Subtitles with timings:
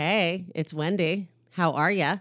[0.00, 1.28] Hey, it's Wendy.
[1.50, 2.20] How are ya?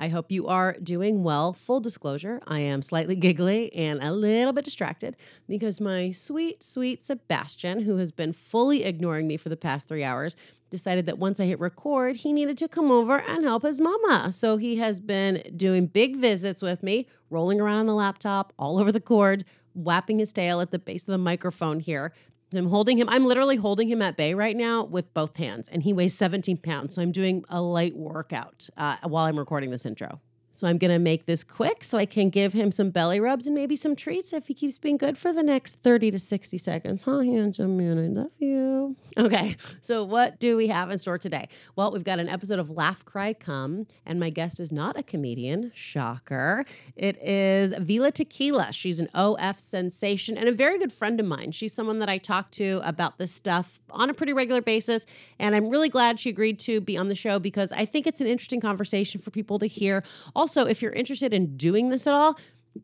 [0.00, 1.52] I hope you are doing well.
[1.52, 5.16] Full disclosure, I am slightly giggly and a little bit distracted
[5.46, 10.02] because my sweet, sweet Sebastian, who has been fully ignoring me for the past three
[10.02, 10.34] hours,
[10.70, 14.32] decided that once I hit record, he needed to come over and help his mama.
[14.32, 18.80] So he has been doing big visits with me, rolling around on the laptop, all
[18.80, 22.12] over the cord, whapping his tail at the base of the microphone here.
[22.58, 23.08] I'm holding him.
[23.08, 26.56] I'm literally holding him at bay right now with both hands, and he weighs 17
[26.58, 26.94] pounds.
[26.94, 30.20] So I'm doing a light workout uh, while I'm recording this intro.
[30.52, 33.46] So I'm going to make this quick so I can give him some belly rubs
[33.46, 36.58] and maybe some treats if he keeps being good for the next 30 to 60
[36.58, 37.04] seconds.
[37.04, 37.98] Huh, handsome man?
[37.98, 38.96] I love you.
[39.16, 41.48] Okay, so what do we have in store today?
[41.76, 45.02] Well, we've got an episode of Laugh, Cry, Come, and my guest is not a
[45.02, 45.72] comedian.
[45.74, 46.64] Shocker.
[46.96, 48.72] It is Vila Tequila.
[48.72, 51.52] She's an OF sensation and a very good friend of mine.
[51.52, 55.06] She's someone that I talk to about this stuff on a pretty regular basis,
[55.38, 58.20] and I'm really glad she agreed to be on the show because I think it's
[58.20, 60.02] an interesting conversation for people to hear.
[60.40, 62.38] Also, if you're interested in doing this at all,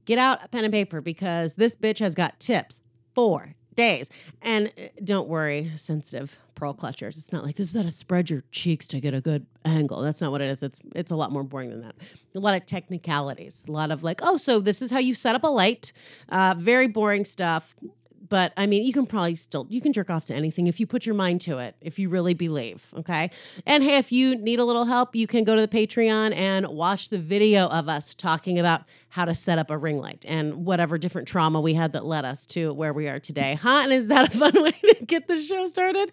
[0.04, 2.82] get out a pen and paper because this bitch has got tips
[3.14, 4.10] for days.
[4.42, 7.16] And uh, don't worry, sensitive pearl clutchers.
[7.16, 10.02] It's not like this is how to spread your cheeks to get a good angle.
[10.02, 10.62] That's not what it is.
[10.62, 11.94] It's it's a lot more boring than that.
[12.34, 13.64] A lot of technicalities.
[13.66, 15.94] A lot of like, oh, so this is how you set up a light.
[16.28, 17.74] Uh, very boring stuff
[18.28, 20.86] but I mean, you can probably still you can jerk off to anything if you
[20.86, 23.30] put your mind to it, if you really believe, okay?
[23.66, 26.66] And hey, if you need a little help, you can go to the Patreon and
[26.68, 30.64] watch the video of us talking about how to set up a ring light and
[30.66, 33.58] whatever different trauma we had that led us to where we are today.
[33.66, 33.80] Huh?
[33.82, 36.12] And is that a fun way to get the show started?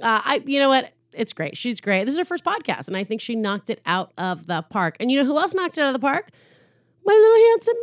[0.00, 0.92] Uh, I you know what?
[1.12, 1.56] It's great.
[1.56, 2.04] She's great.
[2.04, 4.96] This is her first podcast, and I think she knocked it out of the park.
[4.98, 6.30] And you know who else knocked it out of the park?
[7.08, 7.76] My little handsome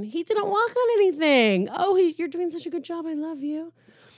[0.00, 0.04] man.
[0.04, 1.68] He didn't walk on anything.
[1.70, 3.04] Oh, he, you're doing such a good job.
[3.06, 3.74] I love you.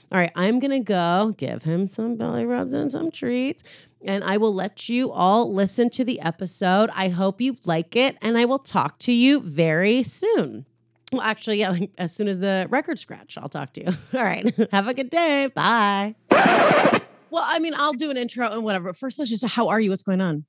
[0.09, 3.61] All right, I'm going to go give him some belly rubs and some treats,
[4.05, 6.89] and I will let you all listen to the episode.
[6.93, 10.65] I hope you like it, and I will talk to you very soon.
[11.11, 13.87] Well, actually, yeah, like, as soon as the record scratch, I'll talk to you.
[14.17, 15.47] All right, have a good day.
[15.53, 16.15] Bye.
[16.29, 18.89] Well, I mean, I'll do an intro and whatever.
[18.89, 19.89] But first, let's just, how are you?
[19.89, 20.45] What's going on?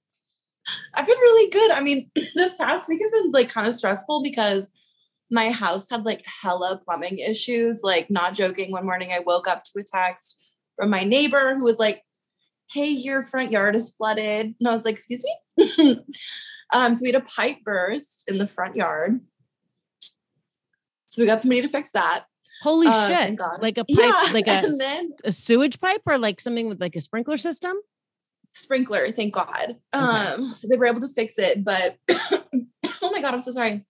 [0.95, 1.71] I've been really good.
[1.71, 4.71] I mean, this past week has been like kind of stressful because
[5.31, 7.81] my house had like hella plumbing issues.
[7.83, 10.39] Like, not joking, one morning I woke up to a text
[10.77, 12.03] from my neighbor who was like,
[12.71, 14.55] Hey, your front yard is flooded.
[14.59, 15.25] And I was like, Excuse
[15.57, 16.01] me?
[16.73, 19.21] um, so we had a pipe burst in the front yard.
[21.09, 22.25] So we got somebody to fix that.
[22.62, 23.41] Holy uh, shit.
[23.61, 24.31] Like a pipe, yeah.
[24.33, 27.77] like a, then, a sewage pipe or like something with like a sprinkler system?
[28.59, 29.77] Sprinkler, thank God.
[29.95, 30.05] Okay.
[30.05, 33.87] Um, so they were able to fix it, but oh my God, I'm so sorry.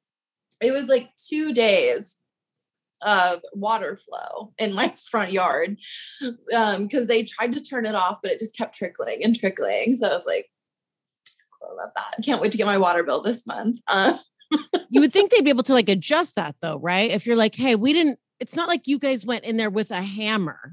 [0.60, 2.18] It was like two days
[3.00, 5.76] of water flow in my front yard
[6.52, 9.94] um because they tried to turn it off but it just kept trickling and trickling
[9.94, 10.50] so i was like
[11.62, 14.18] i love that I can't wait to get my water bill this month uh-
[14.90, 17.54] you would think they'd be able to like adjust that though right if you're like
[17.54, 20.72] hey we didn't it's not like you guys went in there with a hammer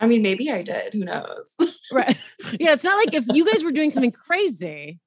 [0.00, 0.94] I mean, maybe I did.
[0.94, 1.54] Who knows?
[1.92, 2.16] right.
[2.58, 2.72] Yeah.
[2.72, 4.98] It's not like if you guys were doing something crazy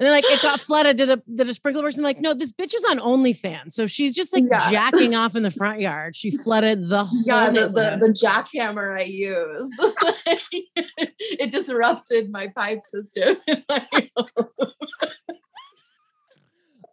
[0.00, 2.50] and then like it got flooded, did a did a sprinkler person like, no, this
[2.52, 3.74] bitch is on OnlyFans.
[3.74, 4.70] So she's just like yeah.
[4.70, 6.16] jacking off in the front yard.
[6.16, 9.70] She flooded the whole Yeah, the, the, the jackhammer I used.
[11.20, 13.36] it disrupted my pipe system.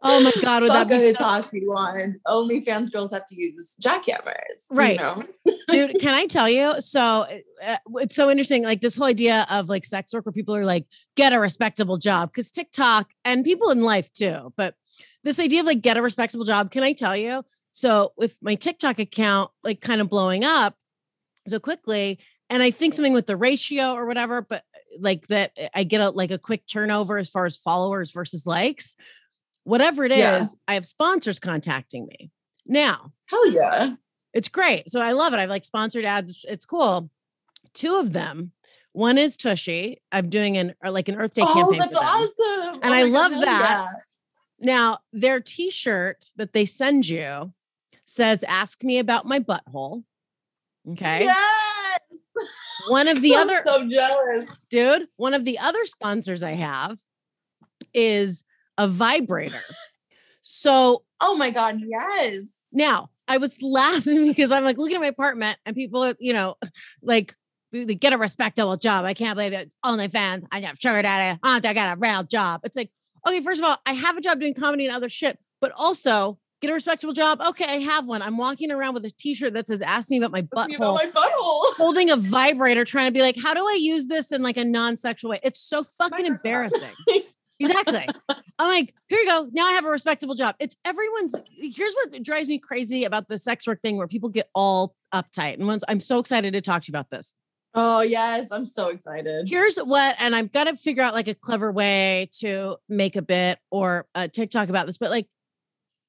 [0.01, 2.19] Oh my god, would that be so- Tashi one?
[2.27, 4.33] OnlyFans girls have to use jackhammers,
[4.69, 4.99] right?
[4.99, 5.23] You know?
[5.69, 6.79] Dude, can I tell you?
[6.81, 7.25] So
[7.63, 10.65] uh, it's so interesting, like this whole idea of like sex work, where people are
[10.65, 14.75] like, get a respectable job, because TikTok and people in life too, but
[15.23, 16.71] this idea of like get a respectable job.
[16.71, 17.43] Can I tell you?
[17.71, 20.75] So with my TikTok account, like kind of blowing up
[21.47, 22.19] so quickly,
[22.49, 24.63] and I think something with the ratio or whatever, but
[24.99, 28.95] like that I get a like a quick turnover as far as followers versus likes
[29.67, 30.45] whatever it is, yeah.
[30.67, 32.31] I have sponsors contacting me.
[32.65, 33.95] Now, hell yeah.
[34.33, 34.89] It's great.
[34.89, 35.39] So I love it.
[35.39, 36.45] I've like sponsored ads.
[36.47, 37.09] It's cool.
[37.73, 38.53] Two of them.
[38.93, 40.01] One is Tushy.
[40.11, 41.81] I'm doing an uh, like an Earth Day oh, campaign.
[41.81, 42.79] Oh, that's awesome.
[42.81, 43.69] And oh I love God, that.
[43.69, 43.93] Yeah.
[44.59, 47.53] Now, their t-shirt that they send you
[48.05, 50.03] says ask me about my butthole.
[50.91, 51.25] Okay.
[51.25, 51.99] Yes.
[52.87, 54.49] One of the I'm other so jealous.
[54.71, 56.97] Dude, one of the other sponsors I have
[57.93, 58.43] is
[58.77, 59.61] a vibrator.
[60.43, 62.47] So, oh my God, yes.
[62.71, 66.33] Now I was laughing because I'm like looking at my apartment and people, are, you
[66.33, 66.55] know,
[67.01, 67.35] like
[67.71, 69.05] get a respectable job.
[69.05, 69.71] I can't believe it.
[69.83, 70.45] OnlyFans.
[70.51, 71.39] I have sugar daddy.
[71.43, 72.61] Aunt, I got a real job.
[72.63, 72.91] It's like,
[73.27, 76.39] okay, first of all, I have a job doing comedy and other shit, but also
[76.61, 77.41] get a respectable job.
[77.41, 78.21] Okay, I have one.
[78.21, 80.79] I'm walking around with a t-shirt that says ask me about my butthole.
[80.79, 81.75] Know, my butthole.
[81.77, 84.65] holding a vibrator trying to be like, how do I use this in like a
[84.65, 85.39] non-sexual way?
[85.43, 86.89] It's so fucking embarrassing.
[87.59, 88.07] Exactly.
[88.59, 89.49] I'm like, here you go.
[89.51, 90.55] Now I have a respectable job.
[90.59, 91.35] It's everyone's.
[91.49, 95.55] Here's what drives me crazy about the sex work thing where people get all uptight.
[95.55, 97.35] And once I'm so excited to talk to you about this.
[97.73, 98.51] Oh, yes.
[98.51, 99.47] I'm so excited.
[99.47, 103.21] Here's what, and I've got to figure out like a clever way to make a
[103.21, 105.27] bit or a TikTok about this, but like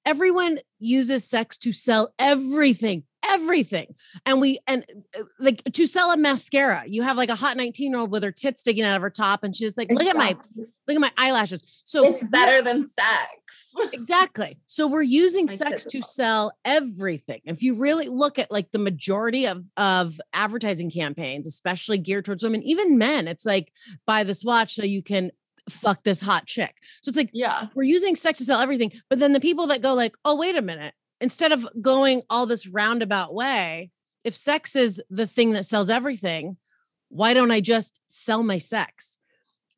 [0.06, 3.94] everyone uses sex to sell everything everything.
[4.26, 4.84] And we and
[5.18, 8.22] uh, like to sell a mascara you have like a hot 19 year old with
[8.22, 10.26] her tits sticking out of her top and she's like look exactly.
[10.28, 11.62] at my look at my eyelashes.
[11.84, 13.28] So it's better than sex.
[13.92, 14.58] Exactly.
[14.66, 17.40] So we're using my sex to sell everything.
[17.44, 22.42] If you really look at like the majority of of advertising campaigns especially geared towards
[22.42, 23.72] women even men it's like
[24.06, 25.30] buy this watch so you can
[25.70, 26.74] fuck this hot chick.
[27.02, 28.92] So it's like, yeah, we're using sex to sell everything.
[29.08, 32.46] But then the people that go like, oh, wait a minute, instead of going all
[32.46, 33.90] this roundabout way,
[34.24, 36.56] if sex is the thing that sells everything,
[37.08, 39.18] why don't I just sell my sex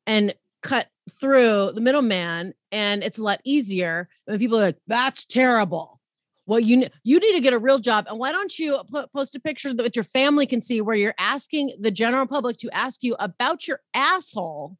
[0.05, 2.53] and cut through the middleman?
[2.71, 4.09] And it's a lot easier.
[4.25, 5.99] When people are like, that's terrible.
[6.47, 8.81] Well, you you need to get a real job, and why don't you
[9.15, 12.69] post a picture that your family can see, where you're asking the general public to
[12.71, 14.75] ask you about your asshole,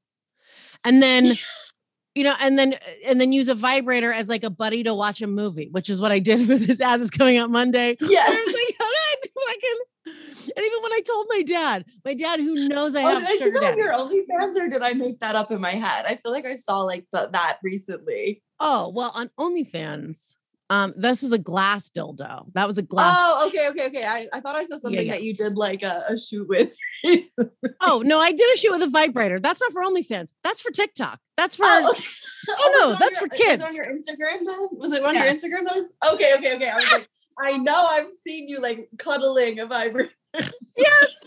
[0.83, 1.33] and then
[2.15, 2.75] you know, and then
[3.05, 6.01] and then use a vibrator as like a buddy to watch a movie, which is
[6.01, 7.97] what I did with this ad that's coming out Monday.
[7.99, 8.29] Yes.
[8.29, 12.67] Like, how did I fucking and even when I told my dad, my dad who
[12.67, 15.19] knows I oh, have did I see that on your OnlyFans or did I make
[15.19, 16.05] that up in my head?
[16.05, 18.41] I feel like I saw like the, that recently.
[18.59, 20.35] Oh well, on OnlyFans,
[20.71, 22.45] um, this was a glass dildo.
[22.53, 23.13] That was a glass.
[23.19, 24.07] Oh, okay, okay, okay.
[24.07, 25.11] I, I thought I saw something yeah, yeah.
[25.11, 26.73] that you did like a, a shoot with.
[27.81, 29.37] oh no, I did a shoot with a vibrator.
[29.37, 30.31] That's not for OnlyFans.
[30.45, 31.19] That's for TikTok.
[31.35, 31.65] That's for.
[31.65, 32.03] Oh, okay.
[32.49, 33.61] oh, oh no, that's your, for kids.
[33.61, 34.69] on your Instagram then?
[34.71, 35.43] Was it on yes.
[35.43, 35.63] your Instagram?
[35.65, 36.69] Was okay, okay, okay.
[36.69, 40.09] I was like, I know I've seen you like cuddling a vibrator.
[40.33, 41.25] yes,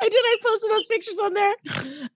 [0.00, 0.14] I did.
[0.14, 1.54] I posted those pictures on there.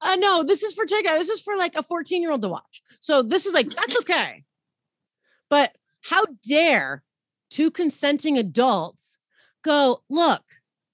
[0.01, 1.17] Uh, no, this is for TikTok.
[1.19, 2.83] This is for like a 14 year old to watch.
[3.01, 4.45] So this is like that's okay.
[5.51, 7.03] But how dare
[7.51, 9.19] two consenting adults
[9.63, 10.43] go, look,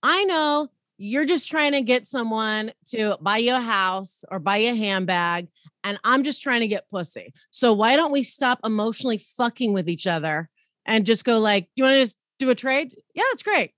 [0.03, 0.69] I know
[0.99, 4.77] you're just trying to get someone to buy you a house or buy you a
[4.77, 5.49] handbag,
[5.85, 7.33] and I'm just trying to get pussy.
[7.51, 10.49] So why don't we stop emotionally fucking with each other
[10.85, 12.95] and just go like, you want to just do a trade?
[13.15, 13.73] Yeah, that's great.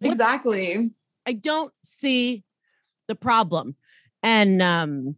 [0.00, 0.90] Exactly.
[1.24, 2.44] I don't see
[3.08, 3.76] the problem.
[4.22, 5.16] And um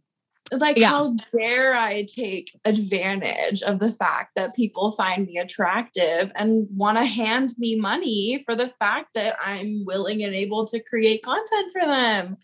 [0.51, 0.89] like yeah.
[0.89, 6.97] how dare i take advantage of the fact that people find me attractive and want
[6.97, 11.71] to hand me money for the fact that i'm willing and able to create content
[11.71, 12.37] for them?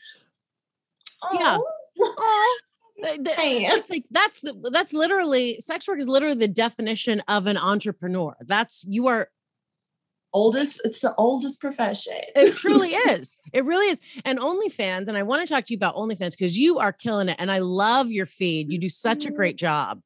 [1.34, 1.58] Yeah.
[1.60, 2.60] Oh.
[2.98, 8.36] it's like that's the, that's literally sex work is literally the definition of an entrepreneur.
[8.42, 9.30] That's you are
[10.36, 12.14] oldest it's the oldest profession.
[12.36, 13.38] It truly is.
[13.54, 14.00] It really is.
[14.24, 17.30] And onlyfans and i want to talk to you about onlyfans because you are killing
[17.30, 18.72] it and i love your feed.
[18.72, 20.02] You do such a great job.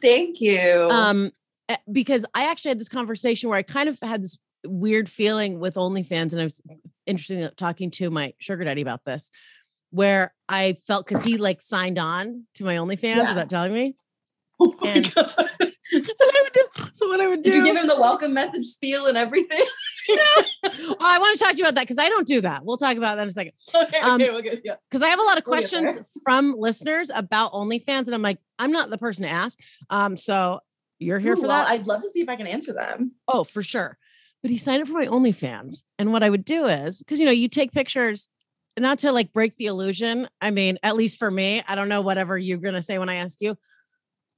[0.00, 0.88] Thank you.
[0.90, 1.32] Um
[1.68, 5.58] eh, because i actually had this conversation where i kind of had this weird feeling
[5.58, 6.62] with onlyfans and i was
[7.04, 9.32] interested in talking to my sugar daddy about this
[9.90, 13.28] where i felt because he like signed on to my onlyfans yeah.
[13.28, 13.94] without telling me.
[14.60, 16.84] Oh and what I would do.
[16.92, 17.50] So what I would do.
[17.50, 19.64] Did you give him the welcome message spiel and everything?
[20.08, 20.16] yeah.
[20.64, 22.64] oh, I want to talk to you about that because I don't do that.
[22.64, 23.52] We'll talk about that in a second.
[23.74, 24.74] Okay, um, okay, okay, yeah.
[24.90, 28.70] Because I have a lot of questions from listeners about OnlyFans, and I'm like, I'm
[28.70, 29.58] not the person to ask.
[29.90, 30.60] Um, so
[30.98, 31.68] you're here Ooh, for well, that.
[31.68, 33.12] I'd love to see if I can answer them.
[33.26, 33.98] Oh, for sure.
[34.42, 37.26] But he signed up for my OnlyFans, and what I would do is because you
[37.26, 38.28] know you take pictures
[38.78, 40.28] not to like break the illusion.
[40.40, 43.16] I mean, at least for me, I don't know whatever you're gonna say when I
[43.16, 43.56] ask you.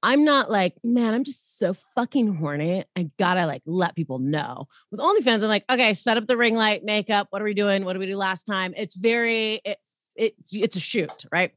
[0.04, 2.84] I'm not like, man, I'm just so fucking horny.
[2.94, 4.68] I gotta like let people know.
[4.90, 7.28] With OnlyFans, I'm like, okay, set up the ring light, makeup.
[7.30, 7.86] What are we doing?
[7.86, 8.74] What did we do last time?
[8.76, 9.78] It's very, it,
[10.14, 11.52] it it's a shoot, right?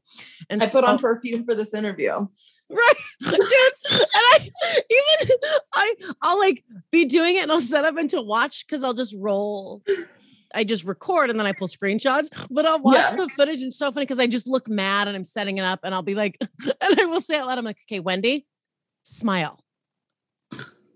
[0.48, 2.26] And I so, put on perfume for this interview.
[2.70, 2.94] Right.
[3.22, 3.32] Dude.
[3.32, 4.50] and I
[4.90, 5.36] even
[5.72, 8.92] I I'll like be doing it and I'll set up and to watch because I'll
[8.92, 9.82] just roll
[10.54, 13.16] I just record and then I pull screenshots, but I'll watch yeah.
[13.16, 15.64] the footage and it's so funny because I just look mad and I'm setting it
[15.64, 16.38] up and I'll be like,
[16.80, 18.46] and I will say out loud, I'm like, okay, Wendy,
[19.02, 19.62] smile.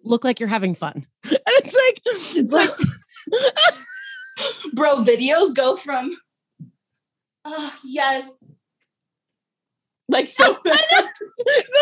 [0.04, 1.06] Look like you're having fun.
[1.30, 2.00] And it's like,
[2.36, 2.74] it's like
[4.72, 6.16] bro, videos go from
[7.44, 8.24] uh, yes
[10.08, 10.78] like so the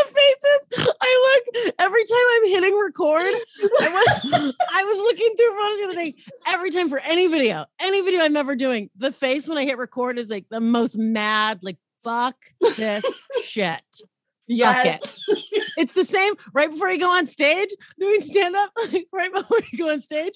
[0.06, 3.22] faces I look every time I'm hitting record.
[3.22, 6.14] I was, I was looking through photos the other day.
[6.46, 9.78] Every time for any video, any video I'm ever doing, the face when I hit
[9.78, 12.36] record is like the most mad, like fuck
[12.76, 13.04] this
[13.42, 13.82] shit.
[14.46, 15.04] Yes.
[15.26, 15.72] Fuck it.
[15.76, 19.58] it's the same right before you go on stage doing stand up, like right before
[19.70, 20.34] you go on stage.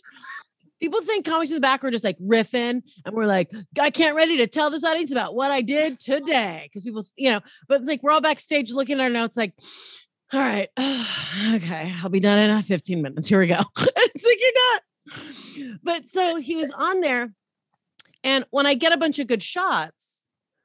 [0.85, 3.51] People think comics in the back are just like riffing, and we're like,
[3.81, 6.69] I can't ready to tell this audience about what I did today.
[6.69, 9.55] Because people, you know, but it's like we're all backstage looking at our notes, like,
[10.31, 10.69] all right,
[11.55, 13.27] okay, I'll be done in uh, 15 minutes.
[13.27, 13.61] Here we go.
[13.79, 15.79] it's like you're not.
[15.83, 17.33] But so he was on there.
[18.23, 20.25] And when I get a bunch of good shots,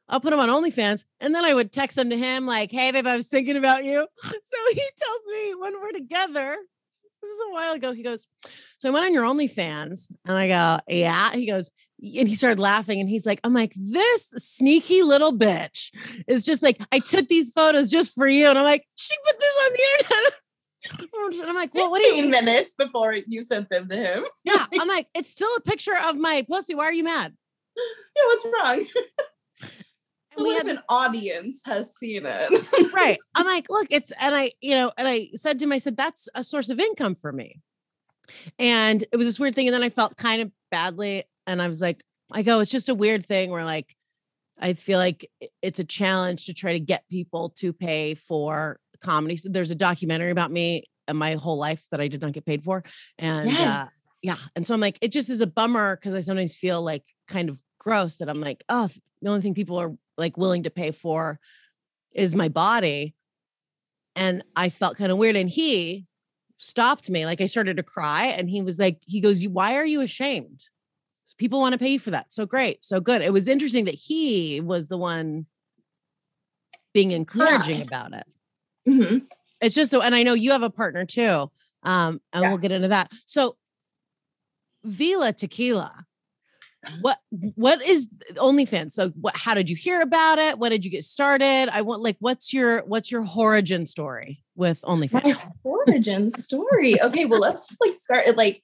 [0.10, 2.92] I'll put them on OnlyFans and then I would text them to him like, hey,
[2.92, 4.06] babe, I was thinking about you.
[4.24, 6.58] So he tells me when we're together,
[7.22, 8.28] this is a while ago, he goes,
[8.78, 11.32] so I went on your OnlyFans and I go, yeah.
[11.34, 11.70] He goes,
[12.02, 15.92] and he started laughing and he's like, I'm like, this sneaky little bitch
[16.28, 18.48] is just like, I took these photos just for you.
[18.48, 20.34] And I'm like, she put this on the internet.
[20.82, 24.26] And I'm like, well, what do you minutes before you sent them to him?
[24.46, 24.66] yeah.
[24.80, 26.74] I'm like, it's still a picture of my pussy.
[26.74, 27.36] Why are you mad?
[28.16, 28.86] Yeah, what's wrong?
[30.44, 32.94] We What had if this an audience has seen it?
[32.94, 33.18] right.
[33.36, 35.98] I'm like, look, it's and I, you know, and I said to him, I said,
[35.98, 37.62] that's a source of income for me.
[38.58, 39.68] And it was this weird thing.
[39.68, 41.24] And then I felt kind of badly.
[41.48, 43.96] And I was like, I go, it's just a weird thing where like
[44.60, 45.30] I feel like
[45.62, 49.38] it's a challenge to try to get people to pay for comedy.
[49.38, 52.46] So there's a documentary about me and my whole life that I did not get
[52.46, 52.84] paid for.
[53.18, 53.86] And uh,
[54.22, 54.36] yeah.
[54.56, 57.50] And so I'm like, it just is a bummer because I sometimes feel like kind
[57.50, 58.90] of gross that I'm like, oh,
[59.22, 61.40] the only thing people are like willing to pay for
[62.12, 63.16] is my body.
[64.16, 65.36] And I felt kind of weird.
[65.36, 66.06] And he
[66.58, 67.26] stopped me.
[67.26, 68.26] Like I started to cry.
[68.26, 70.66] And he was like, he goes, Why are you ashamed?
[71.38, 72.34] People want to pay you for that.
[72.34, 72.84] So great.
[72.84, 73.22] So good.
[73.22, 75.46] It was interesting that he was the one
[76.94, 78.26] being encouraging about it
[78.88, 79.28] Mhm.
[79.62, 81.52] it's just so and i know you have a partner too
[81.84, 83.58] um and we'll get into that so
[84.84, 86.06] vila tequila
[87.02, 87.20] what
[87.56, 91.04] what is onlyfans so what how did you hear about it when did you get
[91.04, 97.02] started i want like what's your what's your origin story with onlyfans My origin story.
[97.02, 98.62] Okay, well, let's just like start at like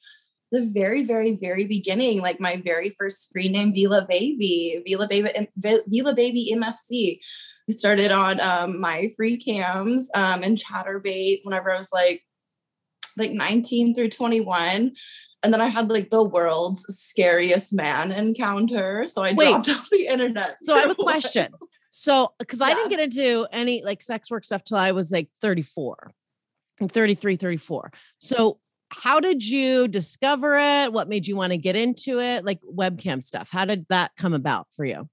[0.51, 2.21] the very, very, very beginning.
[2.21, 7.19] Like my very first screen name, Vila Baby, Vila Baby, Vila Baby MFC.
[7.67, 12.21] I started on um, MyFreeCams um, and Chaturbate whenever I was like
[13.17, 14.93] like 19 through 21.
[15.45, 19.05] And then I had like the world's scariest man encounter.
[19.05, 19.45] So I Wait.
[19.45, 20.57] dropped off the internet.
[20.63, 21.53] so i have a question
[21.91, 25.29] so because i didn't get into any like sex work stuff till i was like
[25.39, 26.11] 34
[26.81, 28.59] I'm 33 34 so
[28.89, 33.23] how did you discover it what made you want to get into it like webcam
[33.23, 35.07] stuff how did that come about for you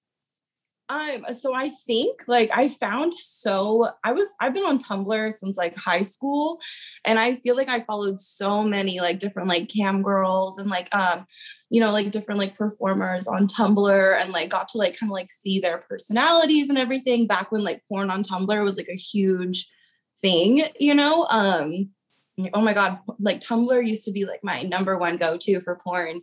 [0.92, 5.56] Um, so I think like I found so I was I've been on Tumblr since
[5.56, 6.60] like high school
[7.06, 10.94] and I feel like I followed so many like different like cam girls and like
[10.94, 11.24] um
[11.70, 15.14] you know like different like performers on Tumblr and like got to like kind of
[15.14, 18.96] like see their personalities and everything back when like porn on Tumblr was like a
[18.96, 19.66] huge
[20.20, 21.26] thing, you know?
[21.30, 21.88] Um
[22.54, 26.22] oh my god, like Tumblr used to be like my number one go-to for porn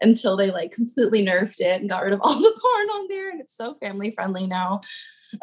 [0.00, 3.30] until they like completely nerfed it and got rid of all the porn on there
[3.30, 4.80] and it's so family friendly now.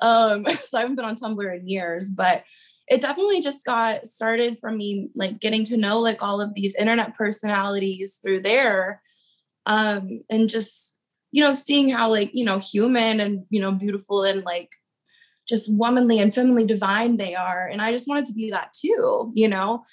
[0.02, 2.44] Um so i haven't been on tumblr in years but
[2.88, 6.76] it definitely just got started from me like getting to know like all of these
[6.76, 9.02] internet personalities through there
[9.66, 10.98] um and just
[11.32, 14.70] you know seeing how like you know human and you know beautiful and like
[15.48, 19.32] just womanly and femininely divine they are and i just wanted to be that too
[19.36, 19.84] you know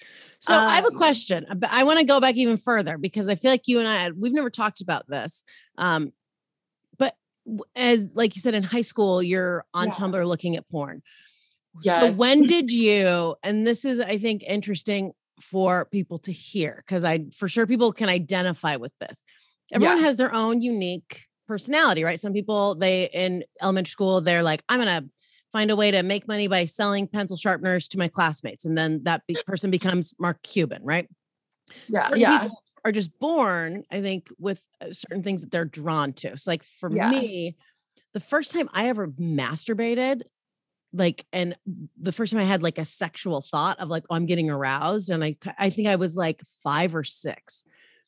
[0.41, 3.29] So I have a Um, question, but I want to go back even further because
[3.31, 5.43] I feel like you and I we've never talked about this.
[5.79, 6.13] Um,
[6.99, 7.15] but
[7.75, 9.95] as like you said in high school, you're on Yeah.
[9.95, 11.03] Tumblr looking at porn.
[11.83, 11.99] Yes.
[11.99, 13.37] So when did you?
[13.43, 17.93] And this is, I think, interesting for people to hear because I, for sure, people
[17.93, 19.25] can identify with this.
[19.73, 20.05] Everyone Yeah.
[20.05, 22.21] has their own unique personality, right?
[22.21, 25.05] Some people they in elementary school they're like, I'm gonna
[25.55, 29.05] find a way to make money by selling pencil sharpeners to my classmates, and then
[29.05, 31.09] that be- person becomes Mark Cuban, right?
[31.89, 35.65] yeah Certain yeah people are just born, I think, with uh, certain things that they're
[35.65, 36.37] drawn to.
[36.37, 37.09] So, like for Yeah.
[37.09, 37.57] me,
[38.13, 40.23] the first time I ever masturbated,
[40.93, 41.57] like, and
[42.01, 45.09] the first time I had like a sexual thought of like, oh, I'm getting aroused,
[45.09, 47.63] and I, I think I was like five or six.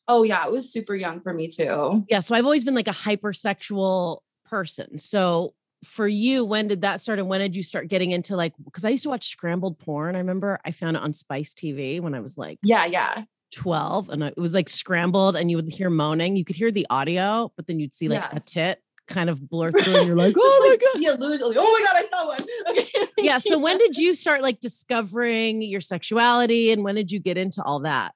[0.09, 2.89] oh yeah it was super young for me too Yeah, so I've always been like
[2.89, 4.99] a hypersexual person.
[4.99, 8.53] So for you, when did that start, and when did you start getting into like?
[8.65, 10.15] Because I used to watch scrambled porn.
[10.17, 13.23] I remember I found it on Spice TV when I was like yeah yeah
[13.55, 16.37] 12 and it was like scrambled and you would hear moaning.
[16.37, 18.37] You could hear the audio, but then you'd see like Yeah.
[18.37, 21.01] a tit kind of blur through and you're like, oh my God.
[21.01, 22.39] the illusion like, oh my god i saw one
[22.71, 23.39] okay Yeah.
[23.39, 27.63] So when did you start like discovering your sexuality and when did you get into
[27.63, 28.15] all that?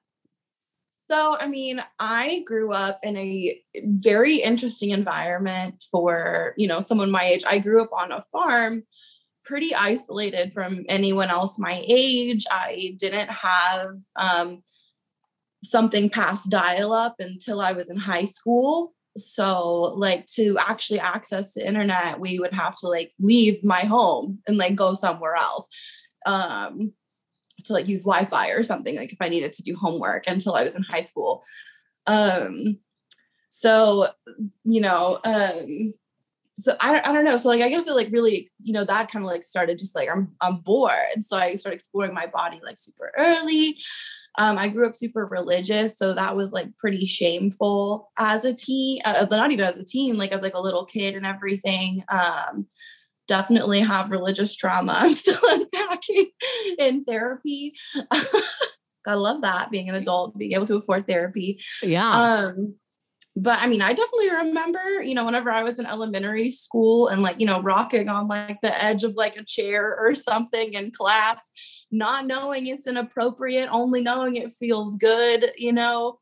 [1.11, 7.11] So, I mean, I grew up in a very interesting environment for, you know, someone
[7.11, 7.43] my age.
[7.45, 8.83] I grew up on a farm
[9.43, 12.45] pretty isolated from anyone else my age.
[12.49, 14.63] I didn't have um,
[15.65, 18.93] something past dial up until I was in high school.
[19.17, 24.39] So, like, to actually access the internet, we would have to like leave my home
[24.47, 25.67] and like go somewhere else
[26.25, 26.93] um,
[27.65, 30.55] to like use Wi Fi or something, like if I needed to do homework until
[30.55, 31.43] I was in high school.
[32.07, 32.79] Um,
[33.49, 34.07] so,
[34.63, 35.93] you know, um,
[36.57, 37.37] so I, I don't know.
[37.37, 39.95] So like I guess it like really, you know, that kind of like started just
[39.95, 41.21] like I'm I'm bored.
[41.21, 43.77] So I started exploring my body like super early.
[44.37, 49.01] Um, I grew up super religious, so that was like pretty shameful as a teen.
[49.03, 52.05] Uh, not even as a teen, like as like a little kid and everything.
[52.07, 52.67] Um,
[53.27, 54.93] definitely have religious trauma.
[54.97, 56.31] I'm still unpacking
[56.77, 57.73] in therapy.
[59.03, 61.59] Gotta love that being an adult, being able to afford therapy.
[61.81, 62.09] Yeah.
[62.09, 62.75] Um,
[63.35, 67.21] but I mean, I definitely remember, you know, whenever I was in elementary school and
[67.21, 70.91] like, you know, rocking on like the edge of like a chair or something in
[70.91, 71.41] class,
[71.91, 76.19] not knowing it's inappropriate, only knowing it feels good, you know.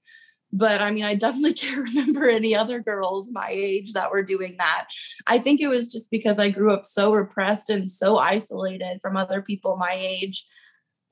[0.52, 4.56] But I mean, I definitely can't remember any other girls my age that were doing
[4.60, 4.88] that.
[5.28, 9.18] I think it was just because I grew up so repressed and so isolated from
[9.18, 10.46] other people my age.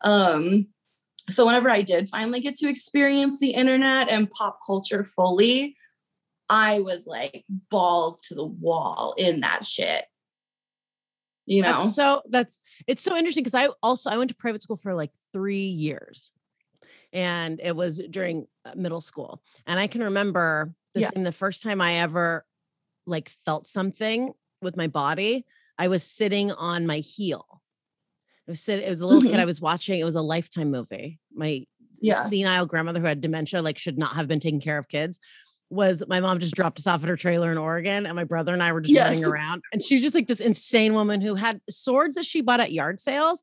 [0.04, 0.68] Um,
[1.30, 5.76] so whenever I did finally get to experience the internet and pop culture fully,
[6.50, 10.06] I was like balls to the wall in that shit.
[11.46, 14.62] You know, that's so that's it's so interesting because I also I went to private
[14.62, 16.32] school for like three years,
[17.18, 21.10] and it was during uh, middle school, and I can remember the yeah.
[21.16, 22.46] the first time I ever
[23.08, 25.44] like felt something with my body.
[25.80, 27.46] I was sitting on my heel.
[28.48, 28.86] I was sitting.
[28.86, 29.32] It was a little mm-hmm.
[29.32, 30.00] kid I was watching.
[30.00, 31.20] It was a Lifetime movie.
[31.34, 31.66] My
[32.00, 32.22] yeah.
[32.22, 35.20] senile grandmother who had dementia like should not have been taking care of kids
[35.72, 38.54] was my mom just dropped us off at her trailer in Oregon, and my brother
[38.54, 39.10] and I were just yes.
[39.10, 39.64] running around.
[39.74, 43.00] And she's just like this insane woman who had swords that she bought at yard
[43.00, 43.42] sales.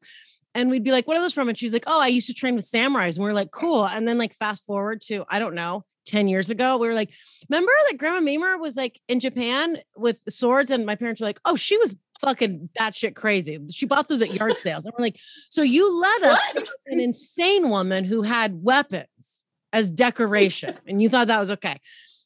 [0.54, 1.48] And we'd be like, What are those from?
[1.48, 3.16] And she's like, Oh, I used to train with samurais.
[3.16, 3.86] And we are like, Cool.
[3.86, 7.10] And then, like, fast forward to, I don't know, 10 years ago, we were like,
[7.48, 10.70] Remember that Grandma Mimir was like in Japan with swords?
[10.70, 13.58] And my parents were like, Oh, she was fucking batshit crazy.
[13.72, 14.84] She bought those at yard sales.
[14.84, 15.18] And we're like,
[15.50, 16.40] So you let us,
[16.86, 21.80] an insane woman who had weapons as decoration, and you thought that was okay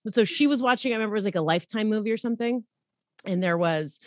[0.06, 2.64] so she was watching, I remember it was like a lifetime movie or something.
[3.24, 3.98] And there was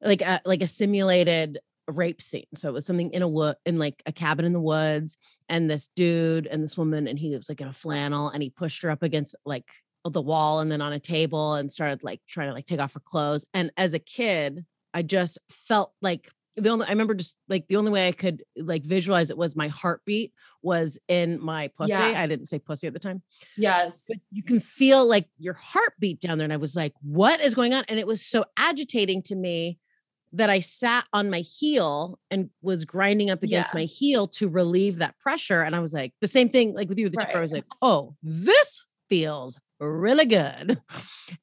[0.00, 2.46] like a like a simulated rape scene.
[2.54, 5.16] So it was something in a wood in like a cabin in the woods,
[5.48, 8.50] and this dude and this woman, and he was like in a flannel, and he
[8.50, 9.70] pushed her up against like
[10.04, 12.80] uh, the wall and then on a table and started like trying to like take
[12.80, 13.44] off her clothes.
[13.54, 17.76] And as a kid, I just felt like the only I remember just like the
[17.76, 21.92] only way I could like visualize it was my heartbeat was in my pussy.
[21.92, 22.14] Yeah.
[22.16, 23.22] I didn't say pussy at the time.
[23.56, 24.06] Yes.
[24.08, 26.44] But you can feel like your heartbeat down there.
[26.44, 27.84] And I was like, what is going on?
[27.88, 29.78] And it was so agitating to me
[30.32, 33.80] that I sat on my heel and was grinding up against yeah.
[33.80, 35.62] my heel to relieve that pressure.
[35.62, 37.36] And I was like, the same thing like with you, the right.
[37.36, 40.80] I was like, oh, this feels really good.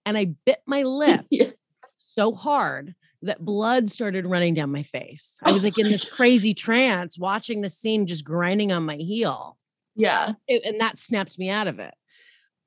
[0.06, 1.50] And I bit my lip yeah.
[1.98, 5.38] so hard that blood started running down my face.
[5.44, 9.58] I was like in this crazy trance watching the scene just grinding on my heel.
[9.96, 10.34] Yeah.
[10.48, 11.94] It, and that snapped me out of it.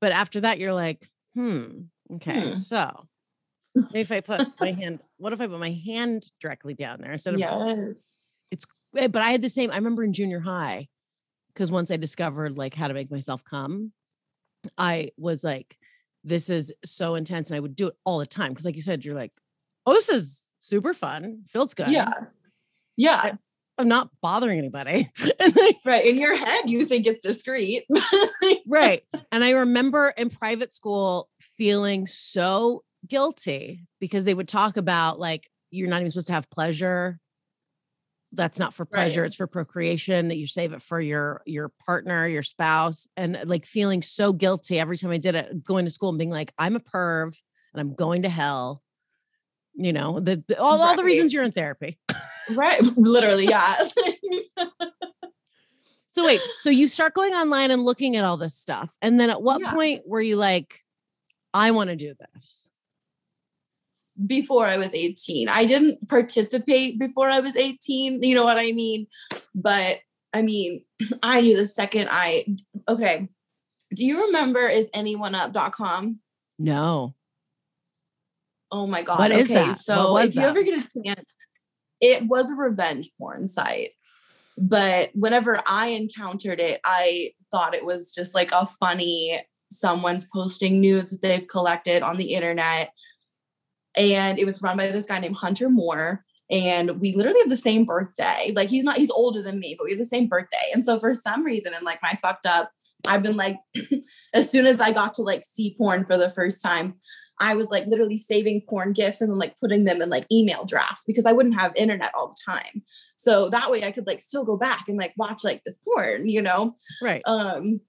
[0.00, 1.82] But after that, you're like, hmm,
[2.14, 2.50] okay.
[2.50, 2.52] Hmm.
[2.52, 3.08] So
[3.74, 7.12] maybe if I put my hand, what if I put my hand directly down there
[7.12, 7.96] instead of yes.
[8.50, 8.64] it's
[8.96, 10.88] eh, but I had the same, I remember in junior high,
[11.52, 13.92] because once I discovered like how to make myself come,
[14.76, 15.76] I was like,
[16.24, 17.50] this is so intense.
[17.50, 18.54] And I would do it all the time.
[18.54, 19.32] Cause like you said, you're like,
[19.86, 21.88] oh, this is super fun, feels good.
[21.88, 22.12] Yeah.
[22.96, 23.20] Yeah.
[23.22, 23.32] I,
[23.78, 25.08] I'm not bothering anybody.
[25.84, 26.04] right.
[26.04, 27.84] In your head, you think it's discreet.
[28.66, 29.02] right.
[29.30, 35.48] And I remember in private school feeling so guilty because they would talk about like,
[35.70, 37.18] you're not even supposed to have pleasure.
[38.32, 39.26] That's not for pleasure, right.
[39.26, 40.28] it's for procreation.
[40.28, 44.34] That you save it for your your partner, your spouse, and uh, like feeling so
[44.34, 47.34] guilty every time I did it, going to school and being like, I'm a perv
[47.72, 48.82] and I'm going to hell
[49.78, 50.84] you know the, the all, right.
[50.84, 51.98] all the reasons you're in therapy
[52.50, 53.76] right literally yeah
[56.10, 59.30] so wait so you start going online and looking at all this stuff and then
[59.30, 59.72] at what yeah.
[59.72, 60.80] point were you like
[61.54, 62.68] i want to do this
[64.26, 68.72] before i was 18 i didn't participate before i was 18 you know what i
[68.72, 69.06] mean
[69.54, 70.00] but
[70.32, 70.84] i mean
[71.22, 72.44] i knew the second i
[72.88, 73.28] okay
[73.94, 76.20] do you remember isanyoneup.com
[76.58, 77.14] no
[78.70, 79.18] Oh my god.
[79.18, 79.76] What is okay, that?
[79.76, 81.34] So if you ever get a chance,
[82.00, 83.92] it was a revenge porn site.
[84.56, 90.80] But whenever I encountered it, I thought it was just like a funny someone's posting
[90.80, 92.92] nudes that they've collected on the internet.
[93.98, 96.24] And it was run by this guy named Hunter Moore.
[96.50, 98.52] and we literally have the same birthday.
[98.56, 100.70] Like he's not, he's older than me, but we have the same birthday.
[100.72, 102.70] And so for some reason, and like my fucked up,
[103.06, 103.58] I've been like,
[104.34, 106.94] as soon as I got to like see porn for the first time,
[107.40, 110.64] I was like literally saving porn gifs and then like putting them in like email
[110.64, 112.82] drafts because I wouldn't have internet all the time.
[113.16, 116.28] So that way I could like still go back and like watch like this porn,
[116.28, 116.74] you know?
[117.02, 117.22] Right.
[117.26, 117.80] Um,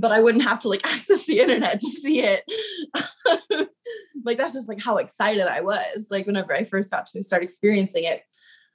[0.00, 2.44] but I wouldn't have to like access the internet to see it.
[4.24, 7.42] like that's just like how excited I was, like whenever I first got to start
[7.42, 8.22] experiencing it.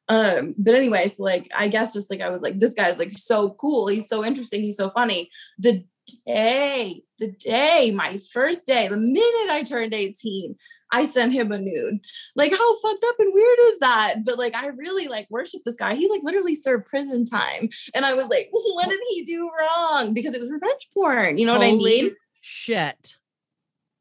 [0.10, 3.52] Um, but anyways, like I guess just like I was like, this guy's like so
[3.52, 5.30] cool, he's so interesting, he's so funny.
[5.58, 5.86] The
[6.26, 10.56] day, the day, my first day, the minute I turned 18,
[10.94, 12.00] I sent him a nude.
[12.36, 14.16] Like, how fucked up and weird is that?
[14.24, 15.96] But like, I really like worship this guy.
[15.96, 17.70] He like literally served prison time.
[17.96, 20.14] And I was like, what did he do wrong?
[20.14, 21.38] Because it was revenge porn.
[21.38, 22.16] You know Holy what I mean?
[22.42, 23.16] Shit.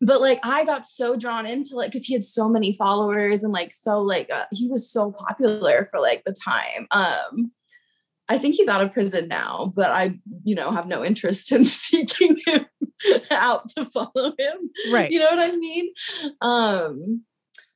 [0.05, 3.53] But like, I got so drawn into like, because he had so many followers and
[3.53, 6.89] like, so like, uh, he was so popular for like the time.
[6.91, 7.53] Um,
[8.33, 11.65] I think he's out of prison now, but I, you know, have no interest in
[11.67, 12.67] seeking him
[13.31, 14.71] out to follow him.
[14.91, 15.11] Right.
[15.11, 15.93] You know what I mean?
[16.41, 17.25] Um,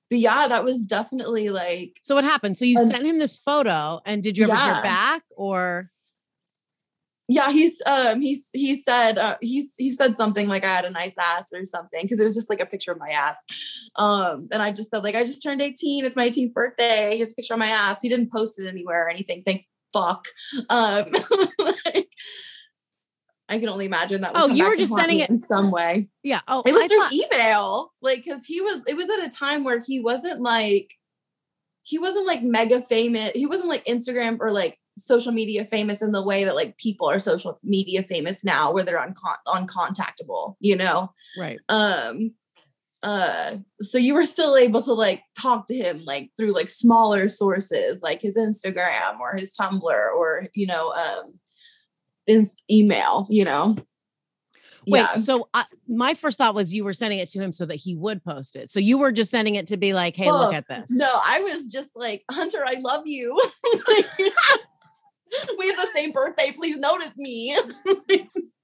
[0.09, 1.99] but yeah, that was definitely like.
[2.03, 2.57] So what happened?
[2.57, 4.75] So you sent him this photo, and did you ever yeah.
[4.75, 5.91] hear back, or?
[7.29, 10.91] Yeah, he's um he's he said uh, he's he said something like I had a
[10.91, 13.37] nice ass or something because it was just like a picture of my ass,
[13.97, 17.17] um and I just said like I just turned eighteen, it's my 18th birthday.
[17.17, 18.01] Here's a picture of my ass.
[18.01, 19.43] He didn't post it anywhere or anything.
[19.45, 20.27] Thank fuck.
[20.69, 21.07] Um,
[21.59, 22.09] like,
[23.49, 24.33] I can only imagine that.
[24.35, 26.09] Oh, you were just sending it in some way.
[26.23, 26.41] Yeah.
[26.49, 28.83] Oh, it was I through thought- email, like because he was.
[28.87, 30.93] It was at a time where he wasn't like,
[31.83, 33.31] he wasn't like mega famous.
[33.35, 37.09] He wasn't like Instagram or like social media famous in the way that like people
[37.09, 40.57] are social media famous now, where they're uncon- uncontactable.
[40.59, 41.13] You know.
[41.39, 41.61] Right.
[41.69, 42.33] Um
[43.03, 47.29] uh so you were still able to like talk to him like through like smaller
[47.29, 51.39] sources like his instagram or his tumblr or you know um
[52.27, 53.77] in email you know
[54.89, 55.17] Wait, yeah.
[55.17, 57.97] so I, my first thought was you were sending it to him so that he
[57.97, 58.71] would post it.
[58.71, 61.11] So you were just sending it to be like, "Hey, well, look at this." No,
[61.25, 63.35] I was just like, "Hunter, I love you.
[65.59, 66.53] we have the same birthday.
[66.53, 67.59] Please notice me."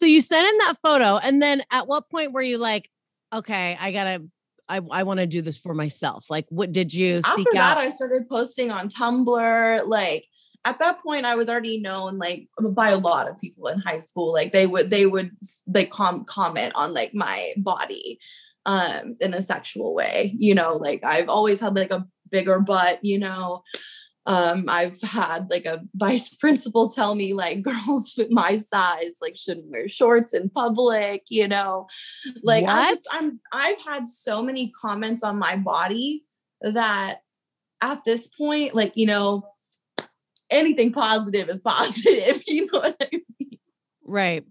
[0.00, 2.88] So you sent him that photo, and then at what point were you like,
[3.34, 4.22] okay, I gotta,
[4.66, 6.24] I, I want to do this for myself?
[6.30, 7.84] Like, what did you After seek that, out?
[7.84, 9.86] I started posting on Tumblr.
[9.86, 10.24] Like
[10.64, 13.98] at that point, I was already known like by a lot of people in high
[13.98, 14.32] school.
[14.32, 15.32] Like they would, they would,
[15.66, 18.18] like com- comment on like my body
[18.66, 22.98] um in a sexual way you know like i've always had like a bigger butt
[23.00, 23.62] you know
[24.26, 29.36] um i've had like a vice principal tell me like girls with my size like
[29.36, 31.86] shouldn't wear shorts in public you know
[32.42, 32.74] like what?
[32.74, 36.24] I just, i'm i've had so many comments on my body
[36.60, 37.20] that
[37.80, 39.46] at this point like you know
[40.50, 43.58] anything positive is positive you know what i mean
[44.04, 44.44] right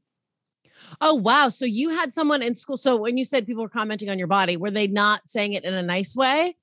[1.01, 1.49] Oh wow!
[1.49, 2.75] So you had someone in school.
[2.75, 5.63] So when you said people were commenting on your body, were they not saying it
[5.63, 6.57] in a nice way?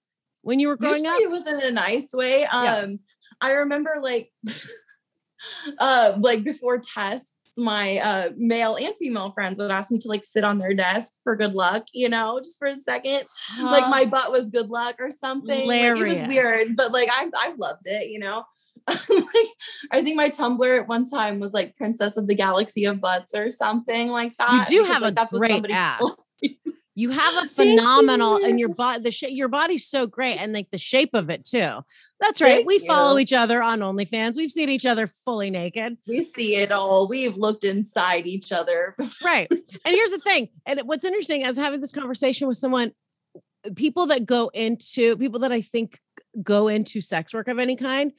[0.47, 1.29] When you were growing Usually up?
[1.29, 2.45] It was in a nice way.
[2.47, 2.97] Um, yeah.
[3.41, 4.31] I remember like,
[5.79, 10.23] uh, like before tests, my uh, male and female friends would ask me to like
[10.23, 13.25] sit on their desk for good luck, you know, just for a second.
[13.49, 13.73] Huh.
[13.73, 15.67] Like my butt was good luck or something.
[15.67, 18.45] Like, it was weird, but like I, I loved it, you know.
[18.89, 19.49] like
[19.91, 23.35] I think my Tumblr at one time was like Princess of the Galaxy of Butts
[23.35, 24.69] or something like that.
[24.71, 26.03] You do because, have like, a that's great ass.
[26.99, 30.71] You have a phenomenal and your body the shape your body's so great and like
[30.71, 31.85] the shape of it too.
[32.21, 32.55] That's right.
[32.55, 32.87] Thank we you.
[32.87, 34.35] follow each other on OnlyFans.
[34.35, 35.99] We've seen each other fully naked.
[36.09, 37.07] We see it all.
[37.07, 38.97] We've looked inside each other.
[39.23, 39.47] right.
[39.51, 40.49] And here's the thing.
[40.65, 42.93] And what's interesting, I was having this conversation with someone,
[43.37, 46.01] uh, people that go into people that I think
[46.43, 48.13] go into sex work of any kind,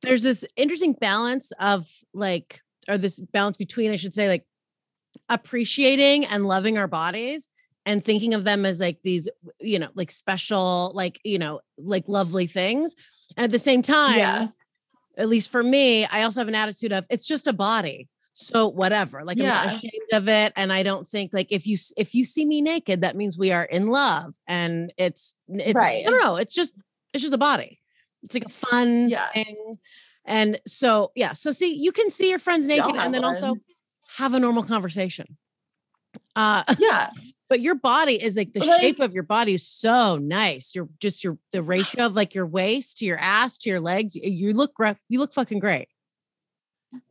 [0.00, 4.46] there's this interesting balance of like, or this balance between, I should say, like
[5.28, 7.50] appreciating and loving our bodies
[7.86, 9.28] and thinking of them as like these,
[9.60, 12.94] you know, like special, like, you know, like lovely things.
[13.36, 14.48] And at the same time, yeah.
[15.16, 18.08] at least for me, I also have an attitude of it's just a body.
[18.40, 19.62] So whatever, like yeah.
[19.62, 20.52] I'm not ashamed of it.
[20.54, 23.50] And I don't think like if you if you see me naked, that means we
[23.50, 24.36] are in love.
[24.46, 26.06] And it's it's right.
[26.06, 26.74] I don't know, it's just
[27.12, 27.80] it's just a body.
[28.22, 29.28] It's like a fun yeah.
[29.32, 29.78] thing.
[30.24, 33.34] And so yeah, so see, you can see your friends naked and then one.
[33.34, 33.56] also
[34.18, 35.36] have a normal conversation.
[36.36, 37.10] Uh yeah.
[37.48, 40.74] But your body is like the like, shape of your body is so nice.
[40.74, 44.14] You're just your the ratio of like your waist to your ass to your legs.
[44.14, 44.96] You look great.
[45.08, 45.88] You look fucking great.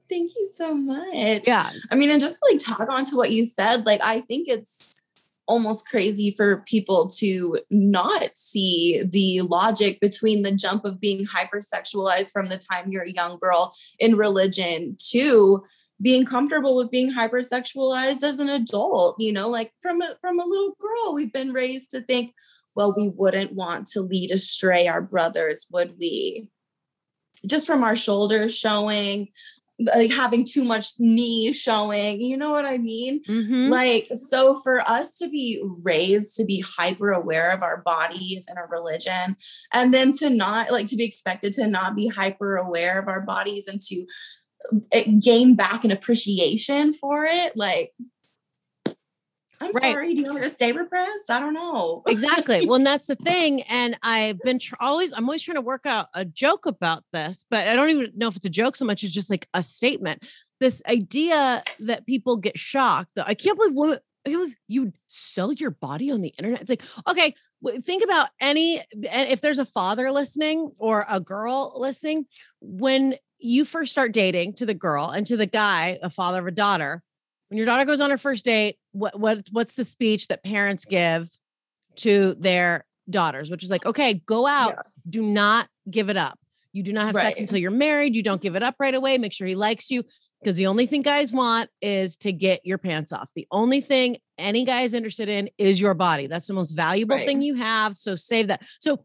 [0.10, 1.48] Thank you so much.
[1.48, 1.70] Yeah.
[1.92, 5.02] I mean, and just like talk on to what you said, like I think it's
[5.48, 12.32] almost crazy for people to not see the logic between the jump of being hypersexualized
[12.32, 15.64] from the time you're a young girl in religion to
[16.02, 20.46] being comfortable with being hypersexualized as an adult you know like from a, from a
[20.46, 22.34] little girl we've been raised to think
[22.76, 26.50] well we wouldn't want to lead astray our brothers would we
[27.46, 29.28] just from our shoulders showing
[29.80, 33.70] like having too much knee showing you know what i mean Mhm.
[33.70, 38.58] like so for us to be raised to be hyper aware of our bodies and
[38.58, 39.38] our religion
[39.72, 43.22] and then to not like to be expected to not be hyper aware of our
[43.22, 44.06] bodies and to
[45.20, 47.94] gain back an appreciation for it like
[49.60, 49.92] i'm Right.
[49.94, 52.66] sorry do you want me to stay repressed i don't know exactly.
[52.68, 53.62] Well, and that's the thing.
[53.64, 57.46] And I've been tr- always, I'm always trying to work out a joke about this,
[57.50, 59.64] but I don't even know if it's a joke so much as just like a
[59.64, 60.24] statement.
[60.60, 63.12] This idea that people get shocked.
[63.18, 64.00] I can't believe women.
[64.68, 66.60] You sell your body on the internet.
[66.62, 67.34] It's like, okay,
[67.82, 72.26] think about any, if there's a father listening or a girl listening,
[72.60, 76.48] when you first start dating to the girl and to the guy, a father of
[76.48, 77.04] a daughter,
[77.50, 80.86] when your daughter goes on her first date, what what what's the speech that parents
[80.86, 81.30] give
[81.98, 84.82] to their daughters, which is like, okay, go out, Yeah.
[85.10, 86.38] do not give it up.
[86.74, 88.16] You do not have sex until you're married.
[88.16, 89.18] You don't give it up right away.
[89.18, 90.04] Make sure he likes you
[90.42, 93.32] because the only thing guys want is to get your pants off.
[93.34, 96.28] The only thing any guy is interested in is your body.
[96.28, 97.26] That's the most valuable Right.
[97.26, 97.98] thing you have.
[97.98, 98.62] So save that.
[98.80, 99.00] So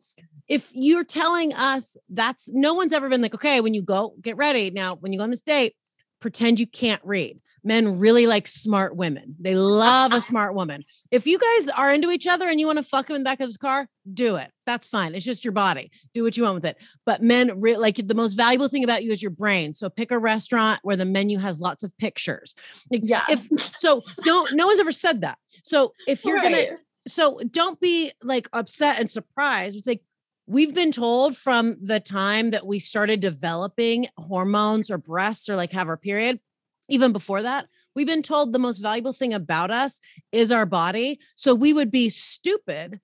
[0.53, 4.37] if you're telling us that's no one's ever been like, okay, when you go get
[4.37, 5.75] ready now, when you go on this date,
[6.21, 7.41] pretend you can't read.
[7.65, 9.35] Men really like smart women.
[9.41, 10.85] They love a smart woman.
[11.11, 13.25] If you guys are into each other and you want to fuck him in the
[13.25, 14.51] back of his car, do it.
[14.67, 15.15] That's fine.
[15.15, 15.91] It's just your body.
[16.13, 16.77] Do what you want with it.
[17.07, 19.73] But men, re- like the most valuable thing about you is your brain.
[19.73, 22.55] So pick a restaurant where the menu has lots of pictures.
[22.91, 24.53] Like, yeah If so, don't.
[24.53, 25.39] No one's ever said that.
[25.63, 29.77] So if you're gonna so don't be like upset and surprised.
[29.79, 30.03] It's like
[30.47, 35.73] we've been told from the time that we started developing hormones or breasts or like
[35.73, 36.41] have our period,
[36.89, 40.01] even before that, we've been told the most valuable thing about us
[40.33, 41.21] is our body.
[41.37, 43.01] So we would be stupid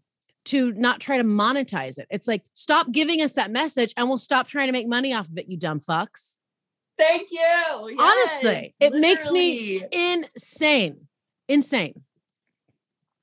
[0.46, 2.07] to not try to monetize it.
[2.11, 5.29] It's like stop giving us that message and we'll stop trying to make money off
[5.29, 6.38] of it, you dumb fucks.
[6.98, 11.07] thank you Honestly, Yes, it makes me- Insane.
[11.48, 12.03] Insane.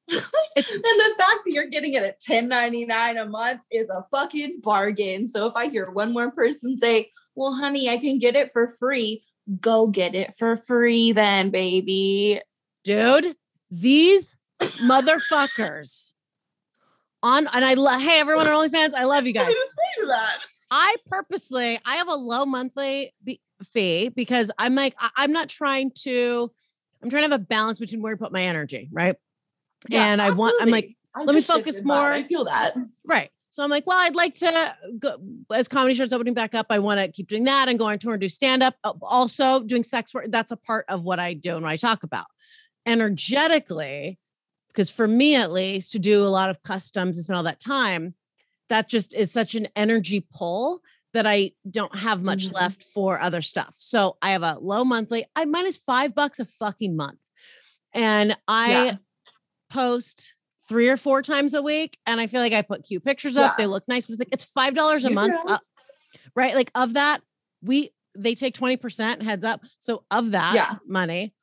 [0.58, 5.28] And the fact that you're getting it at 10.99 a month is a fucking bargain.
[5.28, 8.68] So if I hear one more person say, "Well, honey, I can get it for
[8.68, 9.24] free,"
[9.60, 12.40] go get it for free then, baby.
[12.84, 13.36] dude,
[13.70, 16.14] these motherfuckers
[17.24, 19.54] on and I love hey everyone on OnlyFans, I love you guys.
[20.72, 25.50] I purposely I have a low monthly be- fee because I'm like I- I'm not
[25.50, 26.52] trying to
[27.04, 29.16] I'm trying to have a balance between where I put my energy, right?
[29.92, 31.86] And I want I'm like I let me focus that.
[31.86, 32.76] more- I feel that.
[33.06, 33.30] Right.
[33.50, 35.16] So I'm like, well, I'd like to go
[35.54, 36.66] as comedy starts opening back up.
[36.70, 38.76] I want to keep doing that and going tour and do stand up.
[39.02, 40.26] Also doing sex work.
[40.28, 42.26] That's a part of what I do and what I talk about
[42.86, 44.20] energetically.
[44.68, 47.62] Because for me, at least, to do a lot of customs and spend all that
[47.62, 48.14] time,
[48.68, 50.82] that just is such an energy pull
[51.14, 52.54] that I don't have much Mhm.
[52.56, 53.76] left for other stuff.
[53.78, 55.26] So I have a low monthly.
[55.34, 55.46] I
[55.78, 57.20] five bucks a fucking month,
[57.94, 58.98] and I Yeah.
[59.76, 60.34] Post
[60.68, 63.52] three or four times a week and I feel like I put cute pictures up.
[63.52, 63.64] Yeah.
[63.64, 65.36] They look nice, but it's like it's five dollars a You month.
[65.48, 65.58] uh,
[66.36, 66.56] right.
[66.56, 67.22] Like of that,
[67.62, 69.62] we they take 20% heads up.
[69.80, 70.72] So of that Yeah.
[70.88, 71.34] money,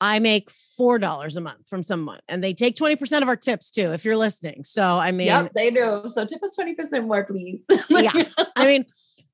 [0.00, 2.20] I make four dollars a month from someone.
[2.28, 4.64] And they take 20% of our tips too, if you're listening.
[4.64, 6.02] So I mean, yep, they do.
[6.06, 7.64] So tip us 20% more, please.
[7.90, 8.12] Yeah.
[8.56, 8.86] I mean,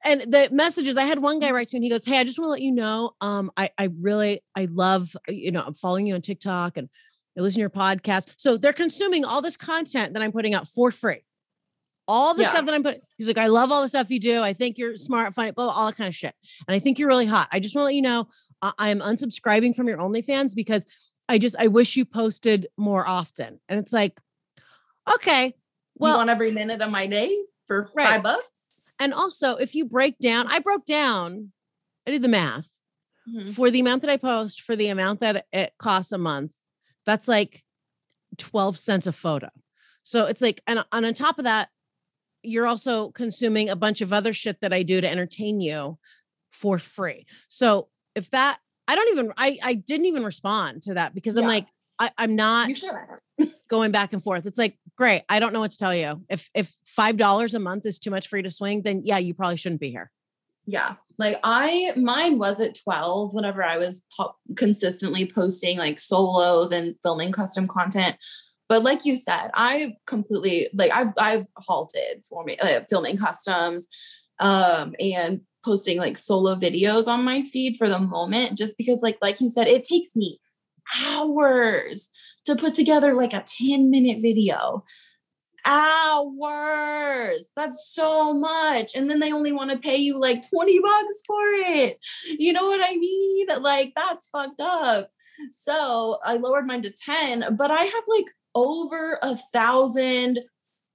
[0.04, 2.24] and the messages I had one guy write to me and he goes, Hey, I
[2.24, 3.12] just want to let you know.
[3.20, 6.88] Um, I I really I love, you know, I'm following you on TikTok and
[7.36, 8.28] I listen to your podcast.
[8.36, 11.22] So they're consuming all this content that I'm putting out for free.
[12.08, 12.50] All the Yeah.
[12.50, 14.40] stuff that I'm putting, he's like, I love all the stuff you do.
[14.42, 16.34] I think you're smart, funny, blah, blah, all that kind of shit.
[16.68, 17.48] And I think you're really hot.
[17.52, 18.28] I just want to let you know
[18.62, 20.86] I, I am unsubscribing from your OnlyFans because
[21.28, 23.58] I just I wish you posted more often.
[23.68, 24.20] And it's like,
[25.16, 25.54] okay,
[25.96, 28.06] well, you want every minute of my day for Right.
[28.06, 28.44] five bucks?
[28.98, 31.52] and also if you break down, I broke down,
[32.06, 32.70] I did the math
[33.28, 33.52] Mhm.
[33.54, 36.54] for the amount that I post, for the amount that it costs a month,
[37.06, 37.62] that's like
[38.38, 39.48] 12 cents a photo.
[40.02, 41.68] So it's like, and, on top of that,
[42.42, 45.98] you're also consuming a bunch of other shit that I do to entertain you
[46.52, 47.26] for free.
[47.48, 51.42] So if that, I don't even, I, I didn't even respond to that because I'm
[51.44, 51.48] Yeah.
[51.48, 51.66] like,
[51.98, 52.70] I, I'm not
[53.68, 54.46] going back and forth.
[54.46, 55.22] It's like, great.
[55.28, 56.24] I don't know what to tell you.
[56.28, 59.34] If, if $5 a month is too much for you to swing, then yeah, you
[59.34, 60.10] probably shouldn't be here.
[60.66, 60.94] Yeah.
[61.18, 64.02] Like I, mine was at 12 whenever I was
[64.56, 68.16] consistently posting like solos and filming custom content.
[68.68, 73.86] But like you said, I've completely like I've I've halted forming uh, filming customs
[74.38, 79.16] um and posting like solo videos on my feed for the moment just because like
[79.22, 80.38] like you said it takes me
[81.04, 82.10] hours
[82.44, 84.84] to put together like a 10 minute video
[85.66, 87.50] hours.
[87.56, 88.94] That's so much.
[88.94, 91.98] And then they only want to pay you like 20 bucks for it.
[92.38, 93.48] You know what I mean?
[93.60, 95.10] Like, that's fucked up.
[95.50, 100.40] So I lowered mine to 10, but I have like over a thousand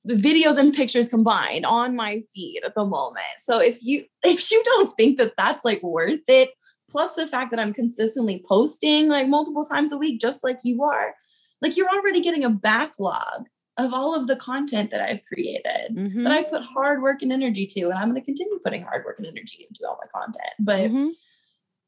[0.07, 3.23] videos and pictures combined on my feed at the moment.
[3.37, 6.49] So if you if you don't think that that's like worth it,
[6.89, 10.83] plus the fact that I'm consistently posting like multiple times a week just like you
[10.83, 11.13] are,
[11.61, 16.23] like you're already getting a backlog of all of the content that I've created mm-hmm.
[16.23, 19.05] that I put hard work and energy to, and I'm going to continue putting hard
[19.05, 20.53] work and energy into all my content.
[20.59, 21.07] But mm-hmm.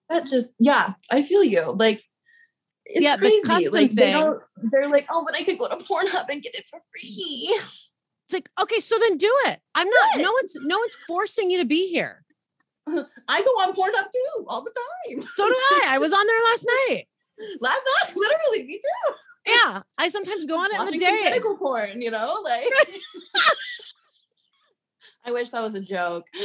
[0.09, 1.75] that just, yeah, I feel you.
[1.77, 2.03] Like,
[2.85, 3.69] it's yeah, crazy.
[3.69, 4.41] like they don't,
[4.71, 7.47] they're like, oh, but I could go to Pornhub and get it for free.
[8.25, 9.59] It's like, okay, so then do it.
[9.75, 10.17] I'm not.
[10.17, 12.23] No one's no one's forcing you to be here.
[12.87, 14.73] I go on Pornhub too all the
[15.07, 15.21] time.
[15.21, 15.85] So do I.
[15.89, 17.05] I was on there last night.
[17.59, 19.13] Last night, literally, me too
[19.45, 21.19] yeah, I sometimes go on it Watching in the day.
[21.23, 22.63] Tentacle porn, you know, like.
[25.25, 26.27] I wish that was a joke.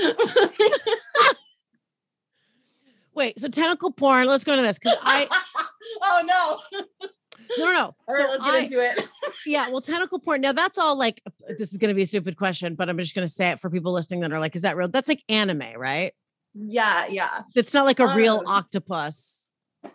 [3.15, 4.29] Wait, so tentacle porn.
[4.29, 5.29] Let's go into this because I.
[6.03, 6.61] oh no.
[7.59, 7.83] No, no, no.
[7.83, 9.09] All so right, let's get I, into it.
[9.47, 10.41] yeah, well, tentacle porn.
[10.41, 11.21] Now that's all like.
[11.59, 13.59] This is going to be a stupid question, but I'm just going to say it
[13.59, 16.13] for people listening that are like, "Is that real?" That's like anime, right?
[16.55, 17.43] Yeah, yeah.
[17.57, 19.48] It's not like a um, real octopus.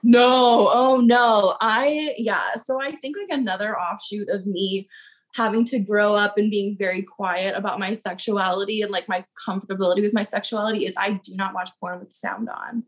[0.04, 1.56] No, oh no.
[1.62, 2.56] I, yeah.
[2.56, 4.88] So I think like another offshoot of me
[5.36, 10.02] having to grow up and being very quiet about my sexuality and like my comfortability
[10.02, 12.84] with my sexuality is I do not watch porn with sound on,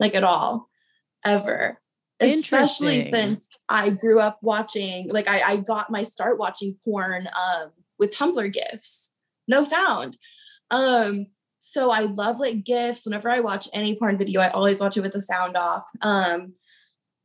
[0.00, 0.70] like at all,
[1.24, 1.80] ever.
[2.20, 7.72] Especially since I grew up watching, like I, I got my start watching porn um,
[7.98, 9.12] with Tumblr gifs,
[9.46, 10.16] no sound.
[10.70, 11.26] Um,
[11.64, 13.06] so I love like gifs.
[13.06, 15.88] Whenever I watch any porn video, I always watch it with the sound off.
[16.02, 16.52] Um,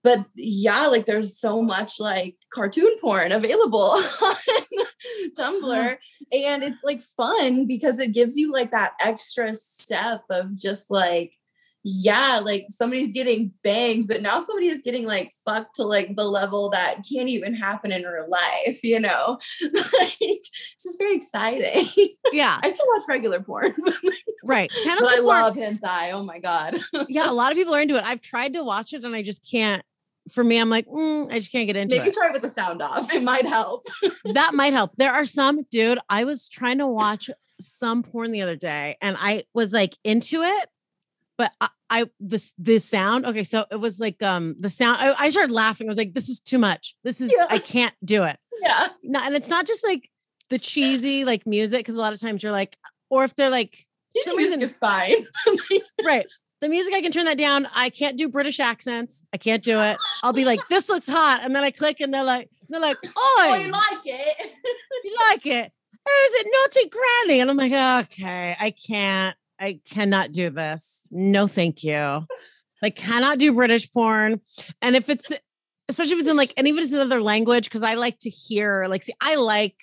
[0.01, 4.35] but yeah, like there's so much like cartoon porn available on
[5.37, 5.97] Tumblr.
[6.31, 11.33] And it's like fun because it gives you like that extra step of just like
[11.83, 16.25] yeah, like somebody's getting banged, but now somebody is getting like fucked to like the
[16.25, 19.39] level that can't even happen in real life, you know?
[19.61, 21.87] like, it's just very exciting.
[22.33, 22.59] Yeah.
[22.63, 23.73] I still watch regular porn.
[24.43, 24.69] right.
[24.83, 25.27] Tentacle but I porn.
[25.27, 26.11] love hentai.
[26.11, 26.77] Oh my God.
[27.07, 28.03] yeah, a lot of people are into it.
[28.03, 29.83] I've tried to watch it and I just can't.
[30.33, 32.03] For me, I'm like, mm, I just can't get into Maybe it.
[32.03, 33.11] Maybe try it with the sound off.
[33.11, 33.87] It might help.
[34.25, 34.95] that might help.
[34.97, 39.17] There are some, dude, I was trying to watch some porn the other day and
[39.19, 40.69] I was like into it
[41.39, 45.15] but I, I this this sound okay so it was like um the sound I,
[45.17, 45.87] I started laughing.
[45.87, 46.95] I was like this is too much.
[47.03, 47.47] This is yeah.
[47.49, 48.37] I can't do it.
[48.61, 48.87] Yeah.
[49.01, 50.09] No, and it's not just like
[50.49, 52.77] the cheesy like music because a lot of times you're like
[53.09, 53.87] or if they're like
[54.23, 55.15] some reason is fine.
[56.03, 56.27] Right.
[56.61, 57.69] The music I can turn that down.
[57.73, 59.23] I can't do British accents.
[59.31, 59.95] I can't do it.
[60.23, 61.39] I'll be like this looks hot.
[61.41, 64.51] And then I click and they're like they're like oh you like it.
[65.05, 65.71] You like it.
[65.71, 67.39] Is it naughty granny?
[67.39, 71.07] And I'm like okay I can't I cannot do this.
[71.11, 72.25] No, thank you.
[72.81, 74.39] I cannot do British porn.
[74.81, 75.31] And if it's,
[75.89, 78.29] especially if it's in like, and even if it's another language, because I like to
[78.29, 79.75] hear, like, see, I like,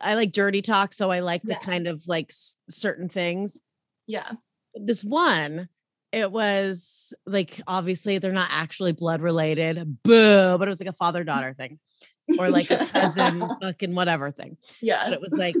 [0.00, 0.92] I like dirty talk.
[0.92, 1.60] So I like the yeah.
[1.60, 3.58] kind of like s- certain things.
[4.06, 4.32] Yeah.
[4.74, 5.68] This one,
[6.12, 10.02] it was like, obviously, they're not actually blood related.
[10.02, 10.58] Boo.
[10.58, 11.78] But it was like a father daughter thing
[12.38, 14.56] or like a cousin fucking whatever thing.
[14.82, 15.04] Yeah.
[15.04, 15.54] But it was like,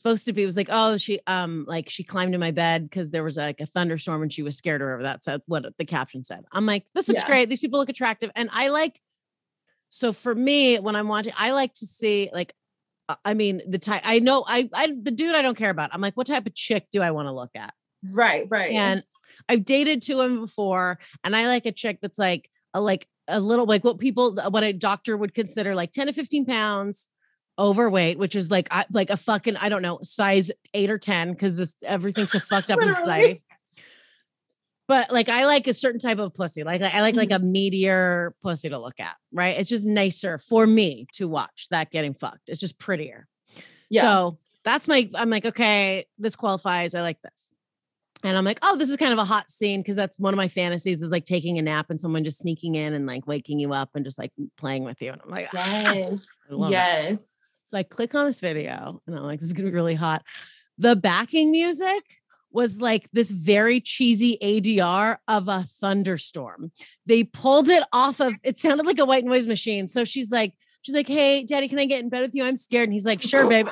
[0.00, 3.10] supposed to be was like oh she um like she climbed in my bed because
[3.10, 6.24] there was like a thunderstorm and she was scared or whatever that's what the caption
[6.24, 6.42] said.
[6.52, 7.26] I'm like this looks yeah.
[7.26, 7.50] great.
[7.50, 8.30] These people look attractive.
[8.34, 8.98] And i like
[9.90, 12.54] so for me when i'm watching i like to see like
[13.08, 15.90] uh, i mean the type i know i i the dude i don't care about
[15.92, 17.74] i'm like what type of chick do i want to look at?
[18.10, 18.72] Right right.
[18.72, 19.02] And
[19.48, 23.06] i've dated two of them before and i like a chick that's like a like
[23.28, 27.08] a little like what people what a doctor would consider like 10 to 15 pounds
[27.58, 31.32] overweight, which is like I, like a fucking I don't know size eight or ten
[31.32, 33.42] because this everything's so fucked up in society.
[34.88, 36.64] But like I like a certain type of pussy.
[36.64, 37.44] Like I like like mm-hmm.
[37.44, 39.16] a meteor pussy to look at.
[39.32, 39.56] Right?
[39.58, 42.48] It's just nicer for me to watch that getting fucked.
[42.48, 43.28] It's just prettier.
[43.88, 44.02] Yeah.
[44.02, 45.08] So that's my.
[45.14, 46.94] I'm like okay, this qualifies.
[46.94, 47.52] I like this.
[48.22, 50.36] And I'm like, oh, this is kind of a hot scene because that's one of
[50.36, 53.58] my fantasies is like taking a nap and someone just sneaking in and like waking
[53.58, 55.12] you up and just like playing with you.
[55.12, 57.26] And I'm like, yes, ah, yes.
[57.70, 60.24] So I click on this video and I'm like, this is gonna be really hot.
[60.76, 62.02] The backing music
[62.50, 66.72] was like this very cheesy ADR of a thunderstorm.
[67.06, 69.86] They pulled it off of it sounded like a white noise machine.
[69.86, 70.52] So she's like,
[70.82, 72.42] She's like, Hey, daddy, can I get in bed with you?
[72.42, 72.84] I'm scared.
[72.84, 73.66] And he's like, Sure, babe.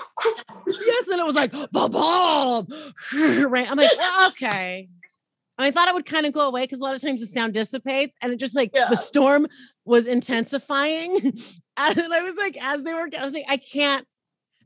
[0.69, 1.07] yes.
[1.09, 1.91] Then it was like, boom, boom.
[3.51, 3.69] right.
[3.69, 4.89] I'm like, well, okay.
[5.59, 7.27] And I thought it would kind of go away because a lot of times the
[7.27, 8.87] sound dissipates and it just like Yeah.
[8.91, 9.49] the storm
[9.89, 11.17] was intensifying.
[11.77, 14.07] and I was like, as they were, I was like, I can't.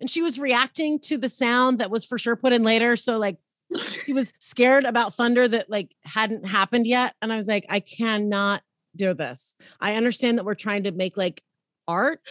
[0.00, 2.96] And she was reacting to the sound that was for sure put in later.
[2.96, 3.36] So like
[4.04, 7.14] he was scared about thunder that like hadn't happened yet.
[7.22, 8.62] And I was like, I cannot
[8.96, 9.56] do this.
[9.80, 11.40] I understand that we're trying to make like
[11.86, 12.28] art,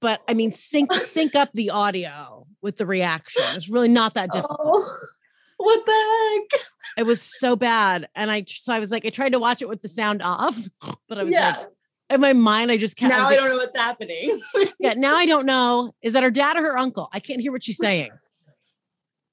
[0.00, 3.42] but I mean sync sync up the audio with the reaction.
[3.54, 4.58] It's really not that difficult.
[4.60, 4.96] Oh,
[5.58, 6.62] what the heck?
[6.96, 8.08] It was so bad.
[8.14, 10.58] And I so I was like, I tried to watch it with the sound off,
[11.08, 11.56] but I was Yeah.
[11.58, 11.66] like,
[12.10, 14.40] in my mind, I just kept now I like, don't know what's happening.
[14.80, 15.94] yeah, now I don't know.
[16.02, 17.08] Is that her dad or her uncle?
[17.12, 18.10] I can't hear what she's saying.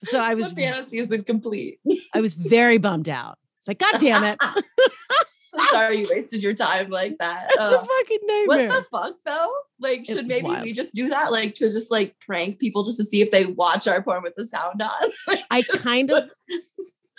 [0.04, 1.80] So I was the fantasy is incomplete.
[2.14, 3.38] I was very bummed out.
[3.58, 4.38] It's like, God damn it.
[5.58, 7.50] I'm sorry you wasted your time like that.
[7.58, 9.54] A Uh, fucking what the fuck though?
[9.80, 10.64] Like, should maybe wild.
[10.64, 11.32] we just do that?
[11.32, 14.34] Like to just like prank people just to see if they watch our porn with
[14.36, 14.92] the sound on?
[15.28, 16.30] Like, I kind of,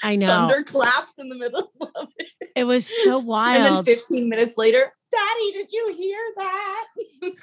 [0.02, 0.26] I know.
[0.26, 2.26] thunder claps in the middle of it.
[2.54, 3.66] It was so wild.
[3.66, 6.86] And then 15 minutes later, Daddy, did you hear that?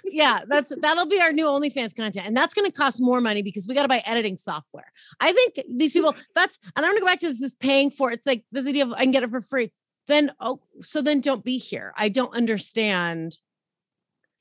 [0.05, 2.27] yeah, that's that'll be our new OnlyFans content.
[2.27, 4.91] And that's gonna cost more money because we gotta buy editing software.
[5.19, 8.11] I think these people, that's and I'm gonna go back to this is paying for
[8.11, 8.15] it.
[8.15, 9.71] It's like this idea of I can get it for free.
[10.07, 11.93] Then oh, so then don't be here.
[11.97, 13.37] I don't understand.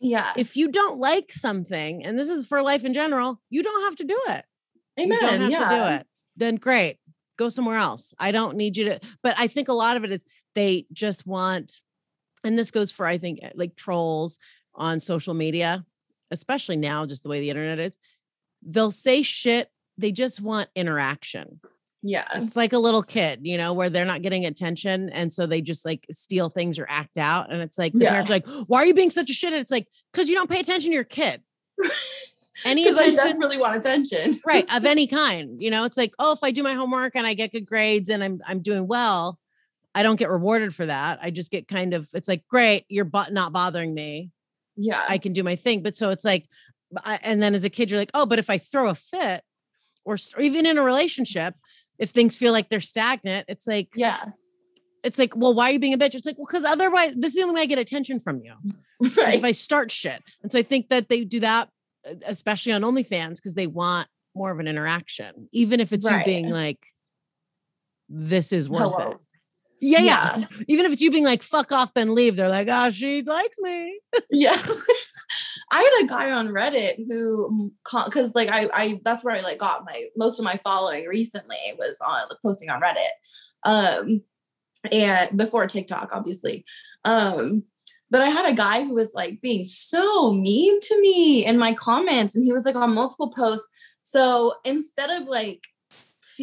[0.01, 0.33] Yeah.
[0.37, 3.95] If you don't like something, and this is for life in general, you don't have
[3.97, 4.45] to do it.
[4.97, 5.41] You don't Amen.
[5.43, 5.59] have Yeah.
[5.69, 6.07] to do it.
[6.37, 6.99] Then great.
[7.39, 8.13] Go somewhere else.
[8.19, 10.25] I don't need you to, but I think a lot of it is
[10.57, 11.81] they just want,
[12.45, 14.39] and this goes for, I think, eh, like trolls
[14.75, 15.85] on social media,
[16.31, 17.97] especially now, just the way the internet is.
[18.63, 19.69] They'll say shit.
[19.99, 21.61] They just want interaction.
[22.03, 22.27] Yeah.
[22.35, 25.09] It's like a little kid, you know, where they're not getting attention.
[25.11, 27.53] And so they just like steal things or act out.
[27.53, 28.11] And it's like, the Yeah.
[28.11, 29.53] parents are like, why are you being such a shit?
[29.53, 31.43] And it's like, because you don't pay attention to your kid.
[32.65, 34.35] Any Because I desperately want attention.
[34.47, 37.27] right of any kind you know it's like oh if i do my homework and
[37.27, 39.39] i get good grades and i'm i'm doing well
[39.95, 43.05] i don't get rewarded for that i just get kind of it's like great you're
[43.05, 44.31] but not bothering me
[44.77, 45.05] Yeah.
[45.09, 46.47] i can do my thing but so it's like
[47.23, 49.43] and then as a kid you're like oh but if i throw a fit
[50.05, 51.55] or, or even in a relationship
[51.99, 54.25] if things feel like they're stagnant it's like yeah.
[55.05, 57.31] it's like well why are you being a bitch it's like well because otherwise this
[57.33, 59.35] is the only way i get attention from you mm, Right.
[59.35, 60.23] if I start shit.
[60.45, 61.69] And so I think that they do that,
[62.25, 66.49] especially on OnlyFans, because they want more of an interaction, even if it's you being
[66.49, 66.79] like,
[68.09, 69.11] this is worth Hello.
[69.11, 69.17] it.
[69.85, 72.37] Yeah, yeah, Even if it's you being like, fuck off, then leave.
[72.37, 74.01] They're like, oh, she likes me.
[74.31, 74.57] Yeah.
[75.73, 77.73] I had a guy on Reddit who,
[78.05, 81.57] because like I, I, that's where I like got my most of my following recently
[81.79, 83.09] was on posting on Reddit,
[83.65, 84.23] um,
[84.91, 86.67] and before TikTok, obviously,
[87.05, 87.65] um,
[88.11, 91.73] but I had a guy who was like being so mean to me in my
[91.73, 93.69] comments, and he was like on multiple posts.
[94.03, 95.65] So instead of like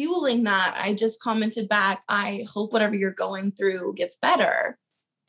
[0.00, 4.78] fueling that, I just commented back, "I hope whatever you're going through gets better."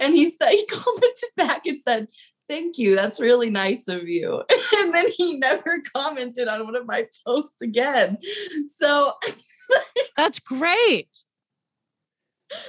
[0.00, 2.08] and he said he commented back and said
[2.48, 4.42] thank you that's really nice of you
[4.76, 8.18] and then he never commented on one of my posts again
[8.68, 9.12] so
[10.16, 11.08] That's great.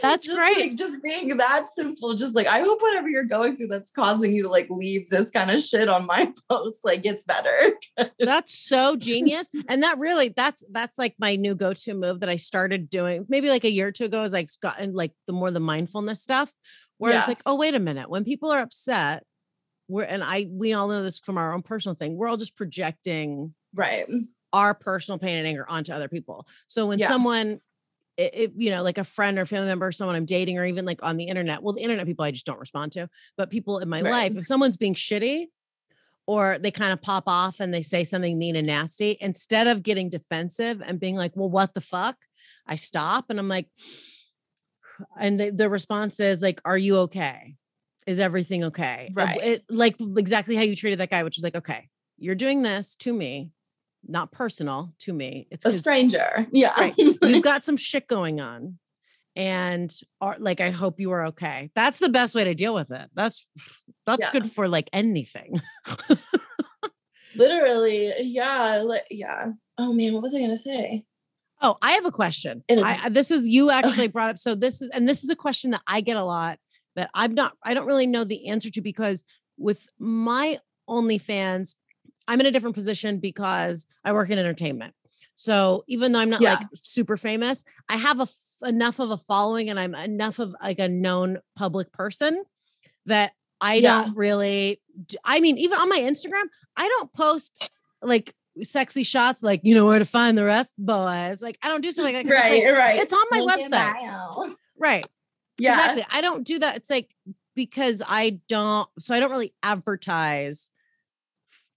[0.01, 0.57] That's just great.
[0.57, 4.33] like, just being that simple just like i hope whatever you're going through that's causing
[4.33, 7.73] you to like leave this kind of shit on my post like gets better
[8.19, 9.49] That's so genius.
[9.69, 13.49] And that really, that's that's like my new go-to move that I started doing maybe
[13.49, 16.51] like a year or two ago as I gotten like the more the mindfulness stuff,
[16.97, 18.09] where it's like, oh, wait a minute.
[18.09, 19.23] When people are upset,
[19.87, 22.55] we're and I we all know this from our own personal thing, we're all just
[22.55, 24.05] projecting right
[24.53, 26.47] our personal pain and anger onto other people.
[26.67, 27.07] So when Yeah.
[27.07, 27.59] someone
[28.17, 30.65] it, it- you know, like a friend or family member, or someone I'm dating, or
[30.65, 31.63] even like on the internet.
[31.63, 34.11] Well, the internet people I just don't respond to, but people in my Right.
[34.11, 35.47] life, if someone's being shitty
[36.25, 39.83] or they kind of pop off and they say something mean and nasty, instead of
[39.83, 42.15] getting defensive and being like, well, what the fuck?
[42.65, 43.67] I stop and I'm like,
[45.19, 47.55] and the, the response is like, are you okay?
[48.05, 49.11] Is everything okay?
[49.13, 49.41] Right.
[49.41, 52.95] It, like exactly how you treated that guy, which is like, okay, you're doing this
[52.97, 53.51] to me,
[54.07, 55.47] not personal to me.
[55.51, 56.47] It's a stranger.
[56.51, 56.73] Yeah.
[56.79, 56.93] Right.
[56.97, 58.77] you've got some shit going on
[59.35, 59.91] and
[60.21, 61.71] are like i hope you are okay.
[61.75, 63.09] That's the best way to deal with it.
[63.15, 63.47] That's
[64.05, 64.31] that's Yeah.
[64.31, 65.59] good for like anything.
[67.35, 69.47] Literally uh, yeah like, yeah.
[69.77, 71.03] Oh man what was i gonna say?
[71.61, 72.63] Oh i have a question.
[72.69, 75.35] I, I- this is you actually brought up so this is and this is a
[75.35, 76.59] question that i get a lot
[76.95, 79.23] that i'm not i don't really know the answer to because
[79.57, 81.75] with my OnlyFans,
[82.27, 84.93] i'm in a different position because i work in entertainment
[85.35, 86.55] so even though i'm not Yeah.
[86.55, 90.55] like super famous i have a f- enough of a following and i'm enough of
[90.61, 92.43] like a known public person
[93.05, 94.03] that i Yeah.
[94.03, 94.79] don't really
[95.25, 96.43] I mean, even on my Instagram,
[96.77, 97.67] I don't post
[98.03, 101.41] like sexy shots like you know where to find the rest boys.
[101.41, 102.31] Like I don't do something like that.
[102.31, 102.99] Right, like- right.
[102.99, 104.53] It's on my in website.
[104.77, 105.07] Right.
[105.57, 105.71] Yeah.
[105.79, 106.05] Exactly.
[106.11, 106.75] I don't do that.
[106.75, 107.09] It's like
[107.55, 110.69] because I don't so I don't really advertise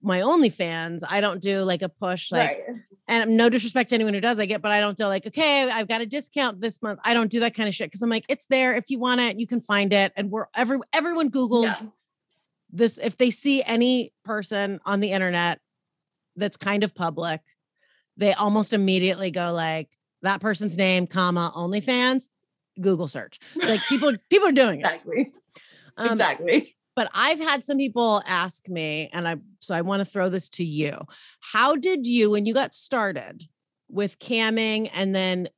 [0.06, 1.02] my OnlyFans.
[1.06, 2.76] I don't do like a push like right.
[3.08, 5.68] and no disrespect to anyone who does, I get, but I don't do like, okay,
[5.68, 7.00] I've got a discount this month.
[7.04, 8.74] I don't do that kind of shit because I'm like, it's there.
[8.76, 10.12] If you want it, you can find it.
[10.16, 11.90] And we're every everyone Googles Yeah.
[12.70, 12.98] this.
[13.02, 15.60] If they see any person on the internet
[16.36, 17.40] that's kind of public,
[18.16, 19.88] they almost immediately go like
[20.22, 22.28] that person's name, comma, OnlyFans,
[22.80, 23.40] Google search.
[23.56, 24.84] Like people, people are doing it.
[24.86, 25.32] Exactly.
[25.96, 26.75] Um, exactly.
[26.96, 30.48] But I've had some people ask me, and I so I want to throw this
[30.50, 30.98] to you.
[31.40, 33.44] How did you, when you got started
[33.88, 35.48] with camming and then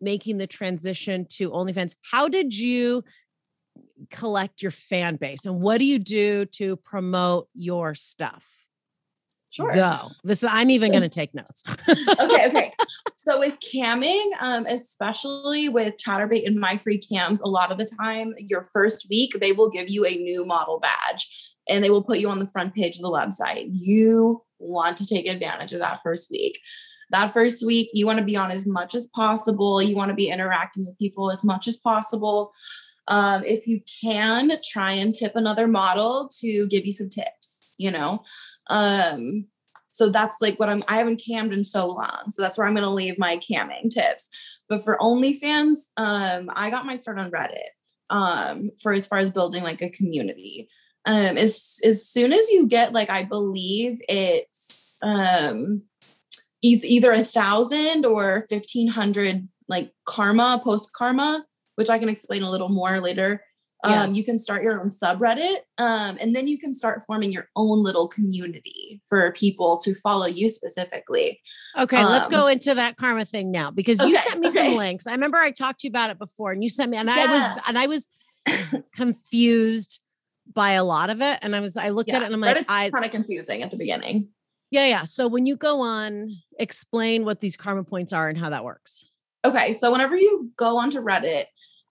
[0.00, 3.02] making the transition to OnlyFans, how did you
[4.10, 8.46] collect your fan base and what do you do to promote your stuff?
[9.54, 9.72] Sure.
[9.72, 10.10] Go.
[10.24, 11.62] This is I'm even gonna take notes.
[11.88, 12.72] okay, okay.
[13.16, 18.64] So with camming, um, especially with Chaturbate and MyFreeCams, a lot of the time, your
[18.64, 21.26] first week, they will give you a new model badge
[21.66, 23.68] and they will put you on the front page of the website.
[23.70, 26.60] You want to take advantage of that first week.
[27.12, 29.80] That first week, you want to be on as much as possible.
[29.80, 32.52] You want to be interacting with people as much as possible.
[33.08, 37.90] Um, if you can, try and tip another model to give you some tips, you
[37.90, 38.22] know.
[38.68, 39.46] Um,
[39.88, 42.30] so that's like what I'm, I haven't cammed in so long.
[42.30, 44.28] So that's where I'm going to leave my camming tips.
[44.68, 47.70] But for OnlyFans, um, I got my start on Reddit
[48.10, 50.68] um, for as far as building like a community.
[51.06, 55.82] Um, as, as soon as you get like, I believe it's um,
[56.62, 61.44] e- either a thousand or 1500 like karma, post karma,
[61.76, 63.42] which I can explain a little more later.
[63.84, 67.48] Um, you can start your own subreddit um, and then you can start forming your
[67.56, 71.40] own little community for people to follow you specifically.
[71.78, 74.74] Okay, let's Um, go into that karma thing now because you Okay, sent me some
[74.74, 75.06] links.
[75.06, 77.26] I remember I talked to you about it before, and you sent me, and I
[77.26, 78.08] was and I was
[78.94, 80.00] confused
[80.52, 82.56] by a lot of it, and I was I looked at it and I'm like,
[82.56, 84.28] Reddit's I kind of confusing at the beginning.
[84.70, 85.04] yeah yeah.
[85.04, 89.04] So when you go on, explain what these karma points are and how that works.
[89.44, 91.44] Okay, so whenever you go onto Reddit,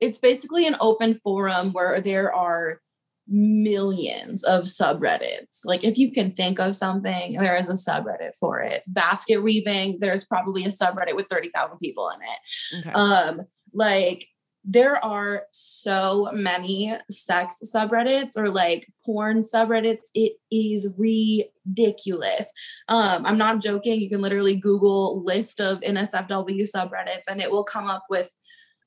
[0.03, 2.81] it's basically an open forum where there are
[3.27, 5.61] millions of subreddits.
[5.65, 8.83] Like if you can think of something, there is a subreddit for it.
[8.87, 12.79] Basket weaving, there's probably a subreddit with 30,000 people in it.
[12.79, 12.93] Okay.
[12.93, 13.41] Um,
[13.73, 14.27] like
[14.65, 20.09] there are so many sex subreddits or like porn subreddits.
[20.13, 22.51] It is ridiculous.
[22.87, 23.99] Um, I'm not joking.
[23.99, 28.33] You can literally Google list of NSFW subreddits and it will come up with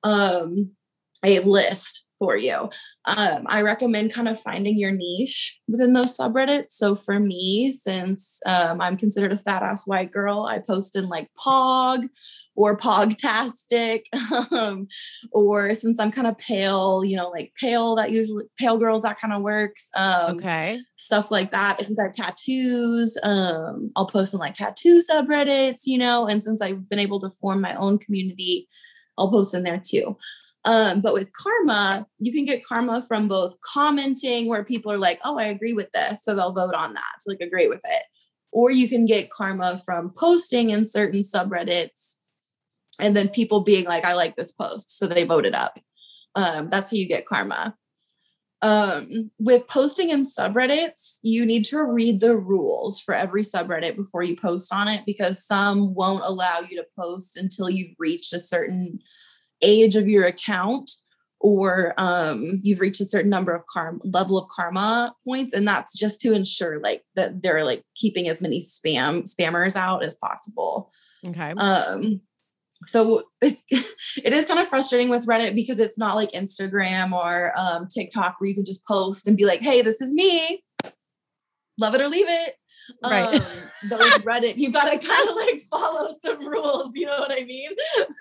[0.03, 0.76] um
[1.25, 2.71] a list for you.
[3.05, 6.73] Um, I recommend kind of finding your niche within those subreddits.
[6.73, 11.09] So for me, since um, I'm considered a fat ass white girl, I post in
[11.09, 12.09] like PAWG
[12.55, 14.05] or Pawgtastic.
[14.57, 14.87] Um,
[15.33, 19.19] or since I'm kind of pale, you know, like pale, that usually pale girls, that
[19.19, 19.89] kind of works.
[19.95, 20.81] Um, okay.
[20.97, 21.83] stuff like that.
[21.83, 26.63] Since I have tattoos, um, I'll post in like tattoo subreddits, you know, and since
[26.63, 28.69] I've been able to form my own community,
[29.19, 30.17] I'll post in there too.
[30.67, 35.21] Um, but with karma, you can get karma from both commenting where people are like,
[35.25, 36.25] oh, I agree with this.
[36.25, 38.03] So they'll vote on that to like agree with it.
[38.51, 42.17] Or you can get karma from posting in certain subreddits
[42.99, 44.99] and then people being like, I like this post.
[44.99, 45.79] So they voted up.
[46.35, 47.77] Um, that's how you get karma
[48.63, 54.23] um with posting in subreddits you need to read the rules for every subreddit before
[54.23, 58.39] you post on it because some won't allow you to post until you've reached a
[58.39, 58.99] certain
[59.63, 60.91] age of your account
[61.41, 65.97] or um you've reached a certain number of karma level of karma points and that's
[65.97, 70.91] just to ensure like that they're like keeping as many spam spammers out as possible.
[71.27, 71.53] Okay.
[71.53, 72.21] um
[72.87, 77.53] so it's it is kind of frustrating with reddit because it's not like instagram or
[77.59, 80.63] um tiktok where you can just post and be like hey this is me.
[81.79, 82.55] Love it or leave it
[83.03, 83.35] Right.
[83.35, 87.45] um, those reddit you gotta kind of like follow some rules you know what i
[87.45, 87.71] mean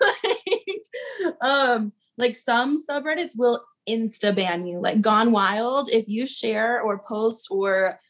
[0.00, 6.80] like, um like some subreddits will insta ban you like gone wild if you share
[6.80, 8.00] or post or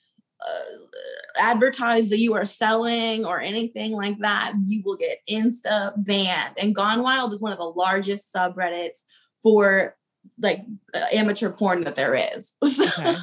[0.44, 6.54] uh, advertise that you are selling or anything like that, you will get insta banned.
[6.58, 9.04] And Gone Wild is one of the largest subreddits
[9.42, 9.96] for
[10.38, 12.56] like uh, amateur porn that there is.
[12.98, 13.16] Okay.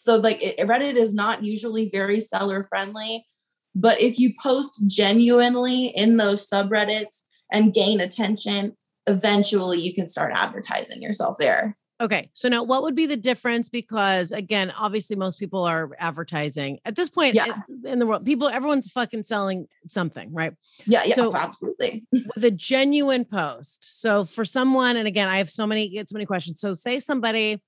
[0.00, 3.26] So like it, Reddit is not usually very seller friendly,
[3.74, 7.22] but if you post genuinely in those subreddits
[7.52, 11.76] and gain attention, eventually you can start advertising yourself there.
[12.00, 12.30] Okay.
[12.32, 13.68] So now what would be the difference?
[13.68, 17.60] Because again, obviously most people are advertising at this point Yeah.
[17.84, 18.24] in- the world.
[18.24, 20.54] People, everyone's fucking selling something, right?
[20.86, 22.02] Yeah, yeah, So- absolutely.
[22.42, 24.00] A genuine post.
[24.00, 26.58] So for someone, and again, I have so many, get so many questions.
[26.58, 27.60] So say somebody,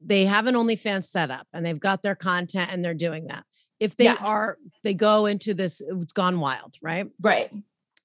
[0.00, 3.44] they have an OnlyFans set up and they've got their content and they're doing that.
[3.78, 4.16] If they Yeah.
[4.20, 7.06] are, they go into this, uh, it's gone wild, right?
[7.20, 7.50] Right.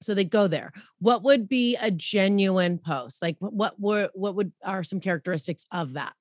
[0.02, 0.74] So they go there.
[1.00, 3.22] What would be a genuine post?
[3.22, 6.16] Like what what were what would are some characteristics of that?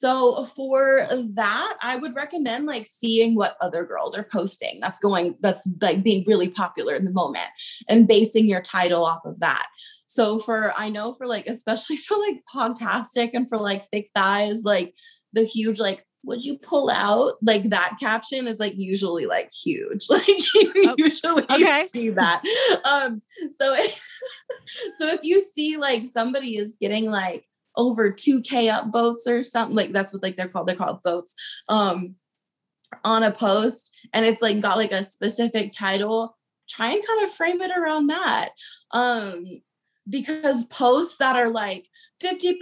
[0.00, 4.80] So for that, I would recommend like seeing what other girls are posting.
[4.80, 7.44] That's going, that's like being really popular in the moment
[7.86, 9.66] and basing your title off of that.
[10.10, 14.64] So for I know for like especially for like Pawgtastic and for like thick thighs,
[14.64, 14.92] like
[15.32, 17.34] the huge like would you pull out?
[17.40, 20.06] Like that caption is like usually like huge.
[20.10, 21.86] Like you Oh, usually okay.
[21.92, 22.42] see that.
[22.84, 23.22] Um
[23.56, 23.76] so
[24.98, 27.46] so if you see like somebody is getting like
[27.76, 31.36] over 2k up votes or something like that's what like they're called they're called votes
[31.68, 32.16] um
[33.04, 36.36] on a post and it's like got like a specific title
[36.68, 38.50] try and kind of frame it around that.
[38.90, 39.44] Um
[40.08, 41.88] because posts that are like
[42.22, 42.58] 50%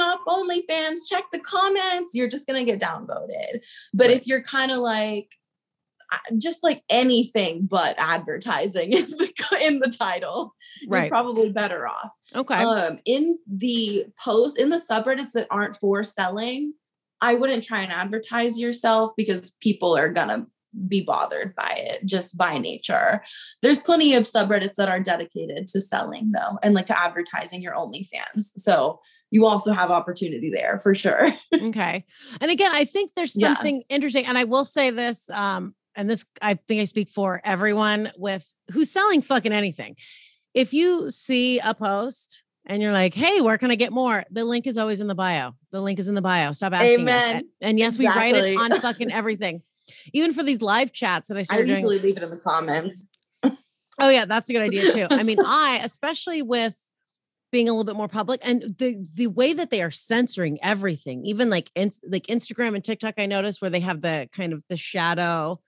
[0.00, 3.60] off OnlyFans, check the comments, you're just going to get downvoted.
[3.92, 4.16] But Right.
[4.16, 5.34] if you're kind of like,
[6.36, 9.32] just like anything but advertising in the,
[9.66, 12.54] in the title, you're probably better off Okay.
[12.56, 16.74] um in the post in the subreddits that aren't for selling
[17.22, 20.46] i wouldn't try and advertise yourself because people are gonna
[20.88, 23.22] be bothered by it just by nature
[23.62, 27.74] there's plenty of subreddits that are dedicated to selling though and like to advertising your
[27.74, 29.00] onlyfans so
[29.30, 32.04] you also have opportunity there for sure okay.
[32.40, 33.54] And again, I think there's Yeah.
[33.54, 37.40] something interesting and I will say this um and this I think I speak for
[37.44, 39.96] everyone with who's selling fucking anything.
[40.54, 44.44] If you see a post and you're like, "Hey, where can I get more?" The
[44.44, 45.52] link is always in the bio.
[45.70, 46.52] The link is in the bio.
[46.52, 47.00] Stop asking us.
[47.00, 47.36] Amen.
[47.36, 49.62] And, and yes, we write it on fucking everything.
[50.12, 51.76] Even for these live chats that I i started doing.
[51.78, 53.08] usually leave it in the comments
[53.98, 55.06] Oh yeah, that's a good idea too.
[55.10, 56.78] I mean, I especially with
[57.50, 61.26] being a little bit more public and the the way that they are censoring everything,
[61.26, 64.62] even like in, like Instagram and TikTok, I noticed where they have the kind of
[64.68, 65.60] the shadow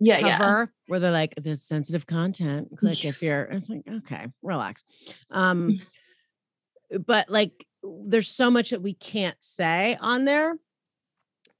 [0.00, 2.68] yeah yeah where they're like this sensitive content.
[2.78, 3.42] Click if you're.
[3.52, 4.82] It's like okay, relax.
[5.30, 5.78] Um,
[7.06, 10.56] but like there's so much that we can't say on there.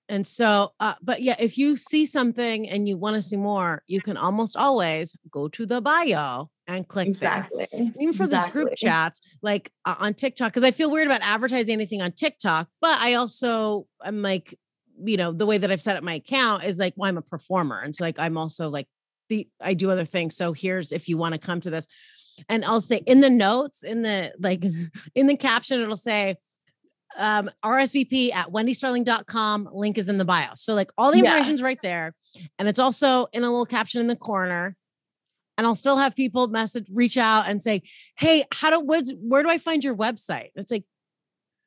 [0.09, 3.83] And so, uh, but yeah, if you see something and you want to see more,
[3.87, 7.49] you can almost always go to the bio and click there.
[7.51, 7.93] Exactly.
[8.01, 11.73] Even for these group chats like uh, on TikTok because I feel weird about advertising
[11.73, 14.59] anything on TikTok, but I also am like,
[15.03, 17.23] you know, the way that I've set up my account is like, well, I'm a
[17.23, 18.89] performer, and so like I'm also like
[19.29, 20.37] the I do other things.
[20.37, 21.87] So here's if you want to come to this,
[22.49, 24.65] and I'll say in the notes in the like
[25.15, 26.37] in the caption it'll say
[27.17, 30.51] um RSVP at wendystarling.com link is in the bio.
[30.57, 31.25] So like all the Yeah.
[31.25, 32.15] information's right there
[32.59, 34.77] and it's also in a little caption in the corner.
[35.57, 37.83] And I'll still have people message reach out and say,
[38.17, 40.85] "Hey, how do where, where do I find your website?" It's like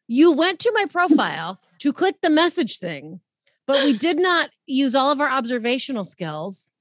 [0.07, 3.19] you went to my profile to click the message thing,
[3.67, 6.71] but we did not use all of our observational skills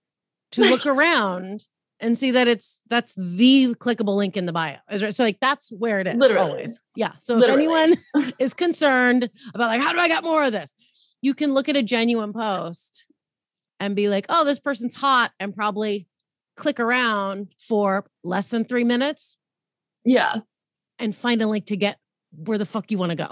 [0.52, 1.64] to look around
[2.01, 4.76] and see that it's that's the clickable link in the bio.
[4.90, 5.14] Is right?
[5.14, 6.51] So like that's where it is Literally.
[6.51, 6.80] always.
[6.96, 7.12] Yeah.
[7.18, 7.64] So Literally.
[7.64, 10.74] if anyone is concerned about like how do I get more of this,
[11.20, 13.07] you can look at a genuine post
[13.78, 16.07] and be like, oh, this person's hot, and probably
[16.57, 19.38] click around for less than three minutes
[20.05, 20.40] yeah
[20.98, 21.98] and find a link to get
[22.32, 23.28] where the fuck you want to go.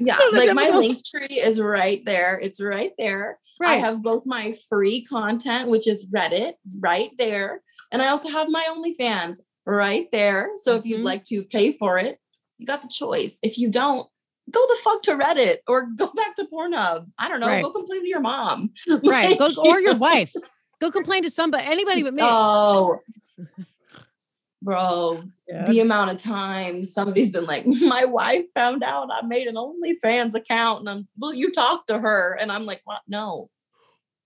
[0.00, 2.38] Yeah, like my link tree is right there.
[2.40, 3.38] It's right there.
[3.60, 3.72] Right.
[3.72, 7.60] I have both my free content, which is Reddit, right there.
[7.92, 10.50] And I also have my OnlyFans right there.
[10.62, 11.04] So if you'd Mhm.
[11.04, 12.18] like to pay for it,
[12.58, 13.38] you got the choice.
[13.42, 14.08] If you don't,
[14.50, 17.06] go the fuck to Reddit or go back to Pornhub.
[17.18, 17.46] I don't know.
[17.46, 17.62] Right.
[17.62, 18.72] Go complain to your mom.
[19.04, 19.38] right.
[19.38, 20.32] Go, Like, or your wife.
[20.80, 22.22] Go complain to somebody, anybody but me.
[22.24, 22.98] Oh,
[24.62, 25.64] bro, Yeah.
[25.66, 30.34] the amount of times somebody's been like, my wife found out I made an OnlyFans
[30.34, 32.34] account and I'm, will you talk to her?
[32.40, 33.00] And I'm like, what?
[33.06, 33.50] No,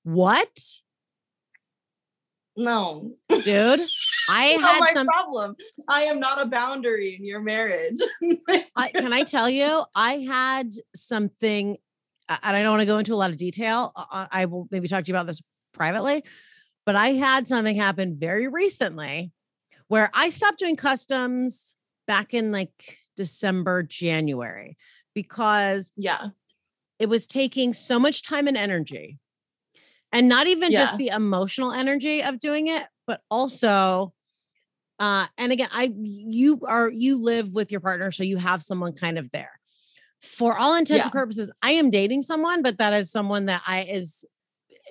[0.04, 0.56] What?
[2.56, 3.12] no.
[3.46, 3.80] Dude,
[4.28, 5.56] I not had my some problem.
[5.88, 7.98] I am not a boundary in your marriage.
[8.76, 11.76] I, can I tell you, I had something,
[12.28, 13.92] uh, and I don't want to go into a lot of detail.
[13.94, 15.40] I, I will maybe talk to you about this
[15.72, 16.24] privately,
[16.84, 19.30] but I had something happen very recently
[19.86, 21.76] where I stopped doing customs
[22.08, 24.76] back in like December, January,
[25.14, 26.30] because yeah.
[26.98, 29.20] it was taking so much time and energy.
[30.12, 34.12] And not even just the emotional energy of doing it, but also
[34.98, 38.92] uh and again, I you are you live with your partner so you have someone
[38.94, 39.50] kind of there.
[40.22, 41.02] for all intents Yeah.
[41.04, 44.24] and purposes, I am dating someone, but that is someone that I is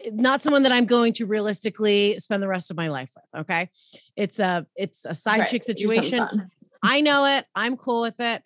[0.06, 3.42] eh, not someone that I'm going to realistically spend the rest of my life with.
[3.42, 3.70] Okay.
[4.16, 6.50] It's a it's a side Right, chick situation.
[6.84, 7.46] I know it.
[7.56, 8.44] I'm cool with it.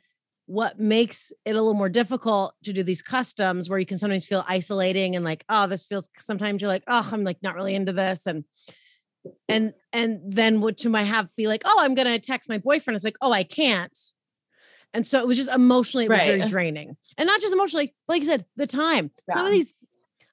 [0.49, 4.25] What makes it a little more difficult to do these customs where you can sometimes
[4.25, 7.75] feel isolating and like, oh, this feels sometimes you're like, oh, I'm like not really
[7.75, 8.25] into this.
[8.25, 8.45] And
[9.47, 12.95] and and then what to my have be like, oh, I'm gonna text my boyfriend.
[12.95, 13.95] It's like, oh, I can't.
[14.91, 16.97] And so it was just emotionally, it was very draining.
[17.15, 19.11] And not just emotionally, like I said, the time.
[19.29, 19.75] Some of these,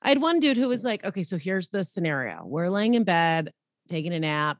[0.00, 2.42] I had one dude who was like, okay, so here's the scenario.
[2.42, 3.52] We're laying in bed,
[3.90, 4.56] taking a nap,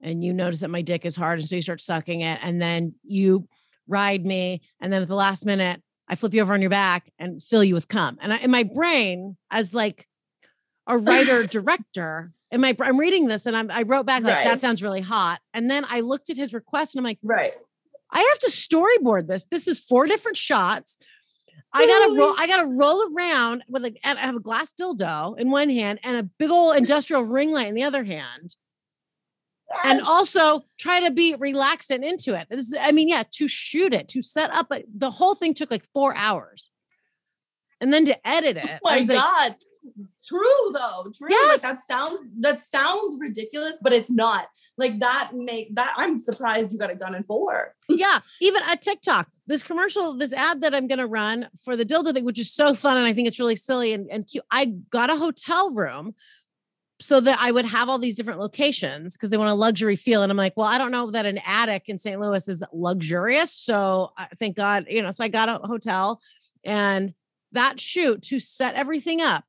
[0.00, 1.38] and you notice that my dick is hard.
[1.38, 2.40] And so you start sucking it.
[2.42, 3.48] And then you
[3.88, 4.60] ride me.
[4.80, 7.64] And then at the last minute, I flip you over on your back and fill
[7.64, 8.18] you with cum.
[8.20, 10.06] And I, in my brain, as like
[10.86, 14.46] a writer director, in my, I'm reading this and I'm, I wrote back like, that
[14.50, 14.60] Right.
[14.60, 15.40] sounds really hot.
[15.52, 17.52] And then I looked at his request and I'm like, Right.
[18.10, 19.44] I have to storyboard this.
[19.50, 20.96] This is four different shots.
[21.74, 22.34] I gotta roll.
[22.38, 23.94] I gotta roll around with a.
[24.02, 27.52] And I have a glass dildo in one hand and a big old industrial ring
[27.52, 28.56] light in the other hand,
[29.84, 32.46] and also try to be relaxed and into it.
[32.50, 35.54] This is, I mean, yeah, to shoot it, to set up, a, the whole thing
[35.54, 36.70] took like four hours,
[37.80, 38.80] and then to edit oh it.
[38.84, 39.56] Oh my was like, god.
[40.26, 41.10] True though.
[41.16, 41.28] True.
[41.30, 41.62] Yes.
[41.62, 44.48] Like that sounds that sounds ridiculous, but it's not.
[44.76, 47.74] Like that make that I'm surprised you got it done in four.
[47.88, 51.86] yeah, even a TikTok, this commercial, this ad that I'm going to run for the
[51.86, 52.98] dildo thing, which is so fun.
[52.98, 54.44] And I think it's really silly and, and cute.
[54.50, 56.14] I got a hotel room
[57.00, 60.22] so that I would have all these different locations because they want a luxury feel.
[60.22, 62.18] And I'm like, well, I don't know that an attic in St.
[62.20, 63.52] Louis is luxurious.
[63.52, 66.20] So I thank God, you know, so I got a hotel
[66.64, 67.14] and
[67.52, 69.44] that shoot to set everything up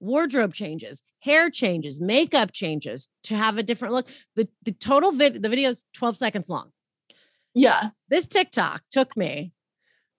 [0.00, 5.42] wardrobe changes hair changes makeup changes to have a different look the the total vid
[5.42, 6.70] the video is 12 seconds long
[7.54, 7.90] Yeah.
[8.08, 9.52] this TikTok took me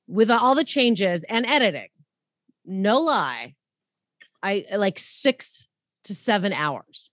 [0.07, 1.87] with all the changes and editing.
[2.65, 3.55] No lie,
[4.43, 5.67] I like six
[6.05, 7.09] to seven hours.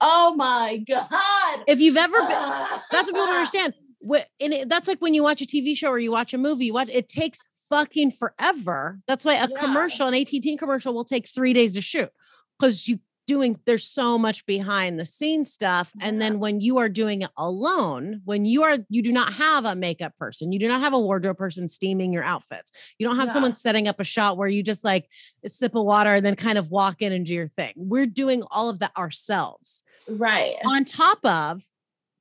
[0.00, 1.64] Oh my god.
[1.66, 3.74] If you've ever been, that's what people don't understand.
[4.00, 6.38] What and it, that's like when you watch a TV show or you watch a
[6.38, 6.66] movie.
[6.66, 8.98] You watch it takes fucking forever.
[9.06, 9.58] That's why a Yeah.
[9.60, 12.10] commercial, an AT&T commercial, will take three days to shoot
[12.58, 16.88] because you doing there's so much behind the scenes stuff and then when you are
[16.88, 20.66] doing it alone when you are you do not have a makeup person you do
[20.66, 23.32] not have a wardrobe person steaming your outfits you don't have Yeah.
[23.32, 25.08] someone setting up a shot where you just like
[25.46, 28.42] sip of water and then kind of walk in and do your thing we're doing
[28.50, 30.56] all of that ourselves Right.
[30.66, 31.62] on top of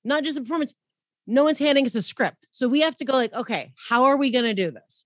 [0.03, 0.75] not just the performance
[1.25, 4.17] no one's handing us a script so we have to go like okay how are
[4.17, 5.05] we going to do this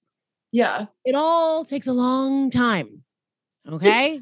[0.51, 0.87] Yeah.
[1.05, 3.03] it all takes a long time
[3.69, 4.21] okay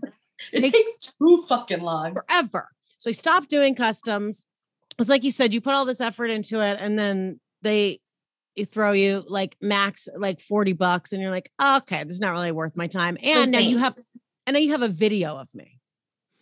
[0.51, 2.13] It Takes- takes too fucking long.
[2.13, 2.69] forever.
[2.97, 4.45] So I stopped doing customs.
[4.99, 7.99] It's like you said, you put all this effort into it, and then they
[8.55, 12.19] you throw you like max like 40 bucks, and you're like, "Oh, okay, this is
[12.19, 13.17] not really worth my time.
[13.23, 13.97] And now you have
[14.45, 15.79] and now you have a video of me.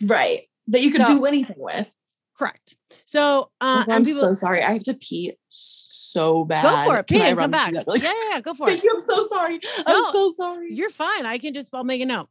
[0.04, 0.48] Right.
[0.68, 1.96] That you could So- do anything with.
[2.38, 2.76] Correct.
[3.06, 4.62] So uh I'm people so sorry.
[4.64, 6.64] I have to pee so bad.
[6.64, 7.08] go for it.
[7.08, 7.72] Pee and come back.
[7.72, 8.72] really Yeah, yeah, yeah, go for it.
[8.74, 8.96] Thank you.
[8.98, 9.60] I'm so sorry.
[9.88, 10.74] No, I'm so sorry.
[10.74, 11.26] You're fine.
[11.26, 12.28] I can just I'll make a note.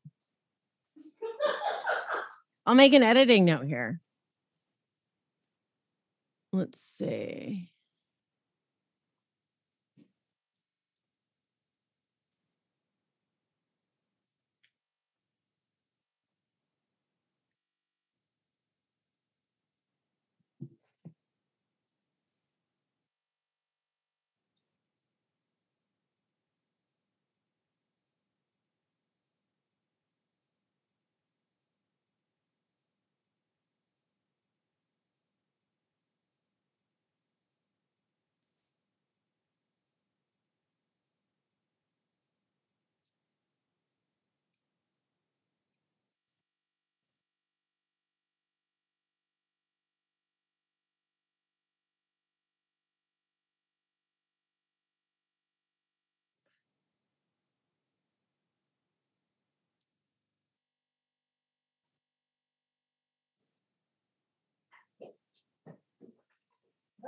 [2.66, 4.00] I'll make an editing note here.
[6.52, 7.70] Let's see.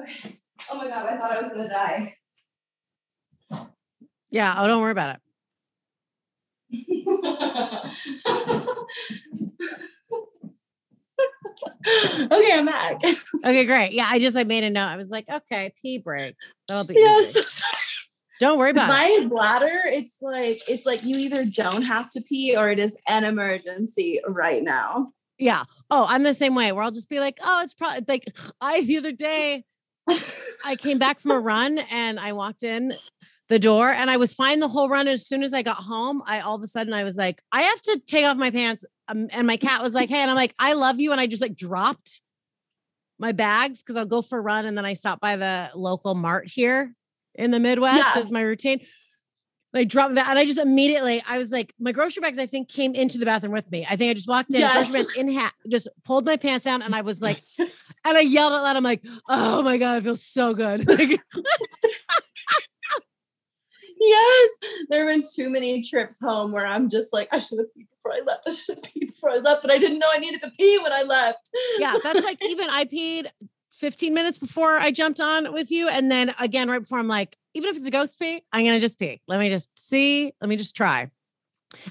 [0.01, 0.39] Okay.
[0.71, 2.17] Oh my god, I thought I was gonna die.
[4.31, 5.21] Yeah, oh don't worry about it.
[12.33, 13.01] okay, I'm back.
[13.45, 13.93] Okay, great.
[13.93, 14.87] Yeah, I just I made a note.
[14.87, 16.35] I was like, okay, pee break.
[16.69, 17.41] That'll be easy.
[18.41, 18.89] Don't worry about it.
[18.89, 22.97] My bladder, it's like it's like you either don't have to pee or it is
[23.09, 25.13] an emergency right now.
[25.39, 25.63] Yeah.
[25.91, 28.25] Oh, I'm the same way where I'll just be like, oh, it's probably like
[28.61, 29.65] I the other day
[30.09, 32.95] I came back from a run and I walked in.
[33.49, 35.01] the door and I was fine the whole run.
[35.01, 37.43] And as soon as I got home, I all of a sudden I was like,
[37.53, 38.83] I have to take off my pants.
[39.09, 41.13] Um, and my cat was like, Hey, and I'm like, I love you.
[41.13, 42.23] And I just like dropped
[43.19, 46.15] my bags because I'll go for a run and then I stop by the local
[46.15, 46.95] mart here
[47.35, 48.13] in the Midwest Yeah.
[48.17, 48.87] as my routine.
[49.75, 52.47] And I dropped that and I just immediately I was like, my grocery bags, I
[52.47, 53.87] think, came into the bathroom with me.
[53.89, 55.07] I think I just walked in, grocery Yes.
[55.07, 57.69] bags in hat, just pulled my pants down, and I was like, and
[58.05, 60.87] I yelled out loud, I'm like, oh my God, I feel so good.
[60.89, 61.21] Like,
[63.99, 64.49] Yes,
[64.89, 67.87] there have been too many trips home where I'm just like, I should have peed
[67.91, 68.47] before I left.
[68.49, 70.79] I should have peed before I left, but I didn't know I needed to pee
[70.83, 71.51] when I left.
[71.79, 73.27] yeah, that's like even I peed
[73.79, 75.89] 15 minutes before I jumped on with you.
[75.89, 78.81] And then again, right before I'm like, even if it's a ghost pee, I'm gonna
[78.81, 79.21] just pee.
[79.29, 81.11] Let me just see, let me just try.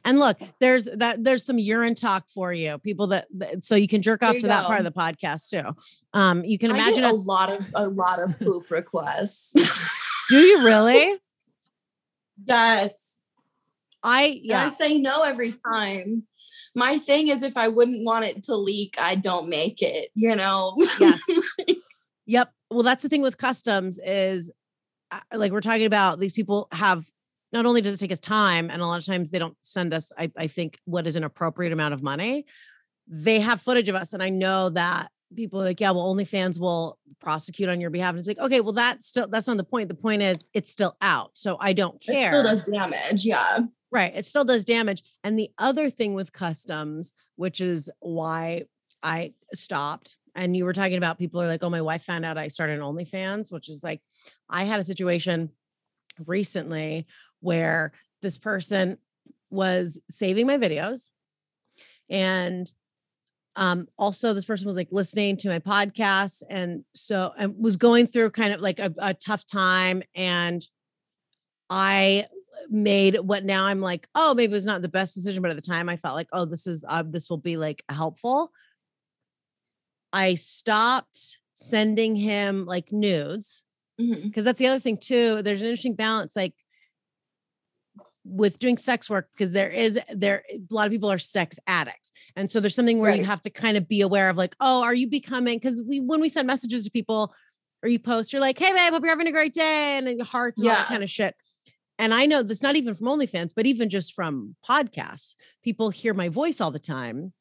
[0.06, 3.88] And look, there's that there's some urine talk for you, people that, that- so you
[3.88, 5.76] can jerk off to that part of the podcast too.
[6.14, 9.54] Um, you can I imagine a lot of a lot of poop requests.
[10.30, 11.20] Do you really?
[12.46, 13.20] yes.
[14.04, 16.24] I And I say no every time.
[16.74, 20.36] My thing is if I wouldn't want it to leak, I don't make it, you
[20.36, 20.78] know?
[21.00, 21.22] Yes.
[22.28, 22.54] Yep.
[22.70, 24.52] Well, that's the thing with customs is
[25.34, 27.06] like we're talking about these people have
[27.52, 29.94] not only does it take us time and a lot of times they don't send
[29.94, 32.46] us I, I think what is an appropriate amount of money
[33.08, 36.60] they have footage of us and i know that people are like yeah well OnlyFans
[36.60, 39.64] will prosecute on your behalf and it's like okay well that's still that's not the
[39.64, 43.26] point the point is it's still out so i don't care It still does damage.
[43.26, 43.60] Yeah.
[43.92, 44.14] Right.
[44.16, 45.04] It still does damage.
[45.24, 48.64] And the other thing with customs, which is why
[49.04, 52.38] I stopped, and you were talking about people are like, oh, my wife found out
[52.38, 54.02] I started an OnlyFans, which is like,
[54.50, 55.50] I had a situation
[56.26, 57.08] recently
[57.40, 58.98] where this person
[59.50, 61.10] was saving my videos.
[62.10, 62.72] And
[63.58, 68.08] um also this person was like listening to my podcast and so and was going
[68.08, 70.66] through kind of like a, a tough time and
[71.70, 72.26] i
[72.72, 75.58] made what now I'm like, oh, maybe it was not the best decision, but at
[75.58, 78.52] the time I felt like, oh, this is uh, this will be like helpful.
[80.14, 83.64] I stopped sending him like nudes
[84.00, 84.28] mm-hmm.
[84.28, 85.42] because that's the other thing too.
[85.42, 86.54] There's an interesting balance, like
[88.24, 92.12] with doing sex work, because there is there a lot of people are sex addicts,
[92.36, 94.84] and so there's something where you have to kind of be aware of, like, oh,
[94.84, 95.58] are you becoming?
[95.58, 97.34] Because we when we send messages to people
[97.84, 100.18] or you post, you're like, hey babe, hope you're having a great day, and then
[100.18, 100.88] your hearts and all that Yeah.
[100.88, 101.36] kind of shit.
[101.98, 106.14] And I know this not even from OnlyFans, but even just from podcasts, people hear
[106.14, 107.34] my voice all the time.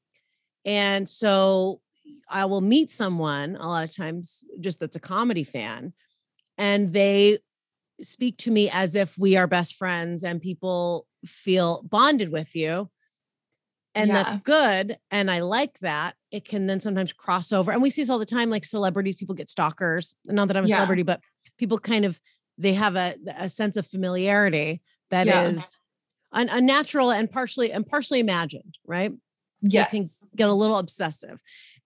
[0.64, 1.80] And so
[2.28, 5.92] I will meet someone a lot of times just that's a comedy fan,
[6.58, 7.38] and they
[8.02, 12.88] speak to me as if we are best friends and people feel bonded with you.
[13.94, 14.98] And that's good.
[15.10, 16.14] And I like that.
[16.30, 17.72] It can then sometimes cross over.
[17.72, 20.14] And we see this all the time like celebrities, people get stalkers.
[20.26, 20.76] Not that I'm a Yeah.
[20.76, 21.20] celebrity, but
[21.58, 22.20] people kind of
[22.56, 24.80] they have a, a sense of familiarity
[25.10, 25.56] that is
[26.32, 26.40] Yeah.
[26.40, 29.12] un- unnatural and partially and partially imagined, right?
[29.62, 30.06] They can
[30.36, 31.42] get a little obsessive.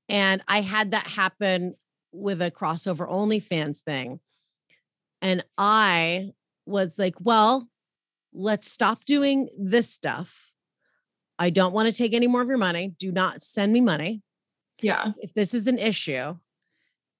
[0.09, 1.74] And I had that happen
[2.12, 4.20] with a crossover OnlyFans thing.
[5.22, 6.32] And I
[6.66, 7.68] was like, well,
[8.32, 10.52] let's stop doing this stuff.
[11.38, 12.94] I don't want to take any more of your money.
[12.98, 14.22] Do not send me money
[14.80, 15.12] Yeah.
[15.18, 16.36] if this is an issue.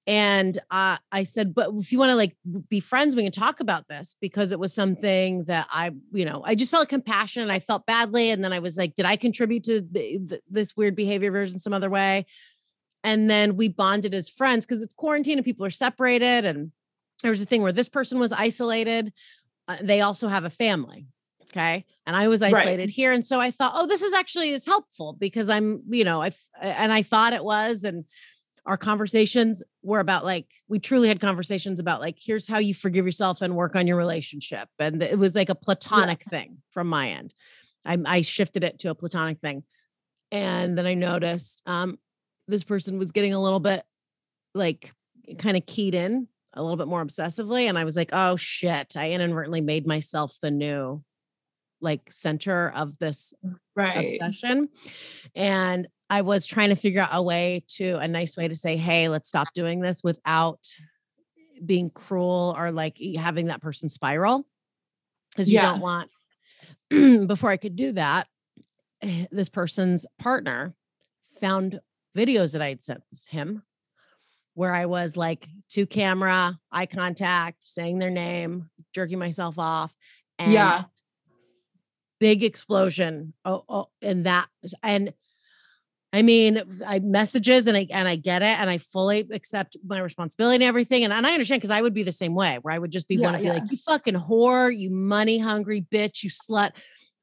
[0.07, 2.35] And uh, I said, but if you want to like
[2.69, 6.43] be friends, we can talk about this because it was something that I, you know,
[6.45, 8.29] I just felt compassion and I felt badly.
[8.29, 11.57] And then I was like, did I contribute to the, the, this weird behavior version
[11.57, 12.27] some other way?
[13.05, 16.43] And then we bonded as friends because it's quarantine and people are separated.
[16.43, 16.71] And
[17.21, 19.13] there was a thing where this person was isolated.
[19.67, 21.05] Uh, they also have a family.
[21.43, 21.85] Okay.
[22.07, 22.55] And I was Right.
[22.55, 23.11] isolated here.
[23.11, 26.31] And so I thought, oh, this is actually is helpful because I'm, you know, I,
[26.59, 27.83] and I thought it was.
[27.83, 28.05] And
[28.65, 33.05] our conversations were about like, we truly had conversations about like, here's how you forgive
[33.05, 34.67] yourself and work on your relationship.
[34.79, 37.35] And it was like a platonic thing from my end.
[37.85, 39.63] I, I shifted it to a platonic thing.
[40.31, 41.99] And then I noticed um,
[42.47, 43.83] this person was getting a little bit
[44.53, 44.91] like
[45.37, 47.67] kind of keyed in a little bit more obsessively.
[47.67, 51.03] And I was like, oh shit, I inadvertently made myself the new
[51.81, 53.33] like center of this
[53.75, 54.05] Right.
[54.05, 54.69] obsession.
[55.35, 58.77] And I was trying to figure out a way to a nice way to say,
[58.77, 60.59] hey, let's stop doing this without
[61.65, 64.47] being cruel or like having that person spiral.
[65.31, 65.73] Because you Yeah.
[65.73, 66.09] don't want,
[67.27, 68.27] before I could do that,
[69.01, 70.73] eh, this person's partner
[71.41, 71.81] found
[72.15, 73.63] videos that I had sent him
[74.53, 79.93] where I was like to camera, eye contact, saying their name, jerking myself off.
[80.39, 80.53] And
[82.19, 84.47] big explosion oh, oh and that
[84.81, 85.13] and
[86.13, 89.99] I mean, I messages and I and I get it and I fully accept my
[89.99, 91.03] responsibility and everything.
[91.03, 93.09] And, and I understand because I would be the same way where I would just
[93.09, 96.71] be Yeah, want to be like, you fucking whore, you money hungry bitch, you slut.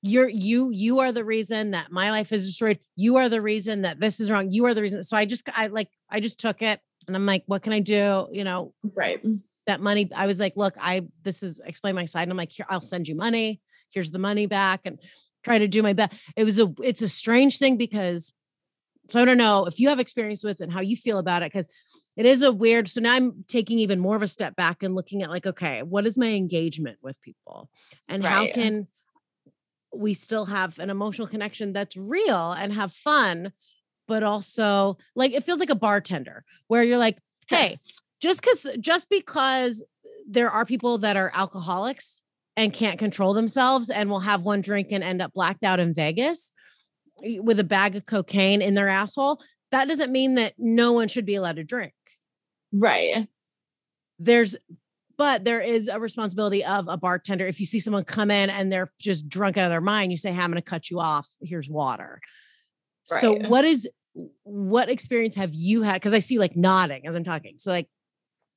[0.03, 2.81] You're you you are the reason that my life is destroyed.
[2.97, 4.51] You are the reason that this is wrong.
[4.51, 5.03] You are the reason.
[5.05, 7.81] So I just I like I just took it and I'm like, what can I
[7.81, 8.29] do?
[8.33, 9.21] You know, Right.
[9.67, 10.11] that money.
[10.15, 12.23] I was like, look, I this is explain my side.
[12.23, 13.61] And I'm like, here, I'll send you money.
[13.91, 14.99] Here's the money back and
[15.45, 16.15] try to do my best.
[16.37, 18.33] It was a it's a strange thing because
[19.09, 21.43] so I don't know if you have experience with it and how you feel about
[21.43, 21.69] it, because
[22.17, 22.89] it is a weird.
[22.89, 25.83] So now I'm taking even more of a step back and looking at like, okay,
[25.83, 27.69] what is my engagement with people?
[28.09, 28.55] And how Right.
[28.55, 28.89] can
[29.95, 33.53] we still have an emotional connection that's real and have fun,
[34.09, 37.19] but also like it feels like a bartender where you're like,
[37.49, 37.99] hey, Yes.
[38.21, 39.85] just because just because
[40.29, 42.23] there are people that are alcoholics
[42.57, 45.93] and can't control themselves and will have one drink and end up blacked out in
[45.95, 46.53] Vegas
[47.23, 49.41] with a bag of cocaine in their asshole,
[49.71, 51.93] that doesn't mean that no one should be allowed to drink.
[52.73, 53.27] Right.
[54.19, 54.57] There's
[55.23, 57.47] but there is a responsibility of a bartender.
[57.47, 60.19] If you see someone come in and they're just drunk out of their mind, you
[60.19, 61.29] say, Hey, I'm going to cut you off.
[61.41, 62.21] Here's water.
[63.05, 63.89] So, what is
[64.43, 65.95] what experience have you had?
[65.95, 67.55] Because I see like nodding as I'm talking.
[67.59, 67.87] So, like,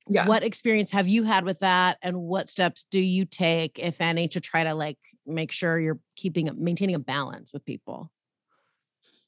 [0.08, 0.26] Yeah.
[0.26, 4.26] what experience have you had with that and what steps do you take if any
[4.26, 8.10] to try to like make sure you're keeping a maintaining a balance with people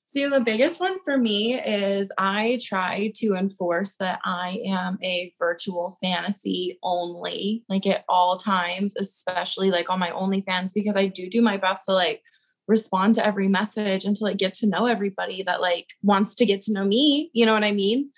[0.09, 5.31] See, the biggest one for me is I try to enforce that I am a
[5.39, 11.29] virtual fantasy only, like at all times, especially like on my OnlyFans, because I do
[11.29, 12.23] do my best to like
[12.67, 16.47] respond to every message and to like get to know everybody that like wants to
[16.47, 17.31] get to know me.
[17.35, 18.11] You know what I mean?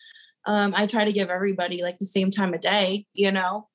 [0.47, 3.67] Um, I try to give everybody like the same time of day, you know?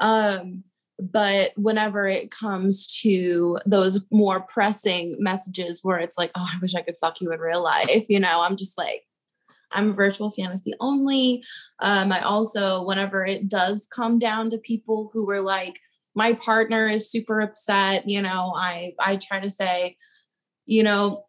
[0.00, 0.64] Um,
[1.10, 6.74] but whenever it comes to those more pressing messages where it's like oh i wish
[6.74, 9.02] i could fuck you in real life you know i'm just like
[9.72, 11.42] i'm a virtual fantasy only.
[11.80, 15.80] Um i also whenever it does come down to people who were like
[16.14, 19.96] my partner is super upset you know i i try to say
[20.66, 21.24] you know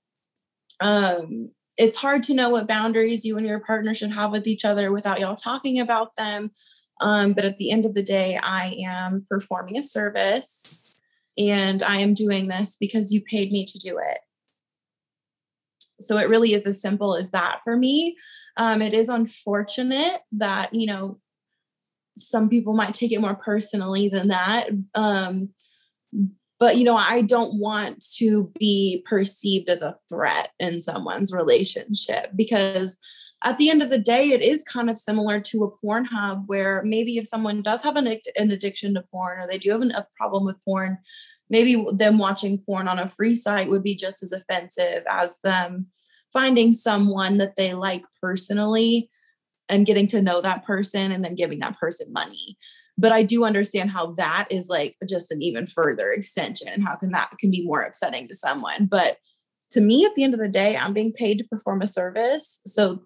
[0.82, 4.64] um it's hard to know what boundaries you and your partner should have with each
[4.64, 6.52] other without y'all talking about them
[7.02, 10.92] um, but at the end of the day, I am performing a service
[11.38, 14.20] and I am doing this because you paid me to do it.
[16.00, 18.16] So it really is as simple as that for me.
[18.58, 21.20] Um, it is unfortunate that, you know,
[22.16, 24.70] some people might take it more personally than that.
[24.94, 25.50] Um,
[26.60, 32.32] but, you know, I don't want to be perceived as a threat in someone's relationship
[32.36, 33.00] because
[33.44, 36.44] at the end of the day, it is kind of similar to a porn hub
[36.48, 39.82] where maybe if someone does have an, an addiction to porn or they do have
[39.82, 40.98] an, a problem with porn,
[41.50, 45.88] maybe them watching porn on a free site would be just as offensive as them
[46.32, 49.10] finding someone that they like personally
[49.70, 52.58] and getting to know that person and then giving that person money.
[52.98, 56.96] But I do understand how that is like just an even further extension and how
[56.96, 58.86] can that can be more upsetting to someone.
[58.86, 59.18] But
[59.72, 62.60] to me, at the end of the day, I'm being paid to perform a service.
[62.68, 63.04] So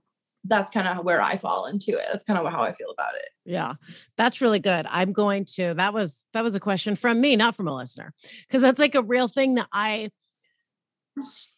[0.48, 2.06] that's kind of where I fall into it.
[2.12, 3.30] That's kind of how I feel about it.
[3.46, 3.76] yeah
[4.18, 7.56] that's really good i'm going to that was that was a question from me not
[7.56, 10.10] from a listener because that's like a real thing that I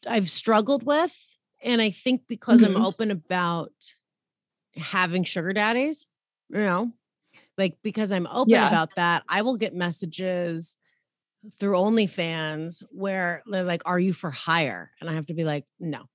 [0.07, 1.15] I've struggled with
[1.61, 2.85] and i think because i'm Mhm.
[2.85, 3.73] open about
[4.75, 6.05] having sugar daddies
[6.49, 6.91] you know
[7.57, 8.67] like because i'm open Yeah.
[8.67, 10.77] about that i will get messages
[11.59, 15.65] through OnlyFans where they're like, "Are you for hire?" And I have to be like,
[15.79, 16.05] "No."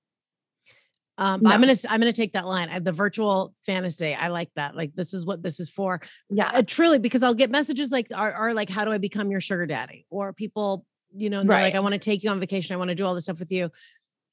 [1.17, 2.69] Um, but I'm gonna I'm gonna take that line.
[2.69, 4.75] uh, The virtual fantasy, I like that.
[4.75, 6.01] Like, this is what this is for.
[6.29, 6.51] Yeah.
[6.53, 9.39] Uh, truly, because I'll get messages like, "Are, are like, how do I become your
[9.39, 10.85] sugar daddy?" Or people,
[11.15, 12.73] you know, they're like, "I want to take you on vacation.
[12.73, 13.71] I want to do all this stuff with you,"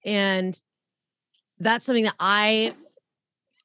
[0.04, 0.58] and
[1.60, 2.74] that's something that I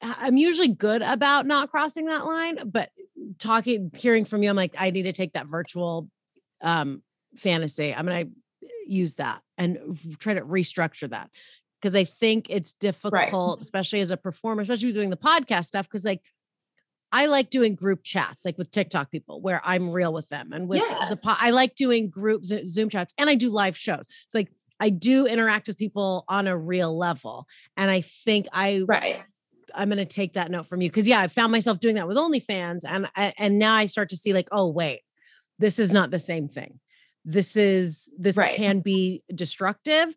[0.02, 2.92] I'm usually good about not crossing that line, but
[3.40, 6.10] talking, hearing from you, I'm like, I need to take that virtual
[6.62, 7.02] um,
[7.36, 7.94] fantasy.
[7.94, 11.30] I'm going to use that and try to restructure that
[11.82, 15.88] because I think it's difficult, especially as a performer, especially doing the podcast stuff.
[15.88, 16.22] Because like,
[17.12, 20.68] I like doing group chats, like with TikTok people, where I'm real with them, and
[20.68, 21.08] with Yeah.
[21.10, 24.06] the po- I like doing group Zoom chats, and I do live shows.
[24.28, 27.48] So like, I do interact with people on a real level,
[27.78, 29.22] and I think I Right.
[29.76, 32.08] I'm going to take that note from you because yeah, I found myself doing that
[32.08, 35.02] with OnlyFans, and I- and now I start to see like, oh wait,
[35.60, 36.80] this is not the same thing.
[37.26, 38.56] This is this Right.
[38.56, 40.16] can be destructive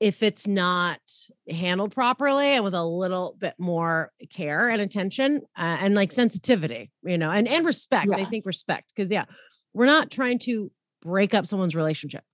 [0.00, 1.00] if it's not
[1.48, 6.90] handled properly and with a little bit more care and attention uh, and like sensitivity,
[7.02, 8.10] you know, and and respect.
[8.12, 9.24] I think respect because yeah,
[9.72, 10.70] we're not trying to
[11.02, 12.24] break up someone's relationship.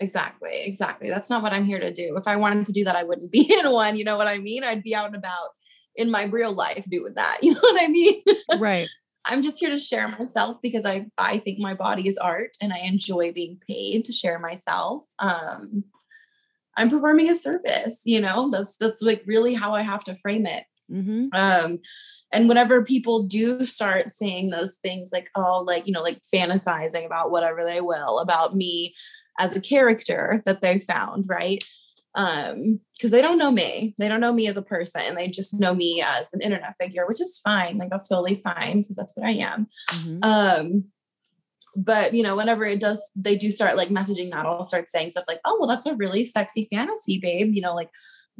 [0.00, 0.62] Exactly.
[0.64, 1.08] Exactly.
[1.08, 2.16] That's not what I'm here to do.
[2.16, 3.96] If I wanted to do that, I wouldn't be in one.
[3.96, 4.64] You know what I mean?
[4.64, 5.50] I'd be out and about
[5.94, 7.38] in my real life doing that.
[7.42, 8.22] You know what I mean?
[8.58, 8.88] Right.
[9.24, 12.72] I'm just here to share myself because I I think my body is art and
[12.72, 15.04] I enjoy being paid to share myself.
[15.20, 15.84] Um
[16.76, 18.50] I'm performing a service, you know.
[18.50, 20.64] That's that's like really how I have to frame it.
[20.90, 21.22] Mm-hmm.
[21.32, 21.78] Um
[22.32, 27.04] and whenever people do start saying those things like oh like you know like fantasizing
[27.06, 28.94] about whatever they will about me
[29.38, 31.62] as a character that they found, right?
[32.14, 35.58] um because they don't know me they don't know me as a person they just
[35.58, 39.16] know me as an internet figure which is fine like that's totally fine because that's
[39.16, 40.18] what i am Mm-hmm.
[40.22, 40.84] um
[41.76, 45.10] but you know whenever it does they do start like messaging that i'll start saying
[45.10, 47.90] stuff like oh well that's a really sexy fantasy babe you know like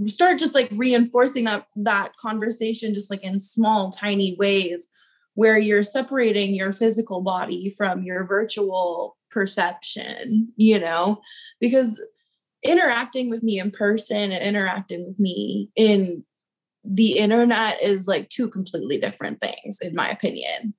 [0.04, 4.88] start just like reinforcing that that conversation just like in small tiny ways
[5.34, 11.20] where you're separating your physical body from your virtual perception you know?
[11.60, 12.00] Because
[12.62, 16.24] interacting with me in person and interacting with me in
[16.84, 20.74] the internet is like two completely different things in my opinion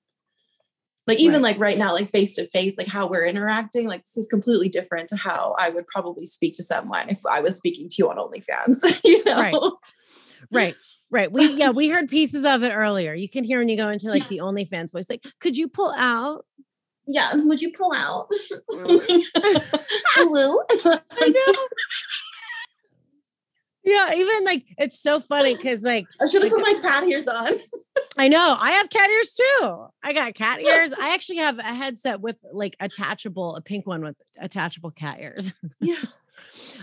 [1.07, 1.51] like even Right.
[1.51, 4.69] like right now like face to face like how we're interacting like this is completely
[4.69, 8.09] different to how i would probably speak to someone if i was speaking to you
[8.09, 9.55] on onlyfans you know Right.
[10.51, 10.75] Right.
[11.09, 11.31] Right.
[11.31, 13.13] We yeah, we heard pieces of it earlier.
[13.13, 15.93] You can hear when you go into like the OnlyFans voice, like, could you pull
[15.95, 16.45] out?
[17.05, 18.29] yeah would you pull out
[18.71, 19.23] mm.
[20.15, 20.57] Hello?
[21.11, 21.67] I know.
[23.85, 27.27] Yeah, even like it's so funny because like i should have put my cat ears
[27.27, 27.49] on
[28.17, 29.87] I know I have cat ears too.
[30.03, 30.93] I got cat ears.
[30.99, 35.51] I actually have a headset with like attachable, a pink one with attachable cat ears.
[35.81, 35.95] yeah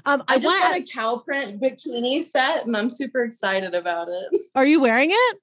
[0.04, 0.62] Um, i I, just want.
[0.62, 5.10] got a cow print bikini set and i'm super excited about it Are you wearing
[5.12, 5.36] it?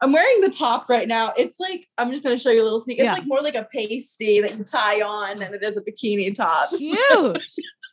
[0.00, 1.32] I'm wearing the top right now.
[1.36, 2.98] It's like I'm just gonna show you a little sneak.
[2.98, 3.12] It's Yeah.
[3.12, 6.70] like more like a pasty that you tie on than it is a bikini top.
[6.76, 6.98] Cute.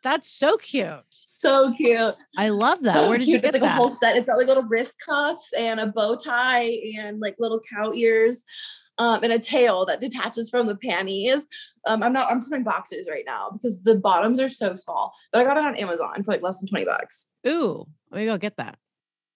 [0.04, 0.90] That's so cute.
[1.10, 2.16] So cute.
[2.38, 2.94] I love that.
[2.94, 3.42] So Where did you cute.
[3.44, 3.78] get It's like that?
[3.78, 4.16] a whole set.
[4.16, 8.44] It's got like little wrist cuffs and a bow tie and like little cow ears.
[8.98, 11.48] Um, and a tail that detaches from the panties.
[11.88, 12.30] Um, I'm not.
[12.30, 15.14] I'm just wearing boxers right now because the bottoms are so small.
[15.32, 17.28] But I got it on Amazon for like less than twenty bucks.
[17.48, 18.78] Ooh, maybe I'll get that.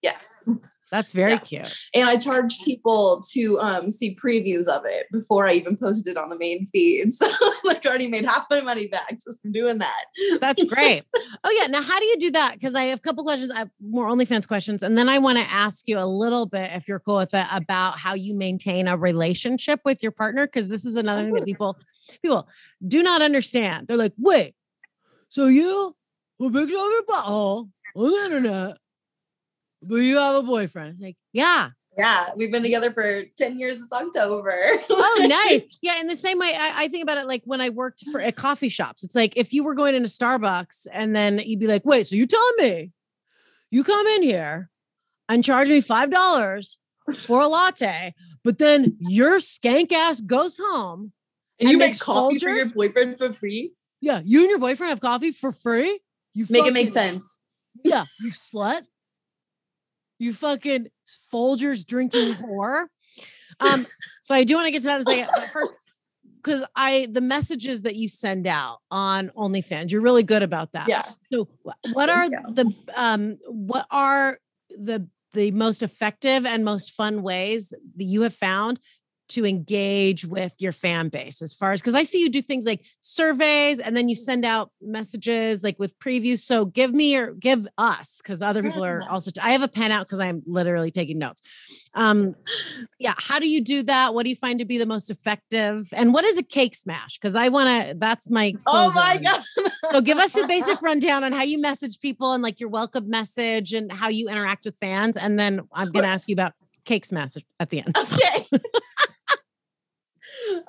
[0.02, 0.50] Yes.
[0.94, 1.48] That's very Yes.
[1.48, 1.74] cute.
[1.92, 6.16] and I charged people to um, see previews of it before I even posted it
[6.16, 7.08] on the main feed.
[7.12, 7.26] So
[7.64, 10.04] like, I already made half my money back just from doing that.
[10.40, 11.02] That's great.
[11.42, 11.66] oh yeah.
[11.66, 12.52] Now, how do you do that?
[12.54, 13.50] Because I have a couple questions.
[13.50, 16.70] I have more OnlyFans questions, and then I want to ask you a little bit,
[16.74, 20.46] if you're cool with it, about how you maintain a relationship with your partner.
[20.46, 21.76] Because this is another thing that people
[22.22, 22.48] people
[22.86, 23.88] do not understand.
[23.88, 24.54] They're like, wait,
[25.28, 25.96] so you
[26.40, 28.76] a picture of your butthole on the internet,
[29.88, 30.94] but you have a boyfriend?
[30.94, 31.70] It's like, yeah.
[31.96, 34.58] Yeah, we've been together for 10 years this October.
[34.90, 35.64] Oh, nice.
[35.80, 36.00] Yeah.
[36.00, 38.34] In the same way, I, I think about it like when I worked for at
[38.34, 39.04] coffee shops.
[39.04, 42.16] It's like if you were going into Starbucks and then you'd be like, wait, so
[42.16, 42.90] you telling me
[43.70, 44.70] you come in here
[45.28, 46.78] and charge me five dollars
[47.16, 48.12] for a latte,
[48.42, 51.12] but then your skank ass goes home.
[51.60, 53.72] and you make coffee for your boyfriend for free?
[54.00, 56.00] Yeah, you and your boyfriend have coffee for free.
[56.34, 57.38] You Make it make sense.
[57.84, 58.82] Yeah, you slut.
[60.24, 60.86] You fucking
[61.32, 62.86] Folgers drinking whore.
[63.60, 63.84] Um,
[64.22, 65.28] so I do want to get to that in a second.
[65.34, 65.80] But first,
[66.42, 70.88] because I the messages that you send out on OnlyFans, you're really good about that.
[70.88, 71.04] Yeah.
[71.30, 71.48] So
[71.92, 74.38] what are the um what are
[74.70, 78.80] the the most effective and most fun ways that you have found
[79.34, 82.66] to engage with your fan base as far as because I see you do things
[82.66, 86.40] like surveys and then you send out messages like with previews.
[86.40, 89.92] So give me or give us because other people are also I have a pen
[89.92, 91.42] out because I'm literally taking notes.
[91.94, 92.34] Um
[92.98, 94.14] yeah, how do you do that?
[94.14, 95.88] What do you find to be the most effective?
[95.92, 97.18] And what is a cake smash?
[97.18, 99.18] Because I want to that's my Oh my.
[99.18, 99.42] God.
[99.92, 103.08] So give us a basic rundown on how you message people and like your welcome
[103.08, 105.16] message and how you interact with fans.
[105.16, 106.52] And then I'm going to ask you about
[106.84, 107.96] cake smash at the end.
[107.96, 108.46] Okay.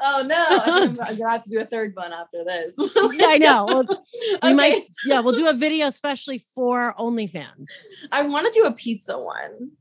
[0.02, 0.46] oh no.
[0.66, 2.74] I'm gonna, have to do a third one after this.
[2.96, 3.66] Yeah, I know.
[3.66, 4.54] Well, we Okay.
[4.54, 7.68] might, yeah, we'll do a video especially for OnlyFans.
[8.12, 9.72] I want to do a pizza one.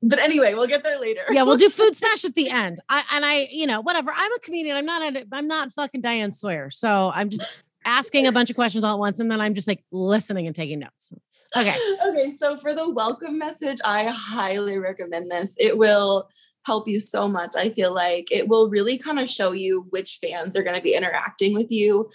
[0.00, 1.22] But anyway, we'll get there later.
[1.30, 2.80] Yeah, we'll do food smash at the end.
[2.88, 4.12] I and I, you know, whatever.
[4.14, 4.76] I'm a comedian.
[4.76, 5.16] I'm not.
[5.16, 6.70] A, I'm not fucking Diane Sawyer.
[6.70, 7.44] So I'm just
[7.84, 10.54] asking a bunch of questions all at once, and then I'm just like listening and
[10.54, 11.12] taking notes.
[11.56, 11.74] Okay.
[12.06, 15.56] okay, so for the welcome message, I highly recommend this.
[15.58, 16.28] It will
[16.68, 17.56] help you so much.
[17.56, 20.82] I feel like it will really kind of show you which fans are going to
[20.82, 22.10] be interacting with you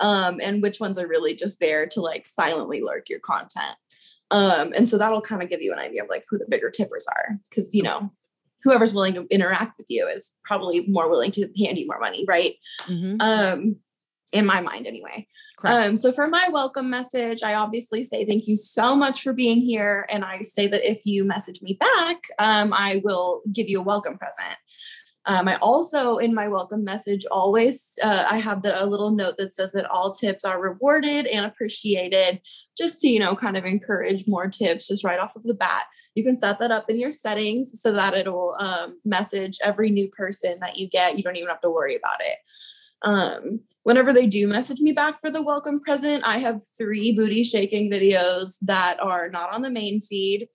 [0.00, 3.76] um, and which ones are really just there to like silently lurk your content.
[4.30, 6.70] Um, and so that'll kind of give you an idea of like who the bigger
[6.70, 8.10] tippers are because, you know,
[8.64, 12.24] whoever's willing to interact with you is probably more willing to hand you more money,
[12.26, 12.54] right?
[12.86, 13.20] Mhm.
[13.20, 13.76] Um,
[14.32, 15.26] in my mind anyway.
[15.64, 19.60] Um, so for my welcome message, I obviously say thank you so much for being
[19.60, 20.06] here.
[20.08, 23.82] And I say that if you message me back, um, I will give you a
[23.82, 24.56] welcome present.
[25.26, 29.36] Um, I also, in my welcome message, always uh, I have the, a little note
[29.36, 32.40] that says that all tips are rewarded and appreciated,
[32.78, 35.84] just to you know kind of encourage more tips just right off of the bat.
[36.14, 40.08] You can set that up in your settings so that it'll um, message every new
[40.08, 41.18] person that you get.
[41.18, 42.38] You don't even have to worry about it.
[43.02, 47.44] Um, whenever they do message me back for the welcome present, I have three booty
[47.44, 50.48] shaking videos that are not on the main feed.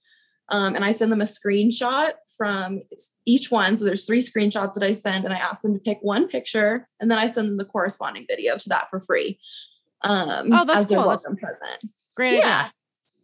[0.49, 2.81] Um, and I send them a screenshot from
[3.25, 3.75] each one.
[3.75, 6.87] So there's three screenshots that I send, and I ask them to pick one picture,
[6.99, 9.39] and then I send them the corresponding video to that for free.
[10.03, 11.07] Um, Oh, that's as their cool.
[11.07, 11.89] Welcome present.
[12.15, 12.39] Great yeah.
[12.39, 12.73] idea.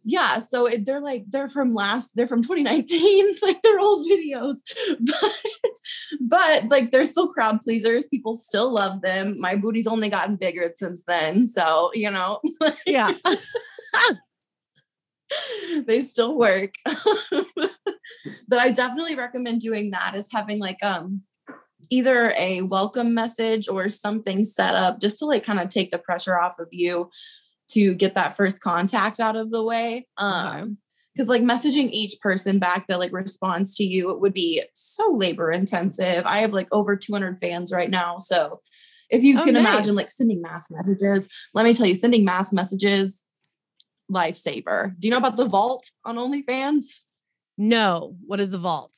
[0.04, 4.56] Yeah, so it, they're like they're from last they're from 2019, like they're old videos,
[5.00, 5.34] but
[6.20, 8.06] but like they're still crowd pleasers.
[8.06, 9.36] People still love them.
[9.38, 12.40] My booty's only gotten bigger since then, so you know
[12.86, 13.12] Yeah.
[15.86, 16.74] they still work.
[18.48, 21.22] but I definitely recommend doing that is having like um
[21.90, 25.98] either a welcome message or something set up just to like kind of take the
[25.98, 27.10] pressure off of you
[27.72, 30.06] to get that first contact out of the way.
[30.16, 30.78] Um
[31.14, 35.12] because like messaging each person back that like responds to you it would be so
[35.12, 36.24] labor intensive.
[36.24, 38.60] I have like over 200 fans right now, so
[39.10, 42.52] if you Oh, can imagine like sending mass messages, let me tell you, sending mass
[42.52, 43.20] messages
[44.12, 44.94] lifesaver.
[44.98, 46.84] Do you know about the vault on OnlyFans?
[47.58, 48.16] No.
[48.26, 48.94] What is the vault?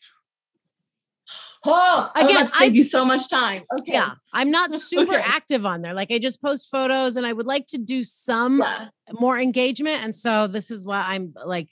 [1.65, 3.63] Oh, Again, again, save I- you so much time.
[3.81, 3.93] Okay.
[3.93, 4.11] Yeah.
[4.33, 5.23] I'm not super Okay.
[5.25, 5.95] active on there.
[5.95, 8.89] Like I just post photos and I would like to do some Yeah.
[9.13, 10.03] more engagement.
[10.03, 11.69] And so this is why I'm like,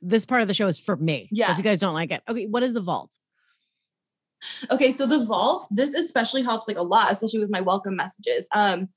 [0.00, 1.24] this part of the show is for me.
[1.24, 1.52] So Yeah.
[1.52, 2.22] if you guys don't like it.
[2.28, 2.46] Okay.
[2.46, 3.14] What is the vault?
[4.70, 8.46] Okay, so the vault, this especially helps like a lot, especially with my welcome messages.
[8.52, 8.88] Um,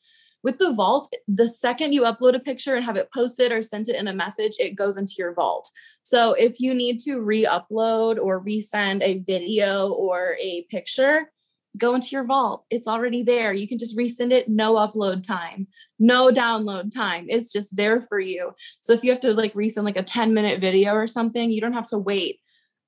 [0.43, 3.89] with the vault, the second you upload a picture and have it posted or sent
[3.89, 5.69] it in a message, it goes into your vault.
[6.03, 11.31] So if you need to re-upload or resend a video or a picture,
[11.77, 12.65] go into your vault.
[12.69, 13.53] It's already there.
[13.53, 15.68] You can just resend it, no upload time,
[15.99, 17.27] no download time.
[17.30, 18.51] It's just there for you.
[18.81, 21.61] So if you have to like resend like a 10 minute video or something, you
[21.61, 22.39] don't have to wait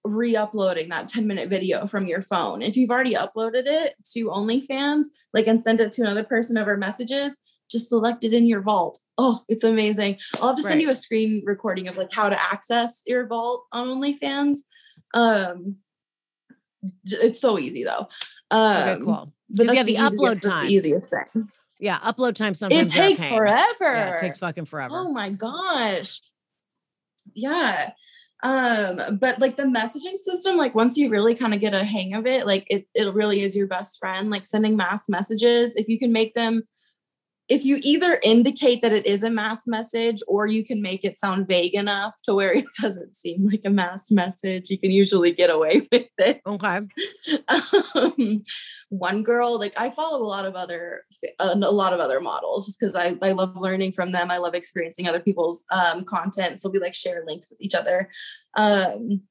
[0.05, 2.61] re-uploading that 10 minute video from your phone.
[2.61, 6.75] If you've already uploaded it to OnlyFans, like and sent it to another person over
[6.77, 7.37] messages,
[7.71, 8.99] just select it in your vault.
[9.17, 10.17] Oh, it's amazing.
[10.41, 10.81] I'll have to send Right.
[10.81, 14.59] you a screen recording of like how to access your vault on OnlyFans.
[15.13, 15.77] Um
[17.05, 18.07] it's so easy though.
[18.51, 19.33] Um Okay, cool.
[19.49, 21.49] But yeah, that's the upload time the easiest thing.
[21.79, 21.99] Yeah.
[21.99, 22.93] Upload time sometimes.
[22.93, 23.73] It takes forever.
[23.81, 24.93] Yeah, it takes fucking forever.
[24.95, 26.21] Oh my gosh.
[27.33, 27.91] Yeah.
[28.43, 32.13] Um, but like the messaging system, like once you really kind of get a hang
[32.13, 34.29] of it, like it, it really is your best friend.
[34.29, 36.63] Like sending mass messages, if you can make them,
[37.47, 41.17] if you either indicate that it is a mass message or you can make it
[41.17, 45.31] sound vague enough to where it doesn't seem like a mass message, you can usually
[45.31, 46.81] get away with it Okay.
[47.95, 48.43] um,
[48.93, 51.03] one girl like i follow a lot of other
[51.39, 54.53] a lot of other models just because I, I love learning from them i love
[54.53, 58.09] experiencing other people's um, content so we like share links with each other.
[58.55, 59.21] Um,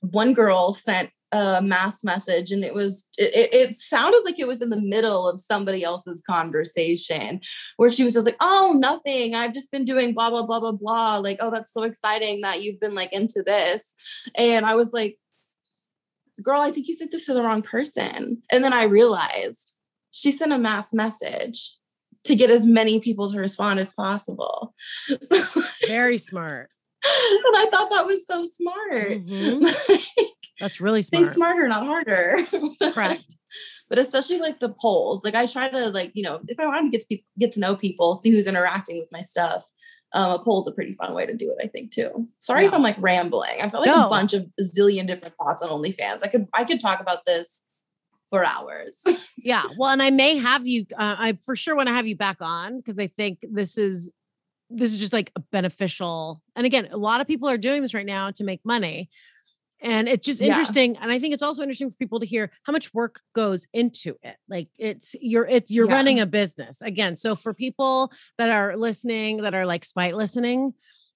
[0.00, 4.48] one girl sent a mass message and it was it, it- it sounded like it
[4.48, 7.40] was in the middle of somebody else's conversation
[7.76, 10.72] where she was just like oh nothing i've just been doing blah blah blah blah
[10.72, 13.94] blah like oh that's so exciting that you've been like into this.
[14.36, 15.18] And i was like
[16.42, 18.42] girl, I think you sent this to the wrong person.
[18.50, 19.72] And then I realized
[20.10, 21.76] she sent a mass message
[22.24, 24.74] to get as many people to respond as possible.
[25.86, 26.70] Very smart.
[27.02, 29.24] And I thought that was so smart.
[29.26, 30.06] Mhm.
[30.60, 31.24] That's really smart.
[31.24, 32.46] Think smarter, not harder.
[32.92, 33.34] Correct.
[33.88, 35.24] but especially like the polls.
[35.24, 37.52] Like I try to like, you know, if I want to get to peop get
[37.52, 39.64] to know people, see who's interacting with my stuff.
[40.12, 42.26] Um, a poll is a pretty fun way to do it, I think, too.
[42.40, 43.60] Sorry if I'm like rambling.
[43.60, 44.06] I've got like No.
[44.06, 46.20] a bunch of a zillion different thoughts on OnlyFans.
[46.24, 47.62] I could I could talk about this
[48.30, 49.02] for hours.
[49.42, 49.62] Yeah.
[49.78, 50.84] Well, and I may have you.
[50.92, 54.10] Uh, I for sure want to have you back on because I think this is
[54.68, 56.42] this is just like a beneficial.
[56.54, 59.08] And again, a lot of people are doing this right now to make money,
[59.82, 60.48] and it's just Yeah.
[60.48, 60.96] interesting.
[60.98, 64.16] And I think it's also interesting for people to hear how much work goes into
[64.22, 64.36] it.
[64.48, 65.94] Like it's you're it's you're Yeah.
[65.94, 67.16] running a business again.
[67.16, 70.74] So for people that are listening, that are like spite listening.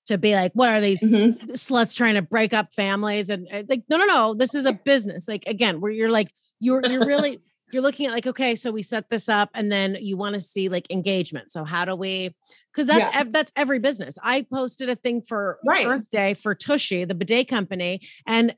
[0.09, 1.39] To be like, what are these Mhm.
[1.53, 4.74] sluts trying to break up families and uh, like no no no this is a
[4.74, 6.31] business like again where you're like
[6.61, 7.41] you're you're really
[7.74, 10.40] you're looking at like okay so we set this up and then you want to
[10.40, 12.34] see like engagement so how do we
[12.72, 13.20] because that's Yeah.
[13.20, 15.86] ev- that's every business i posted a thing for Right.
[15.86, 18.55] earth day for tushy the bidet company and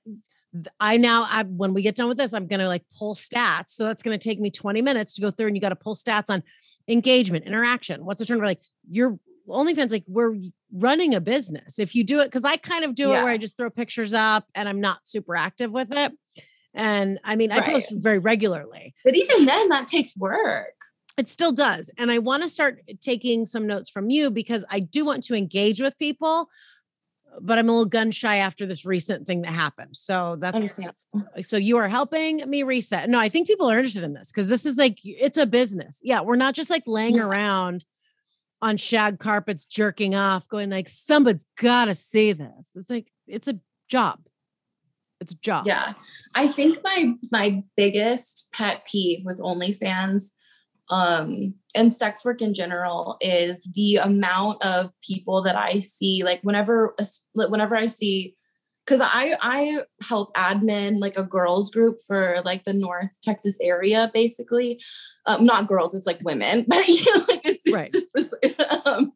[0.81, 3.71] I now, I, when we get done with this, I'm going to like pull stats.
[3.71, 5.77] So that's going to take me 20 minutes to go through and you got to
[5.77, 6.43] pull stats on
[6.89, 8.05] engagement, interaction.
[8.05, 8.47] What's the turnover?
[8.47, 9.19] Like your
[9.49, 10.37] OnlyFans, like we're
[10.73, 11.79] running a business.
[11.79, 13.21] If you do it, cause I kind of do yeah.
[13.21, 16.13] it where I just throw pictures up and I'm not super active with it.
[16.77, 17.63] And I mean, right.
[17.63, 18.95] I post very regularly.
[19.05, 20.75] But even then, that takes work.
[21.17, 21.91] It still does.
[21.97, 25.35] And I want to start taking some notes from you because I do want to
[25.35, 26.51] engage with people,
[27.41, 29.97] but I'm a little gun shy after this recent thing that happened.
[29.97, 30.77] So that's
[31.43, 33.09] so you are helping me reset.
[33.09, 36.01] No, I think people are interested in this because this is like it's a business.
[36.03, 37.23] Yeah, we're not just like laying yeah.
[37.23, 37.87] around
[38.61, 42.71] on shag carpets jerking off, going like, somebody's gotta see this.
[42.75, 43.59] It's like it's a
[43.89, 44.21] job.
[45.27, 45.67] It's a job.
[45.67, 45.95] Yeah.
[46.37, 50.31] I think my my biggest pet peeve with OnlyFans
[50.89, 56.41] um and sex work in general is the amount of people that I see like
[56.43, 56.95] whenever
[57.35, 58.37] whenever I see
[58.85, 64.13] because I I help admin like a girls group for like the North Texas area
[64.15, 64.81] basically
[65.27, 67.91] um not girls it's like women but you know like it's, right.
[67.93, 69.13] it's just it's, um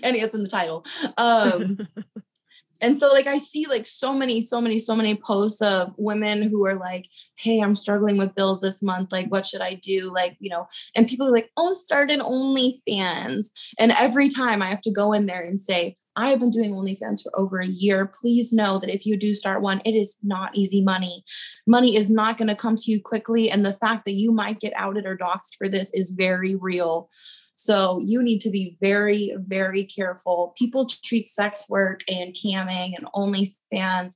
[0.00, 0.84] and it's in the title
[1.16, 1.88] um
[2.80, 6.42] And so like I see like so many, so many, so many posts of women
[6.42, 7.06] who are like,
[7.36, 9.12] hey, I'm struggling with bills this month.
[9.12, 10.12] Like, what should I do?
[10.12, 13.46] Like, you know, and people are like, oh, start an OnlyFans.
[13.78, 17.22] And every time I have to go in there and say, I've been doing OnlyFans
[17.22, 18.06] for over a year.
[18.06, 21.24] Please know that if you do start one, it is not easy money.
[21.66, 23.50] Money is not going to come to you quickly.
[23.50, 27.10] And the fact that you might get outed or doxxed for this is very real.
[27.56, 30.54] So you need to be very, very careful.
[30.58, 34.14] People treat sex work and camming and OnlyFans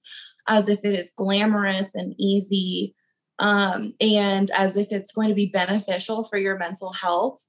[0.48, 2.94] as if it is glamorous and easy
[3.38, 7.46] um, and as if it's going to be beneficial for your mental health.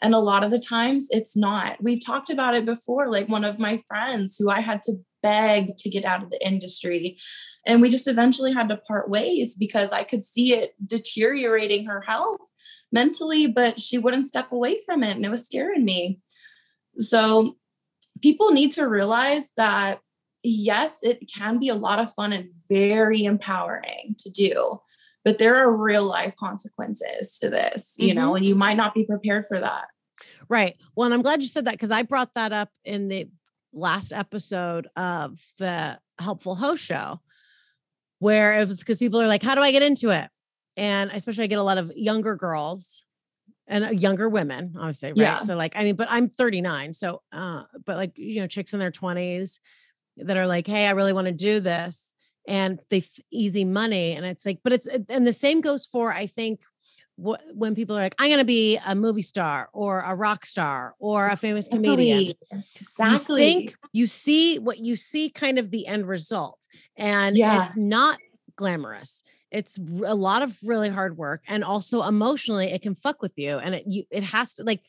[0.00, 1.76] And a lot of the times it's not.
[1.82, 3.08] We've talked about it before.
[3.08, 6.44] Like one of my friends who I had to beg to get out of the
[6.46, 7.18] industry.
[7.66, 12.00] And we just eventually had to part ways because I could see it deteriorating her
[12.00, 12.40] health
[12.92, 16.20] mentally, but she wouldn't step away from it and it was scaring me.
[16.98, 17.56] So
[18.22, 20.00] people need to realize that
[20.42, 24.80] yes, it can be a lot of fun and very empowering to do,
[25.24, 28.18] but there are real life consequences to this, you mm-hmm.
[28.18, 29.86] know, and you might not be prepared for that.
[30.48, 30.76] Right.
[30.94, 33.28] Well, and I'm glad you said that because I brought that up in the
[33.72, 37.20] last episode of the Helpful Host Show,
[38.18, 40.28] where it was because people are like, How do I get into it?
[40.78, 43.04] And especially I get a lot of younger girls
[43.66, 45.18] and uh, younger women, obviously, right?
[45.18, 45.40] Yeah.
[45.40, 48.78] So like, I mean, but I'm 39, so uh, but like you know, chicks in
[48.78, 49.58] their 20s
[50.18, 52.14] that are like, hey, I really want to do this,
[52.46, 56.26] and they easy money, and it's like, but it's and the same goes for I
[56.26, 56.60] think
[57.16, 60.46] what when people are like, I'm going to be a movie star or a rock
[60.46, 62.32] star or a famous comedian.
[62.80, 63.46] Exactly.
[63.46, 66.68] You think you see what you see kind of the end result.
[66.96, 67.64] And yeah.
[67.64, 68.18] it's not
[68.54, 73.32] glamorous it's a lot of really hard work and also emotionally it can fuck with
[73.36, 74.82] you and it you it has to like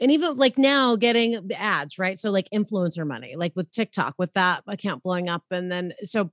[0.00, 2.18] and even like now getting ads right?
[2.18, 6.30] So like influencer money like with tiktok with that account blowing up and then so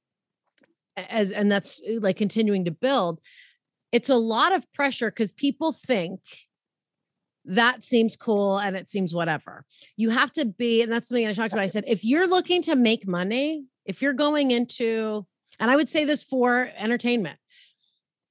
[1.10, 3.20] as and that's uh, like continuing to build
[3.92, 6.20] it's a lot of pressure because people think
[7.48, 9.64] that seems cool and it seems whatever.
[9.96, 12.62] You have to be and that's something i talked about i said if you're looking
[12.64, 15.26] to make money if you're going into
[15.60, 17.40] and i would say this for entertainment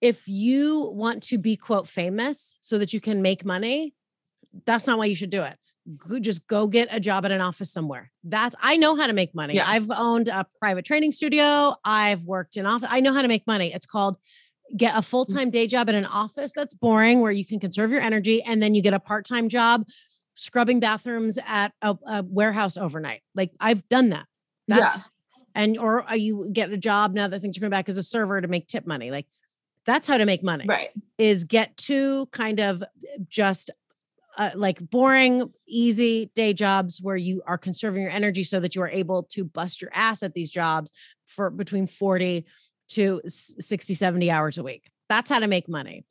[0.01, 3.95] if you want to be quote famous so that you can make money,
[4.65, 5.57] that's not why you should do it.
[6.21, 8.11] Just go get a job at an office somewhere.
[8.25, 9.55] That's I know how to make money.
[9.55, 9.69] Yeah.
[9.69, 11.77] I've owned a private training studio.
[11.85, 12.89] I've worked in office.
[12.91, 13.73] I know how to make money.
[13.73, 14.17] It's called
[14.77, 15.05] get a mm.
[15.05, 18.61] full-time day job at an office that's boring where you can conserve your energy and
[18.61, 19.87] then you get a part-time job
[20.35, 23.23] scrubbing bathrooms at a, a warehouse overnight.
[23.35, 24.27] Like I've done that.
[24.69, 25.63] That's yeah.
[25.63, 28.03] and or uh, you get a job now that things are coming back as a
[28.03, 29.11] server to make tip money.
[29.11, 29.27] Like
[29.87, 30.67] that's how to make money.
[30.69, 30.91] Right.
[31.17, 32.83] Is get to kind of
[33.29, 33.71] just
[34.37, 38.83] uh, like boring, easy day jobs where you are conserving your energy so that you
[38.83, 40.93] are able to bust your ass at these jobs
[41.25, 42.45] for between 40
[42.89, 44.91] to 60, 70 hours a week.
[45.09, 46.05] That's how to make money.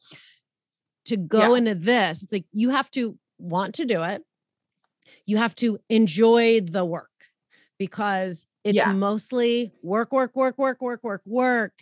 [1.05, 1.57] To go yeah.
[1.57, 4.23] into this, it's like you have to want to do it.
[5.27, 7.11] You have to enjoy the work
[7.77, 8.91] because it's yeah.
[8.91, 11.73] mostly work, work, work, work, work, work, work,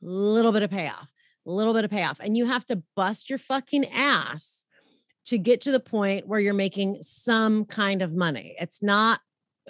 [0.00, 1.12] little bit of payoff
[1.46, 2.20] a little bit of payoff.
[2.20, 4.66] And you have to bust your fucking ass
[5.26, 8.56] to get to the point where you're making some kind of money.
[8.60, 9.20] It's not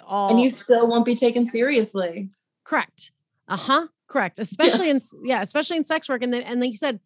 [0.05, 0.29] all.
[0.29, 2.29] And you still won't be taken seriously.
[2.63, 3.11] Correct.
[3.47, 3.87] Uh huh.
[4.07, 4.39] Correct.
[4.39, 4.93] Especially yeah.
[4.93, 6.23] in yeah, especially in sex work.
[6.23, 6.99] And then and like you said,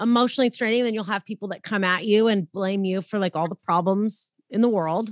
[0.00, 0.84] emotionally straining.
[0.84, 3.54] Then you'll have people that come at you and blame you for like all the
[3.54, 5.10] problems in the world,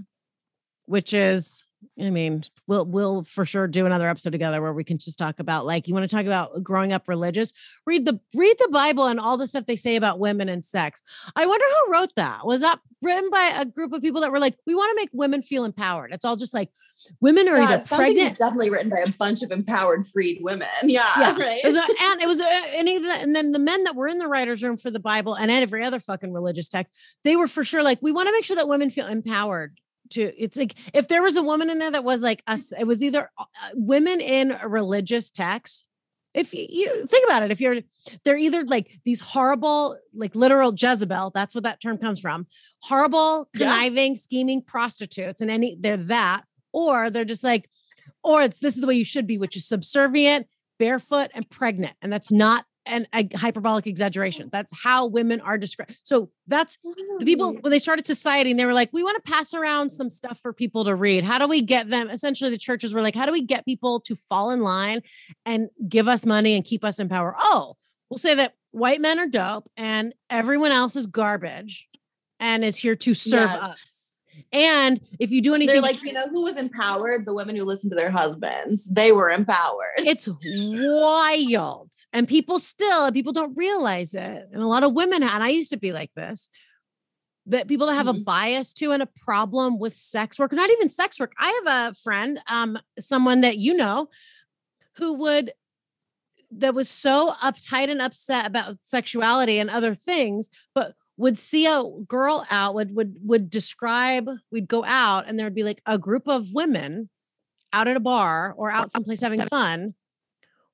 [0.86, 1.62] which is
[2.00, 5.38] I mean, we'll we'll for sure do another episode together where we can just talk
[5.38, 7.52] about like you want to talk about uh, growing up religious.
[7.86, 11.02] Read the read the Bible and all the stuff they say about women and sex.
[11.36, 12.46] I wonder who wrote that.
[12.46, 15.10] Was that written by a group of people that were like, we want to make
[15.12, 16.12] women feel empowered?
[16.12, 16.70] It's all just like
[17.20, 18.30] women are Yeah, either it sounds like pregnant.
[18.30, 20.68] it's definitely written by a bunch of empowered freed women.
[20.82, 21.36] Yeah, Yeah.
[21.38, 21.60] right.
[21.62, 24.08] It was a, and it was a, and even and then the men that were
[24.08, 26.92] in the writers' room for the Bible and every other fucking religious text,
[27.24, 29.78] they were for sure like, we want to make sure that women feel empowered.
[30.10, 32.84] To it's like if there was a woman in there that was like us, it
[32.86, 33.44] was either uh,
[33.74, 35.84] women in a religious text.
[36.34, 37.76] If you, you think about it, if you're
[38.24, 42.46] they're either like these horrible, like literal Jezebel, that's what that term comes from,
[42.82, 43.66] horrible, Yeah.
[43.66, 47.68] conniving, scheming prostitutes, and any they're that, or they're just like,
[48.22, 50.46] or it's this is the way you should be, which is subservient,
[50.78, 54.48] barefoot and pregnant and that's not an, a hyperbolic exaggeration.
[54.50, 56.78] That's how women are described so that's
[57.18, 59.90] the people when they started society and they were like we want to pass around
[59.90, 61.24] some stuff for people to read.
[61.24, 62.10] How do we get them?
[62.10, 65.02] Essentially the churches were like how do we get people to fall in line
[65.44, 67.34] and give us money and keep us in power?
[67.38, 67.76] Oh
[68.10, 71.88] we'll say that white men are dope and everyone else is garbage
[72.40, 73.62] and is here to serve Yes.
[73.62, 73.97] us
[74.52, 77.26] and if you do anything They're like, you know, who was empowered?
[77.26, 78.88] The women who listened to their husbands.
[78.88, 79.98] They were empowered.
[79.98, 85.22] it's wild and people still and people don't realize it and a lot of women
[85.22, 86.48] and i used to be like this
[87.46, 88.24] that people that have a Mhm.
[88.24, 91.94] bias to and a problem with sex work not even sex work i have a
[91.94, 94.08] friend um someone that you know
[94.96, 95.52] who would
[96.50, 101.82] that was so uptight and upset about sexuality and other things but would see a
[102.06, 106.26] girl out would would would describe we'd go out and there'd be like a group
[106.26, 107.10] of women
[107.72, 109.94] out at a bar or out someplace having fun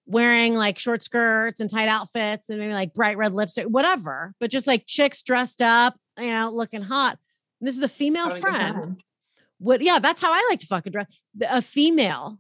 [0.07, 4.51] wearing like short skirts and tight outfits and maybe like bright red lipstick whatever but
[4.51, 7.19] just like chicks dressed up you know looking hot.
[7.61, 9.01] And this is a female friend
[9.61, 11.07] would yeah that's how i like to fucking dress.
[11.49, 12.39] A female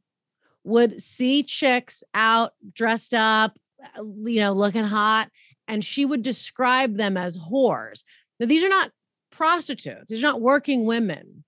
[0.63, 5.31] would see chicks out dressed up uh, you know looking hot
[5.69, 8.03] and she would describe them as whores.
[8.39, 8.91] Now these are not
[9.31, 11.45] prostitutes these are not working women.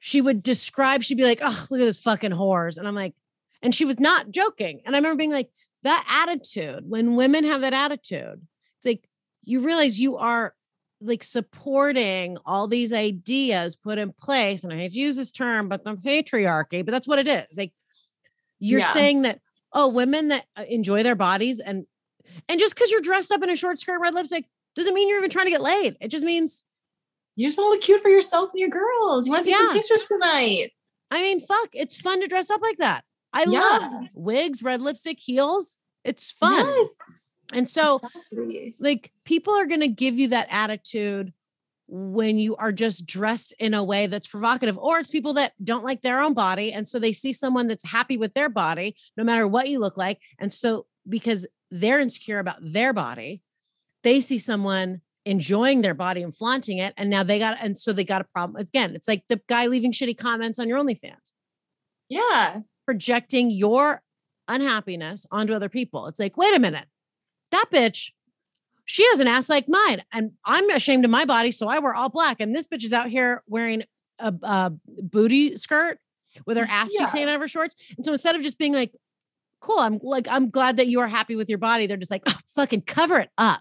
[0.00, 3.14] She would describe she'd be like oh look at this fucking whores and i'm like
[3.62, 4.80] and she was not joking.
[4.84, 5.50] And i remember being like
[5.84, 8.40] that attitude when women have that attitude
[8.76, 9.08] it's like
[9.44, 10.54] you realize you are
[11.00, 15.68] like supporting all these ideas put in place and i hate to use this term
[15.68, 17.56] but the patriarchy but that's what it is.
[17.56, 17.72] Like
[18.58, 18.92] you're Yeah.
[18.92, 19.38] saying that
[19.72, 21.86] oh women that uh, enjoy their bodies and
[22.48, 24.44] and just because you're dressed up in a short skirt red lipstick
[24.76, 26.64] doesn't mean you're even trying to get laid it just means
[27.36, 29.26] You just want to look cute for yourself and your girls.
[29.26, 29.66] You want to take Yeah.
[29.66, 30.70] some pictures tonight.
[31.10, 33.60] i mean fuck it's fun to dress up like that i Yeah.
[33.60, 36.88] love wigs red lipstick heels it's fun Yes,
[37.54, 38.74] and so exactly.
[38.78, 41.32] like people are going to give you that attitude
[41.90, 45.82] when you are just dressed in a way that's provocative or it's people that don't
[45.84, 49.24] like their own body and so they see someone that's happy with their body no
[49.24, 53.42] matter what you look like and so because they're insecure about their body
[54.02, 57.92] they see someone enjoying their body and flaunting it and now they got and so
[57.92, 61.32] they got a problem again it's like the guy leaving shitty comments on your OnlyFans
[62.08, 62.60] Yeah.
[62.86, 64.02] projecting your
[64.50, 66.06] unhappiness onto other people.
[66.06, 66.86] It's like, wait a minute,
[67.50, 68.12] that bitch,
[68.86, 71.94] she has an ass like mine, and I'm ashamed of my body, so I wear
[71.94, 72.40] all black.
[72.40, 73.82] And this bitch is out here wearing
[74.18, 75.98] a, a booty skirt
[76.46, 77.00] with her ass Yeah.
[77.00, 77.74] cheeks hanging out of her shorts.
[77.96, 78.92] And so instead of just being like,
[79.60, 82.22] cool, I'm like, I'm glad that you are happy with your body, they're just like,
[82.26, 83.60] oh, fucking cover it up.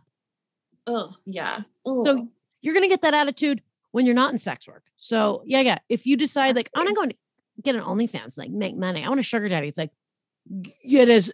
[0.86, 1.62] Oh, yeah.
[1.86, 2.30] So
[2.62, 3.62] you're gonna get that attitude
[3.92, 4.84] when you're not in sex work.
[4.96, 5.78] So yeah, yeah.
[5.90, 7.14] If you decide like I want to go and
[7.62, 9.68] get an OnlyFans, like make money, I want a sugar daddy.
[9.68, 9.92] It's like
[10.84, 11.32] it is.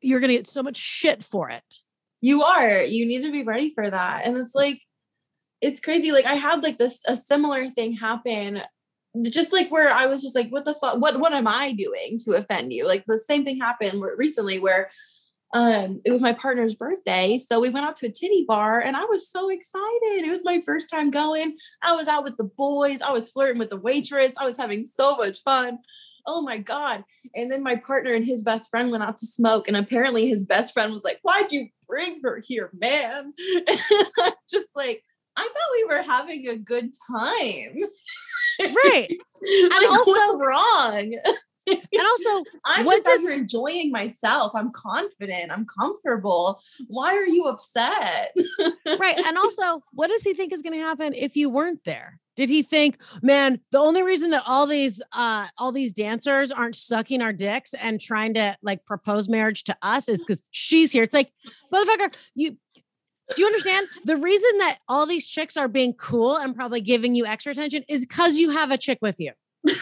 [0.00, 1.78] You're gonna get so much shit for it.
[2.20, 2.82] You are.
[2.82, 4.26] You need to be ready for that.
[4.26, 4.80] And it's like,
[5.60, 6.12] it's crazy.
[6.12, 8.62] Like I had like this a similar thing happen,
[9.30, 10.98] just like where I was just like, what the fuck?
[10.98, 12.86] What what am I doing to offend you?
[12.86, 14.90] Like the same thing happened recently where
[15.54, 17.38] um it was my partner's birthday.
[17.38, 20.24] So we went out to a titty bar and I was so excited.
[20.24, 21.56] It was my first time going.
[21.82, 23.02] I was out with the boys.
[23.02, 24.34] I was flirting with the waitress.
[24.38, 25.78] I was having so much fun.
[26.26, 27.04] Oh my God.
[27.34, 29.68] And then my partner and his best friend went out to smoke.
[29.68, 33.34] And apparently his best friend was like, Why'd you bring her here, man?
[34.50, 35.02] Just like,
[35.36, 37.76] I thought we were having a good time.
[38.60, 39.08] Right.
[39.70, 41.14] like, also- what's wrong?
[41.66, 44.52] And also, I'm just out does- here enjoying myself.
[44.54, 45.52] I'm confident.
[45.52, 46.60] I'm comfortable.
[46.88, 48.34] Why are you upset?
[48.98, 49.18] right.
[49.26, 52.18] And also, what does he think is gonna happen if you weren't there?
[52.34, 56.74] Did he think, man, the only reason that all these uh all these dancers aren't
[56.74, 61.02] sucking our dicks and trying to like propose marriage to us is because she's here?
[61.04, 61.30] It's like,
[61.72, 62.56] motherfucker, you
[63.34, 63.86] do you understand?
[64.04, 67.84] The reason that all these chicks are being cool and probably giving you extra attention
[67.88, 69.32] is because you have a chick with you.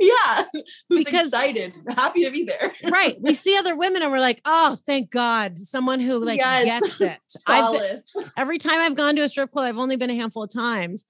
[0.00, 0.44] Yeah.
[0.88, 2.72] Who's Because- excited, happy to be there.
[2.88, 3.20] right.
[3.20, 6.98] We see other women and we're like, oh, thank God, someone who like Yes.
[6.98, 7.18] gets it.
[7.48, 10.44] I've been- every time I've gone to a strip club, I've only been a handful
[10.44, 11.04] of times,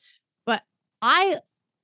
[0.47, 0.62] but
[1.02, 1.36] I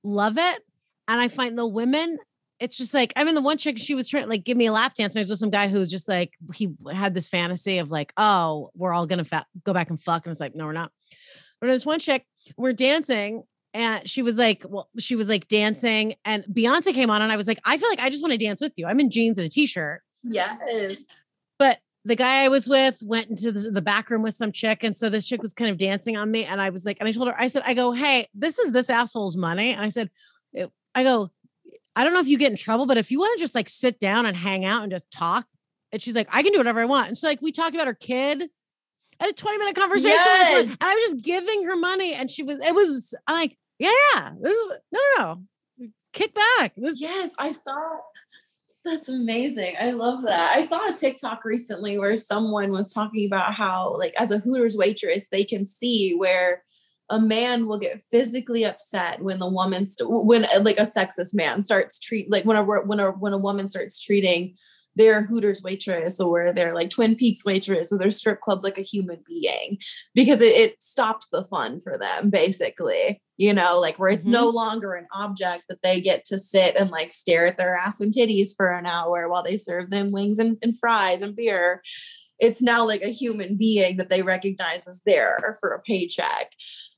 [0.03, 0.63] love it.
[1.07, 2.17] And I find the women,
[2.59, 4.67] it's just like, I mean, the one chick, she was trying to like give me
[4.67, 5.15] a lap dance.
[5.15, 7.91] And I was with some guy who was just like, he had this fantasy of
[7.91, 10.25] like, oh, we're all going to fa- go back and fuck.
[10.25, 10.91] And it's like, no, we're not.
[11.59, 12.25] But there's one chick,
[12.57, 13.43] we're dancing.
[13.73, 17.35] And she was like, well, she was like dancing, and Beyonce came on, and I
[17.35, 18.87] was like, I feel like I just want to dance with you.
[18.87, 20.01] I'm in jeans and a t-shirt.
[20.23, 20.95] Yes.
[21.59, 24.85] But the guy I was with went into the, the back room with some chick.
[24.85, 26.45] And so this chick was kind of dancing on me.
[26.45, 28.71] And I was like, and I told her, I said, I go, hey, this is
[28.71, 29.73] this asshole's money.
[29.73, 30.09] And I said,
[30.93, 31.31] I go,
[31.95, 33.69] I don't know if you get in trouble, but if you want to just like
[33.69, 35.47] sit down and hang out and just talk.
[35.91, 37.07] And she's like, I can do whatever I want.
[37.07, 38.49] And so like we talked about her kid.
[39.19, 42.13] I had a 20 minute conversation with her, and I was just giving her money.
[42.13, 45.41] And she was, it was I'm like, yeah, yeah, this is no, no,
[45.79, 45.87] no.
[46.11, 46.73] Kick back.
[46.75, 47.97] This Yes, I saw.
[48.83, 49.75] That's amazing.
[49.79, 50.55] I love that.
[50.55, 54.77] I saw a TikTok recently where someone was talking about how, like, as a Hooters
[54.77, 56.63] waitress, they can see where
[57.09, 61.35] a man will get physically upset when the woman, st- when uh, like a sexist
[61.35, 64.55] man starts treat, like when a when a when a woman starts treating
[64.95, 68.81] their Hooters waitress or their like Twin Peaks waitress or their strip club like a
[68.81, 69.77] human being
[70.13, 73.21] because it, it stops the fun for them, basically.
[73.37, 76.89] You know, like where it's no longer an object that they get to sit and
[76.89, 80.39] like stare at their ass and titties for an hour while they serve them wings
[80.39, 81.81] and, and fries and beer.
[82.39, 86.51] It's now like a human being that they recognize as there for a paycheck.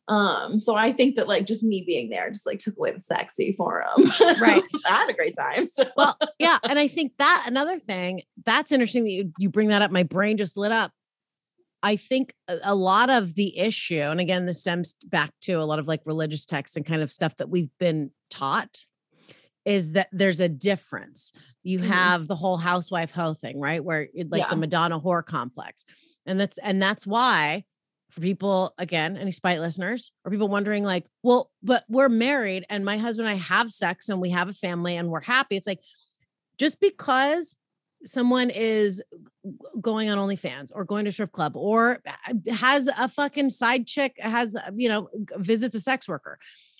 [0.07, 2.99] Um, so I think that like just me being there just like took away the
[2.99, 4.05] sexy for them.
[4.41, 4.63] Right.
[4.85, 5.67] I had a great time.
[5.67, 5.83] So.
[5.97, 9.81] well, yeah, and I think that another thing that's interesting that you, you bring that
[9.81, 9.91] up.
[9.91, 10.91] My brain just lit up.
[11.83, 15.77] I think a, lot of the issue, and again, this stems back to a lot
[15.79, 18.85] of like religious texts and kind of stuff that we've been taught,
[19.65, 21.31] is that there's a difference.
[21.63, 21.87] You Mhm.
[21.87, 23.83] have the whole housewife hoe thing, right?
[23.83, 24.49] Where like Yeah.
[24.49, 25.85] the Madonna whore complex,
[26.25, 27.63] and that's and that's why
[28.11, 32.85] for people again any spite listeners or people wondering like well but we're married and
[32.85, 35.67] my husband and i have sex and we have a family and we're happy it's
[35.67, 35.81] like
[36.57, 37.55] just because
[38.05, 39.01] someone is
[39.81, 44.15] going on OnlyFans or going to strip club or uh, has a fucking side chick
[44.19, 46.37] has uh, you know visits a sex worker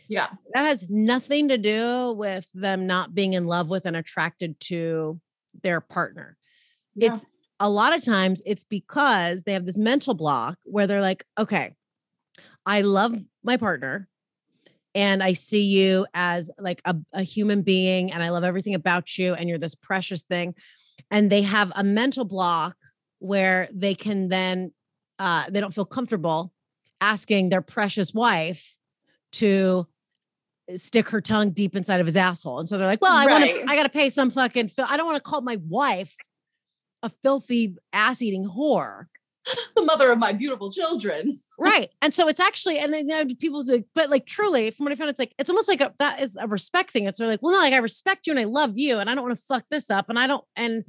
[0.10, 0.28] yeah.
[0.54, 5.20] that has nothing to do with them not being in love with and attracted to
[5.64, 6.38] their partner
[6.96, 7.12] Yeah.
[7.12, 7.26] it's
[7.60, 11.74] a lot of times it's because they have this mental block where they're like, okay,
[12.66, 14.08] I love my partner
[14.94, 19.18] and I see you as like a, a human being and I love everything about
[19.18, 20.54] you and you're this precious thing.
[21.10, 22.76] And they have a mental block
[23.20, 24.74] where they can then,
[25.20, 26.52] uh, they don't feel comfortable
[27.02, 28.78] asking their precious wife
[29.34, 29.88] to
[30.76, 32.60] stick her tongue deep inside of his asshole.
[32.60, 34.98] And so they're like, well, I want to, I got to pay some fucking, I
[34.98, 36.14] don't want to call my wife
[37.04, 39.06] a filthy ass eating whore.
[39.76, 41.40] The mother of my beautiful children.
[41.60, 41.90] Right.
[42.04, 44.94] And so it's actually, and then you know, people do, but like truly, from what
[44.94, 47.06] I found, it's like, it's almost like a, that is a respect thing.
[47.06, 49.26] It's like, well, no, like I respect you and I love you and I don't
[49.26, 50.08] want to fuck this up.
[50.10, 50.84] And I don't, and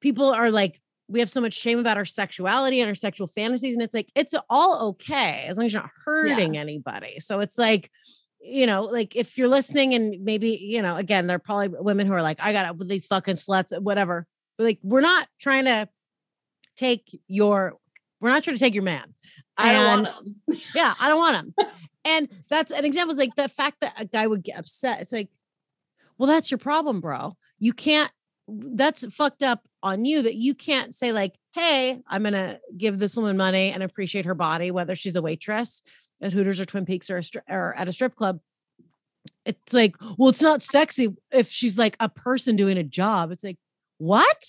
[0.00, 3.76] people are like, we have so much shame about our sexuality and our sexual fantasies.
[3.76, 7.20] And it's like, it's all okay as long as you're not hurting anybody.
[7.20, 7.90] So it's like,
[8.40, 12.06] you know, like if you're listening and maybe, you know, again, there are probably women
[12.06, 14.26] who are like, I got it with these fucking sluts, whatever.
[14.58, 15.88] Like, we're not trying to
[16.76, 17.74] take your,
[18.20, 19.14] we're not trying to take your man.
[19.56, 20.56] I don't And- want them.
[20.74, 21.54] yeah, I don't want him.
[22.04, 25.00] and that's an example is like the fact that a guy would get upset.
[25.00, 25.28] It's like,
[26.18, 27.36] well, that's your problem, bro.
[27.58, 28.10] You can't,
[28.48, 32.98] that's fucked up on you that you can't say, like, hey, I'm going to give
[32.98, 35.82] this woman money and appreciate her body, whether she's a waitress
[36.20, 38.40] at Hooters or Twin Peaks or, a stri- or at a strip club.
[39.44, 43.30] It's like, well, it's not sexy if she's like a person doing a job.
[43.30, 43.58] It's like,
[43.98, 44.44] what?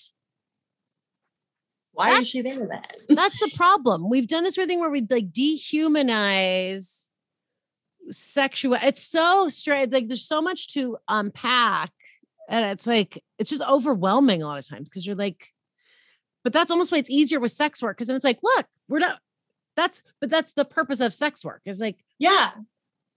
[1.92, 2.82] Why That's- is she there then?
[3.08, 4.08] That's the problem.
[4.08, 7.08] We've done this weird thing where we like dehumanize
[8.10, 8.76] sexual.
[8.82, 9.92] It's so straight.
[9.92, 11.90] Like there's so much to unpack,
[12.48, 15.52] and it's like it's just overwhelming a lot of times because you're like,
[16.44, 19.00] but that's almost why it's easier with sex work because then it's like, look, we're
[19.00, 19.18] not.
[19.76, 22.50] That's but that's the purpose of sex work is like, Yeah.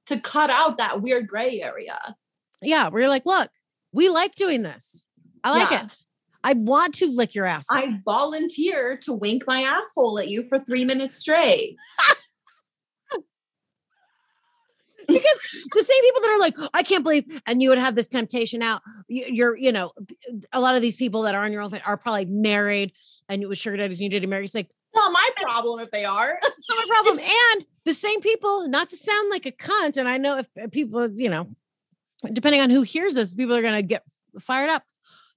[0.08, 2.16] To cut out that weird gray area.
[2.62, 3.49] yeah, we're like, look,
[3.94, 5.08] we like doing this.
[5.44, 5.86] I like Yeah.
[5.86, 6.02] it.
[6.43, 7.65] I want to lick your ass.
[7.72, 11.76] I volunteer to wink my asshole at you for three minutes straight.
[15.07, 18.07] because the same people that are like, I can't believe, and you would have this
[18.07, 18.81] temptation out.
[19.07, 19.91] you- You're, you know,
[20.53, 22.93] a lot of these people that are on your own are probably married,
[23.27, 24.45] and it was sugar daddies, and you did marry.
[24.45, 26.39] It's like Not my problem if they are.
[26.41, 27.19] it's not my problem.
[27.19, 30.68] And the same people, not to sound like a cunt, and I know if uh,
[30.72, 31.47] people, you know,
[32.31, 34.03] depending on who hears this, people are going to get
[34.39, 34.84] fired up.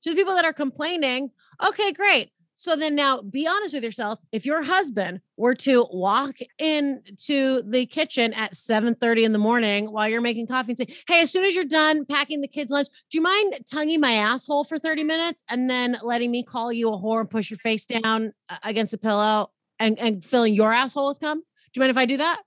[0.04, 1.30] To the people that are complaining,
[1.66, 2.30] okay, great.
[2.56, 4.20] So then now be honest with yourself.
[4.30, 10.08] If your husband were to walk into the kitchen at 7:30 in the morning while
[10.08, 12.88] you're making coffee and say, Hey, as soon as you're done packing the kids' lunch,
[13.10, 16.92] do you mind tonguing my asshole for 30 minutes and then letting me call you
[16.92, 19.50] a whore and push your face down uh, against a pillow
[19.80, 21.40] and, and filling your asshole with cum?
[21.40, 21.44] Do
[21.74, 22.42] you mind if I do that?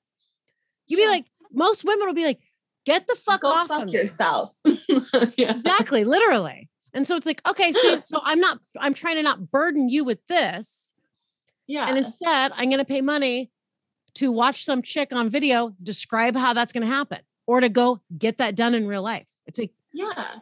[0.87, 2.39] You'd be like, most women will be like,
[2.85, 4.57] get the fuck Go off fuck of yourself.
[5.37, 5.51] yeah.
[5.51, 6.69] Exactly, literally.
[6.97, 10.03] And so it's like, okay, so, so I'm not, I'm trying to not burden you
[10.03, 10.93] with this.
[11.67, 11.87] Yeah.
[11.87, 13.51] And instead, I'm going to pay money
[14.15, 18.01] to watch some chick on video describe how that's going to happen or to go
[18.17, 19.27] get that done in real life.
[19.45, 20.39] It's like, yeah.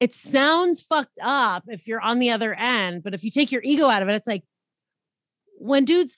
[0.00, 3.62] It sounds fucked up if you're on the other end, but if you take your
[3.62, 4.42] ego out of it, it's like
[5.58, 6.16] when dudes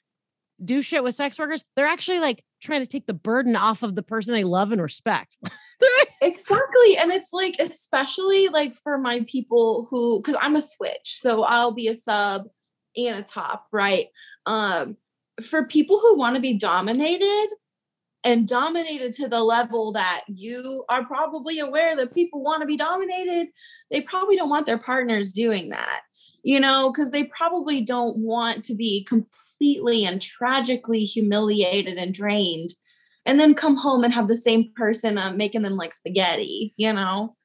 [0.65, 3.94] do shit with sex workers, they're actually like trying to take the burden off of
[3.94, 5.36] the person they love and respect.
[6.22, 6.97] exactly.
[6.97, 11.72] And it's like, especially like for my people who, because I'm a switch, so I'll
[11.72, 12.47] be a sub
[12.97, 14.06] and a top, right?
[14.47, 14.97] Um,
[15.43, 17.48] for people who want to be dominated
[18.24, 22.76] and dominated to the level that you are probably aware that people want to be
[22.76, 23.48] dominated,
[23.90, 26.02] they probably don't want their partners doing that
[26.43, 32.70] you know, because they probably don't want to be completely and tragically humiliated and drained
[33.24, 36.93] and then come home and have the same person uh, making them like spaghetti, you
[36.93, 37.36] know?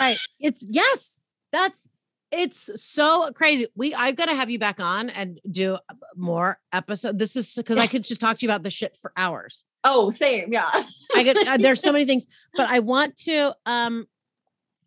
[0.00, 0.16] right.
[0.38, 1.22] It's yes,
[1.52, 1.86] that's
[2.30, 3.66] it's so crazy.
[3.74, 5.78] We I've got to have you back on and do
[6.16, 7.18] more episode.
[7.18, 7.84] This is because yes.
[7.84, 9.64] I could just talk to you about the shit for hours.
[9.84, 10.70] Oh, same, yeah.
[11.16, 11.48] I could.
[11.48, 13.54] Uh, there's so many things, but I want to.
[13.66, 14.06] Um,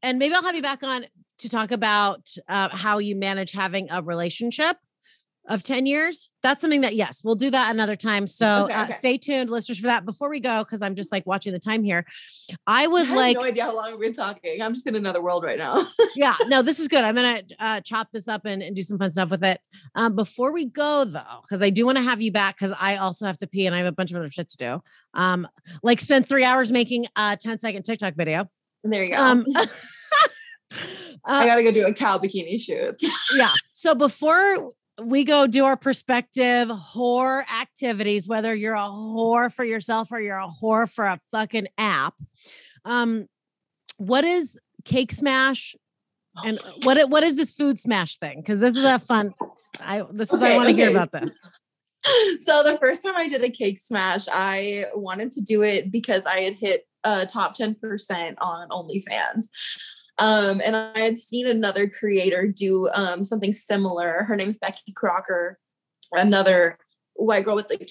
[0.02, 1.06] and maybe I'll have you back on
[1.44, 4.78] to talk about uh, how you manage having a relationship
[5.50, 6.30] of 10 years.
[6.42, 8.28] That's something that, yes, we'll do that another time.
[8.28, 8.94] So okay, uh, okay.
[8.94, 10.06] stay tuned, listeners, for that.
[10.06, 12.06] Before we go, because I'm just like watching the time here,
[12.66, 13.38] I would I like.
[13.38, 14.62] no idea how long we've been talking.
[14.62, 15.84] I'm just in another world right now.
[16.16, 17.04] yeah, no, this is good.
[17.04, 19.60] I'm going to uh, chop this up and, and, do some fun stuff with it.
[19.96, 22.96] Um, before we go, though, because I do want to have you back because I
[22.96, 24.84] also have to pee and I have a bunch of other shit to do.
[25.14, 25.48] Um,
[25.84, 28.50] like spend three hours making a 10 second TikTok video.
[28.84, 29.22] There you go.
[29.22, 29.66] Um, uh,
[31.26, 32.96] I gotta go do a cow bikini shoot.
[33.36, 33.50] yeah.
[33.74, 34.72] So before
[35.02, 40.38] we go do our perspective whore activities, whether you're a whore for yourself or you're
[40.38, 42.16] a whore for a fucking app,
[42.86, 43.28] um,
[43.98, 45.76] what is cake smash?
[46.44, 48.42] And what what is this food smash thing?
[48.42, 49.34] Because this is a fun.
[49.80, 50.82] I this is okay, I want to okay.
[50.82, 51.40] hear about this.
[52.40, 56.26] So the first time I did a cake smash, I wanted to do it because
[56.26, 59.46] I had hit a top 10% on OnlyFans.
[60.20, 64.24] Um, and I had seen another creator do um, something similar.
[64.24, 65.58] Her name's Becky Crocker,
[66.12, 66.78] another
[67.16, 67.90] white girl with like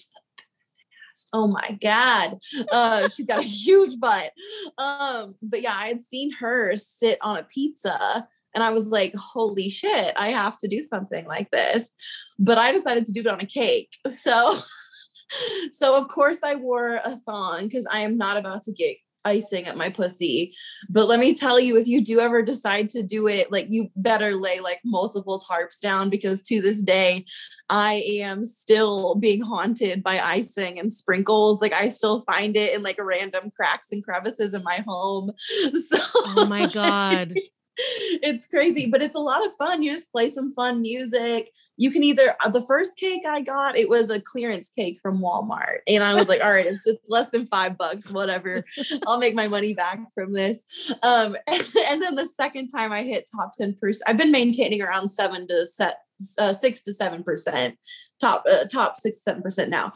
[1.32, 2.38] oh my god.
[2.70, 4.32] Uh, she's got a huge butt.
[4.78, 9.14] Um, but yeah i had seen her sit on a pizza and i was like
[9.14, 11.90] holy shit i have to do something like this.
[12.38, 13.96] But i decided to do it on a cake.
[14.06, 14.58] So
[15.72, 19.66] so of course i wore a thong because i am not about to get icing
[19.66, 20.54] at my pussy.
[20.88, 23.90] But let me tell you, if you do ever decide to do it, like you
[23.96, 27.24] better lay like multiple tarps down because to this day,
[27.68, 31.60] I am still being haunted by icing and sprinkles.
[31.60, 35.32] Like I still find it in like random cracks and crevices in my home.
[35.72, 37.34] So Oh my God.
[37.76, 39.82] it's crazy, but it's a lot of fun.
[39.82, 43.78] You just play some fun music you can either uh, the first cake I got,
[43.78, 45.78] it was a clearance cake from Walmart.
[45.88, 48.64] And I was like, all right, it's just less than five bucks, whatever.
[49.06, 50.64] I'll make my money back from this.
[51.02, 53.76] Um, and then the second time I hit top 10%,
[54.06, 55.98] I've been maintaining around seven to set
[56.38, 57.76] uh, six to seven percent
[58.20, 59.86] top uh, top six seven percent now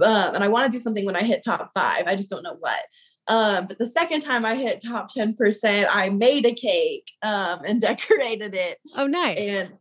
[0.00, 2.44] um, and i want to do something when i hit top five i just don't
[2.44, 2.84] know what
[3.28, 7.80] um, but the second time I hit top 10%, I made a cake um, and
[7.80, 8.78] decorated it.
[8.96, 9.38] Oh, nice.
[9.38, 9.78] And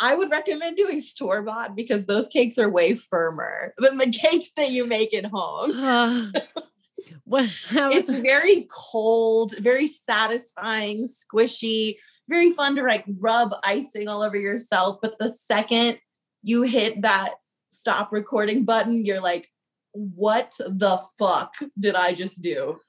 [0.00, 4.50] I would recommend doing store bought because those cakes are way firmer than the cakes
[4.56, 5.72] that you make at home.
[5.84, 6.30] Uh,
[7.24, 11.96] what, it's very cold, very satisfying, squishy,
[12.28, 14.98] very fun to like rub icing all over yourself.
[15.00, 15.98] But the second
[16.42, 17.34] you hit that
[17.70, 19.50] stop recording button, you're like,
[19.94, 22.78] what the fuck did I just do?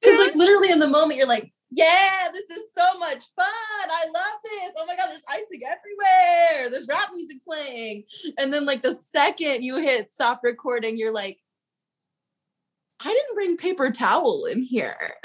[0.00, 3.46] Because like literally in the moment you're like, yeah, this is so much fun.
[3.90, 4.72] I love this.
[4.76, 6.70] Oh my god, there's icing everywhere.
[6.70, 8.04] There's rap music playing.
[8.38, 11.38] And then like the second you hit stop recording, you're like,
[13.00, 15.14] I didn't bring paper towel in here.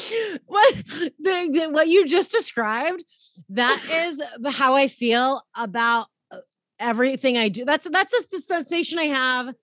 [0.46, 1.12] what the,
[1.52, 3.04] the, what you just described
[3.48, 4.22] that is
[4.54, 6.38] how i feel about uh,
[6.78, 9.54] everything i do that's that's just the sensation i have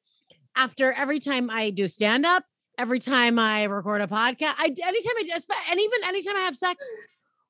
[0.55, 2.43] after every time I do stand up,
[2.79, 6.57] every time I record a podcast, I anytime I just and even anytime I have
[6.57, 6.83] sex,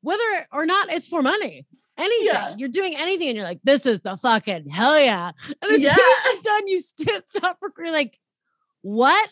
[0.01, 1.65] whether or not it's for money.
[1.97, 2.53] Anything Yeah.
[2.57, 5.31] you're doing anything, and you're like, "This is the fucking hell yeah!"
[5.61, 5.93] And as Yeah.
[5.93, 7.93] soon as you're done, you st- stop recording.
[7.93, 8.19] Like,
[8.81, 9.29] what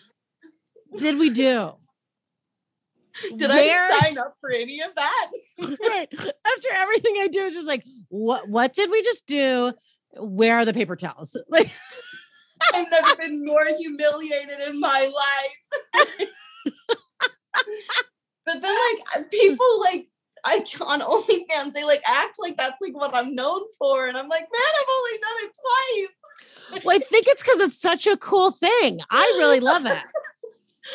[0.98, 1.74] did we do?
[3.38, 5.32] Did Where- I sign up for any of that?
[5.60, 6.08] right.
[6.14, 9.74] After everything I do is just like, what what did we just do?
[10.18, 11.38] Where are the paper towels?
[11.50, 11.72] Like,
[12.74, 16.30] I've never been more humiliated in my life.
[18.46, 20.08] but then like uh, people like
[20.46, 24.08] I on OnlyFans, they like act like that's like what I'm known for.
[24.08, 25.58] And I'm like, man, I've only done it
[26.72, 26.84] twice.
[26.86, 29.00] well, I think it's because it's such a cool thing.
[29.10, 29.98] I really love it.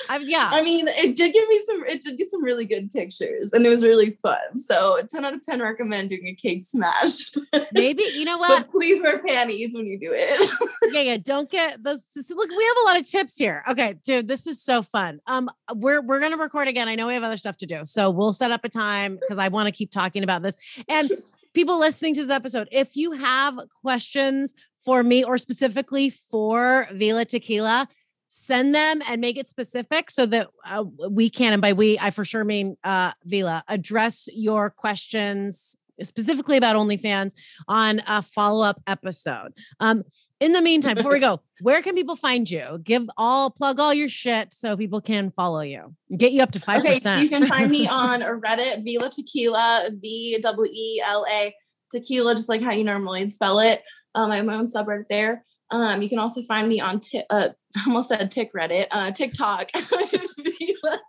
[0.08, 0.50] I've yeah.
[0.52, 3.64] I mean, it did give me some it did get some really good pictures and
[3.64, 4.58] it was really fun.
[4.58, 7.32] So 10 out of 10 recommend doing a cake smash.
[7.72, 8.62] Maybe you know what?
[8.62, 10.50] but please wear panties when you do it.
[10.92, 11.16] yeah, yeah.
[11.16, 12.04] Don't get this.
[12.14, 13.62] Look, we have a lot of tips here.
[13.68, 15.20] Okay, dude, this is so fun.
[15.26, 16.88] Um, we're we're gonna record again.
[16.88, 19.38] I know we have other stuff to do, so we'll set up a time because
[19.38, 20.56] I want to keep talking about this.
[20.88, 21.10] And
[21.54, 27.24] people listening to this episode, if you have questions for me or specifically for Vila
[27.24, 27.88] Tequila,
[28.30, 32.10] send them and make it specific so that uh, we can, and by we, I
[32.10, 37.34] for sure mean uh, Vila, address your questions specifically about OnlyFans
[37.68, 39.52] on a follow up episode.
[39.80, 40.04] Um,
[40.38, 42.80] in the meantime, before we go, where can people find you?
[42.82, 45.94] Give all plug all your shit so people can follow you.
[46.16, 49.90] Get you up to five Okay, so you can find me on Reddit, Vila Tequila,
[49.92, 51.52] V W E L A
[51.90, 53.82] Tequila, just like how you normally spell it.
[54.14, 55.44] Um, I have my own subreddit there.
[55.70, 57.48] Um, you can also find me on Ti- uh,
[57.86, 61.00] almost said Tick Reddit, uh, TikTok, Vila,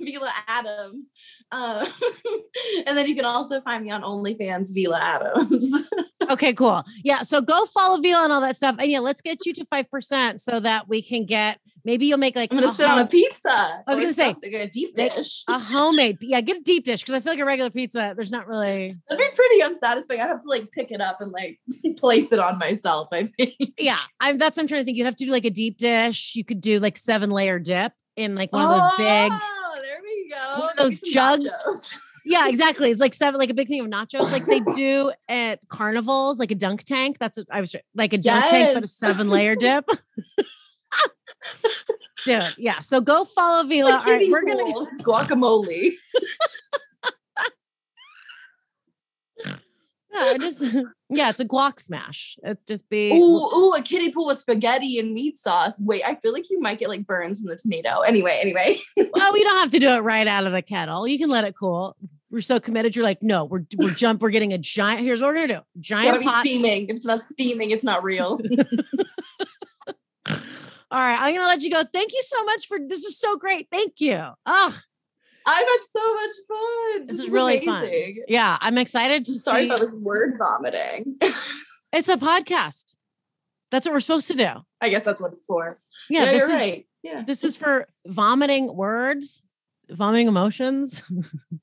[0.00, 1.06] Vila Adams.
[1.50, 1.86] Um,
[2.86, 5.88] and then you can also find me on OnlyFans, Vila Adams.
[6.30, 6.82] Okay, cool.
[7.04, 7.22] Yeah.
[7.22, 8.76] So go follow Vila and all that stuff.
[8.78, 12.36] And yeah, let's get you to 5% so that we can get maybe you'll make
[12.36, 13.48] like I'm gonna sit on a pizza.
[13.50, 15.44] I was gonna say, a deep dish.
[15.48, 16.18] a homemade.
[16.20, 18.96] Yeah, get a deep dish because I feel like a regular pizza, there's not really
[19.08, 20.20] That'd be pretty unsatisfying.
[20.20, 21.60] I'd have to like pick it up and like
[21.98, 23.08] place it on myself.
[23.12, 23.54] I think.
[23.78, 23.98] yeah.
[24.20, 24.96] I'm that's what I'm trying to think.
[24.98, 26.34] You'd have to do like a deep dish.
[26.34, 30.00] You could do like seven layer dip in like one of those big Oh, there
[30.02, 30.68] we go.
[30.76, 31.50] those jugs.
[31.66, 31.94] nachos.
[32.24, 32.92] Yeah, exactly.
[32.92, 36.52] It's like seven, like a big thing of nachos, like they do at carnivals, like
[36.52, 37.16] a dunk tank.
[37.18, 39.88] That's what I was like a dunk tank, but a seven layer dip.
[42.24, 42.80] Dude, yeah.
[42.80, 43.92] So go follow Vila.
[43.92, 44.64] All right, we're gonna
[45.02, 45.92] guacamole.
[50.14, 50.62] yeah, just
[51.10, 52.36] yeah, it's a guac smash.
[52.44, 55.80] It just be Ooh, ooh, a kiddie pool with spaghetti and meat sauce.
[55.80, 58.00] Wait, I feel like you might get like burns from the tomato.
[58.00, 58.78] Anyway, anyway.
[58.96, 61.08] well, we don't have to do it right out of the kettle.
[61.08, 61.96] You can let it cool.
[62.30, 62.94] We're so committed.
[62.94, 64.22] You're like, no, we're we're jump.
[64.22, 65.00] We're getting a giant.
[65.00, 66.44] Here's what we're gonna do: giant be pot.
[66.44, 66.84] steaming.
[66.84, 68.40] If it's not steaming, it's not real.
[70.92, 71.82] All right, I'm gonna let you go.
[71.90, 73.02] Thank you so much for this.
[73.04, 73.66] Is so great.
[73.72, 74.20] Thank you.
[74.46, 74.78] Oh,
[75.46, 77.06] I've had so much fun.
[77.06, 77.88] This is really fun.
[78.28, 79.66] yeah, I'm excited to sorry see.
[79.68, 81.18] about this word vomiting.
[81.94, 82.94] It's a podcast.
[83.70, 84.48] That's what we're supposed to do.
[84.80, 85.78] I guess that's what it's for.
[86.08, 86.86] Yeah, Yeah, this you're is right.
[87.02, 87.22] Yeah.
[87.26, 89.42] this is for vomiting words,
[89.90, 91.02] vomiting emotions,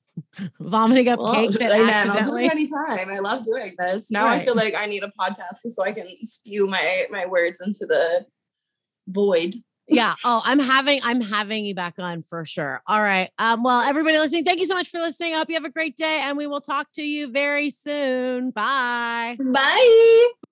[0.60, 2.46] vomiting up Well, cake that I man, I'll do accidentally.
[2.46, 3.08] it anytime.
[3.10, 4.08] I love doing this.
[4.10, 7.60] Now I feel like I need a podcast so I can spew my my words
[7.60, 8.24] into the
[9.10, 9.56] void.
[9.88, 10.14] yeah.
[10.24, 12.82] Oh, I'm having I'm having you back on for sure.
[12.86, 13.30] All right.
[13.38, 15.34] Um, well, everybody listening, thank you so much for listening.
[15.34, 18.50] I hope you have a great day and we will talk to you very soon.
[18.50, 19.36] Bye.
[19.38, 20.49] Bye.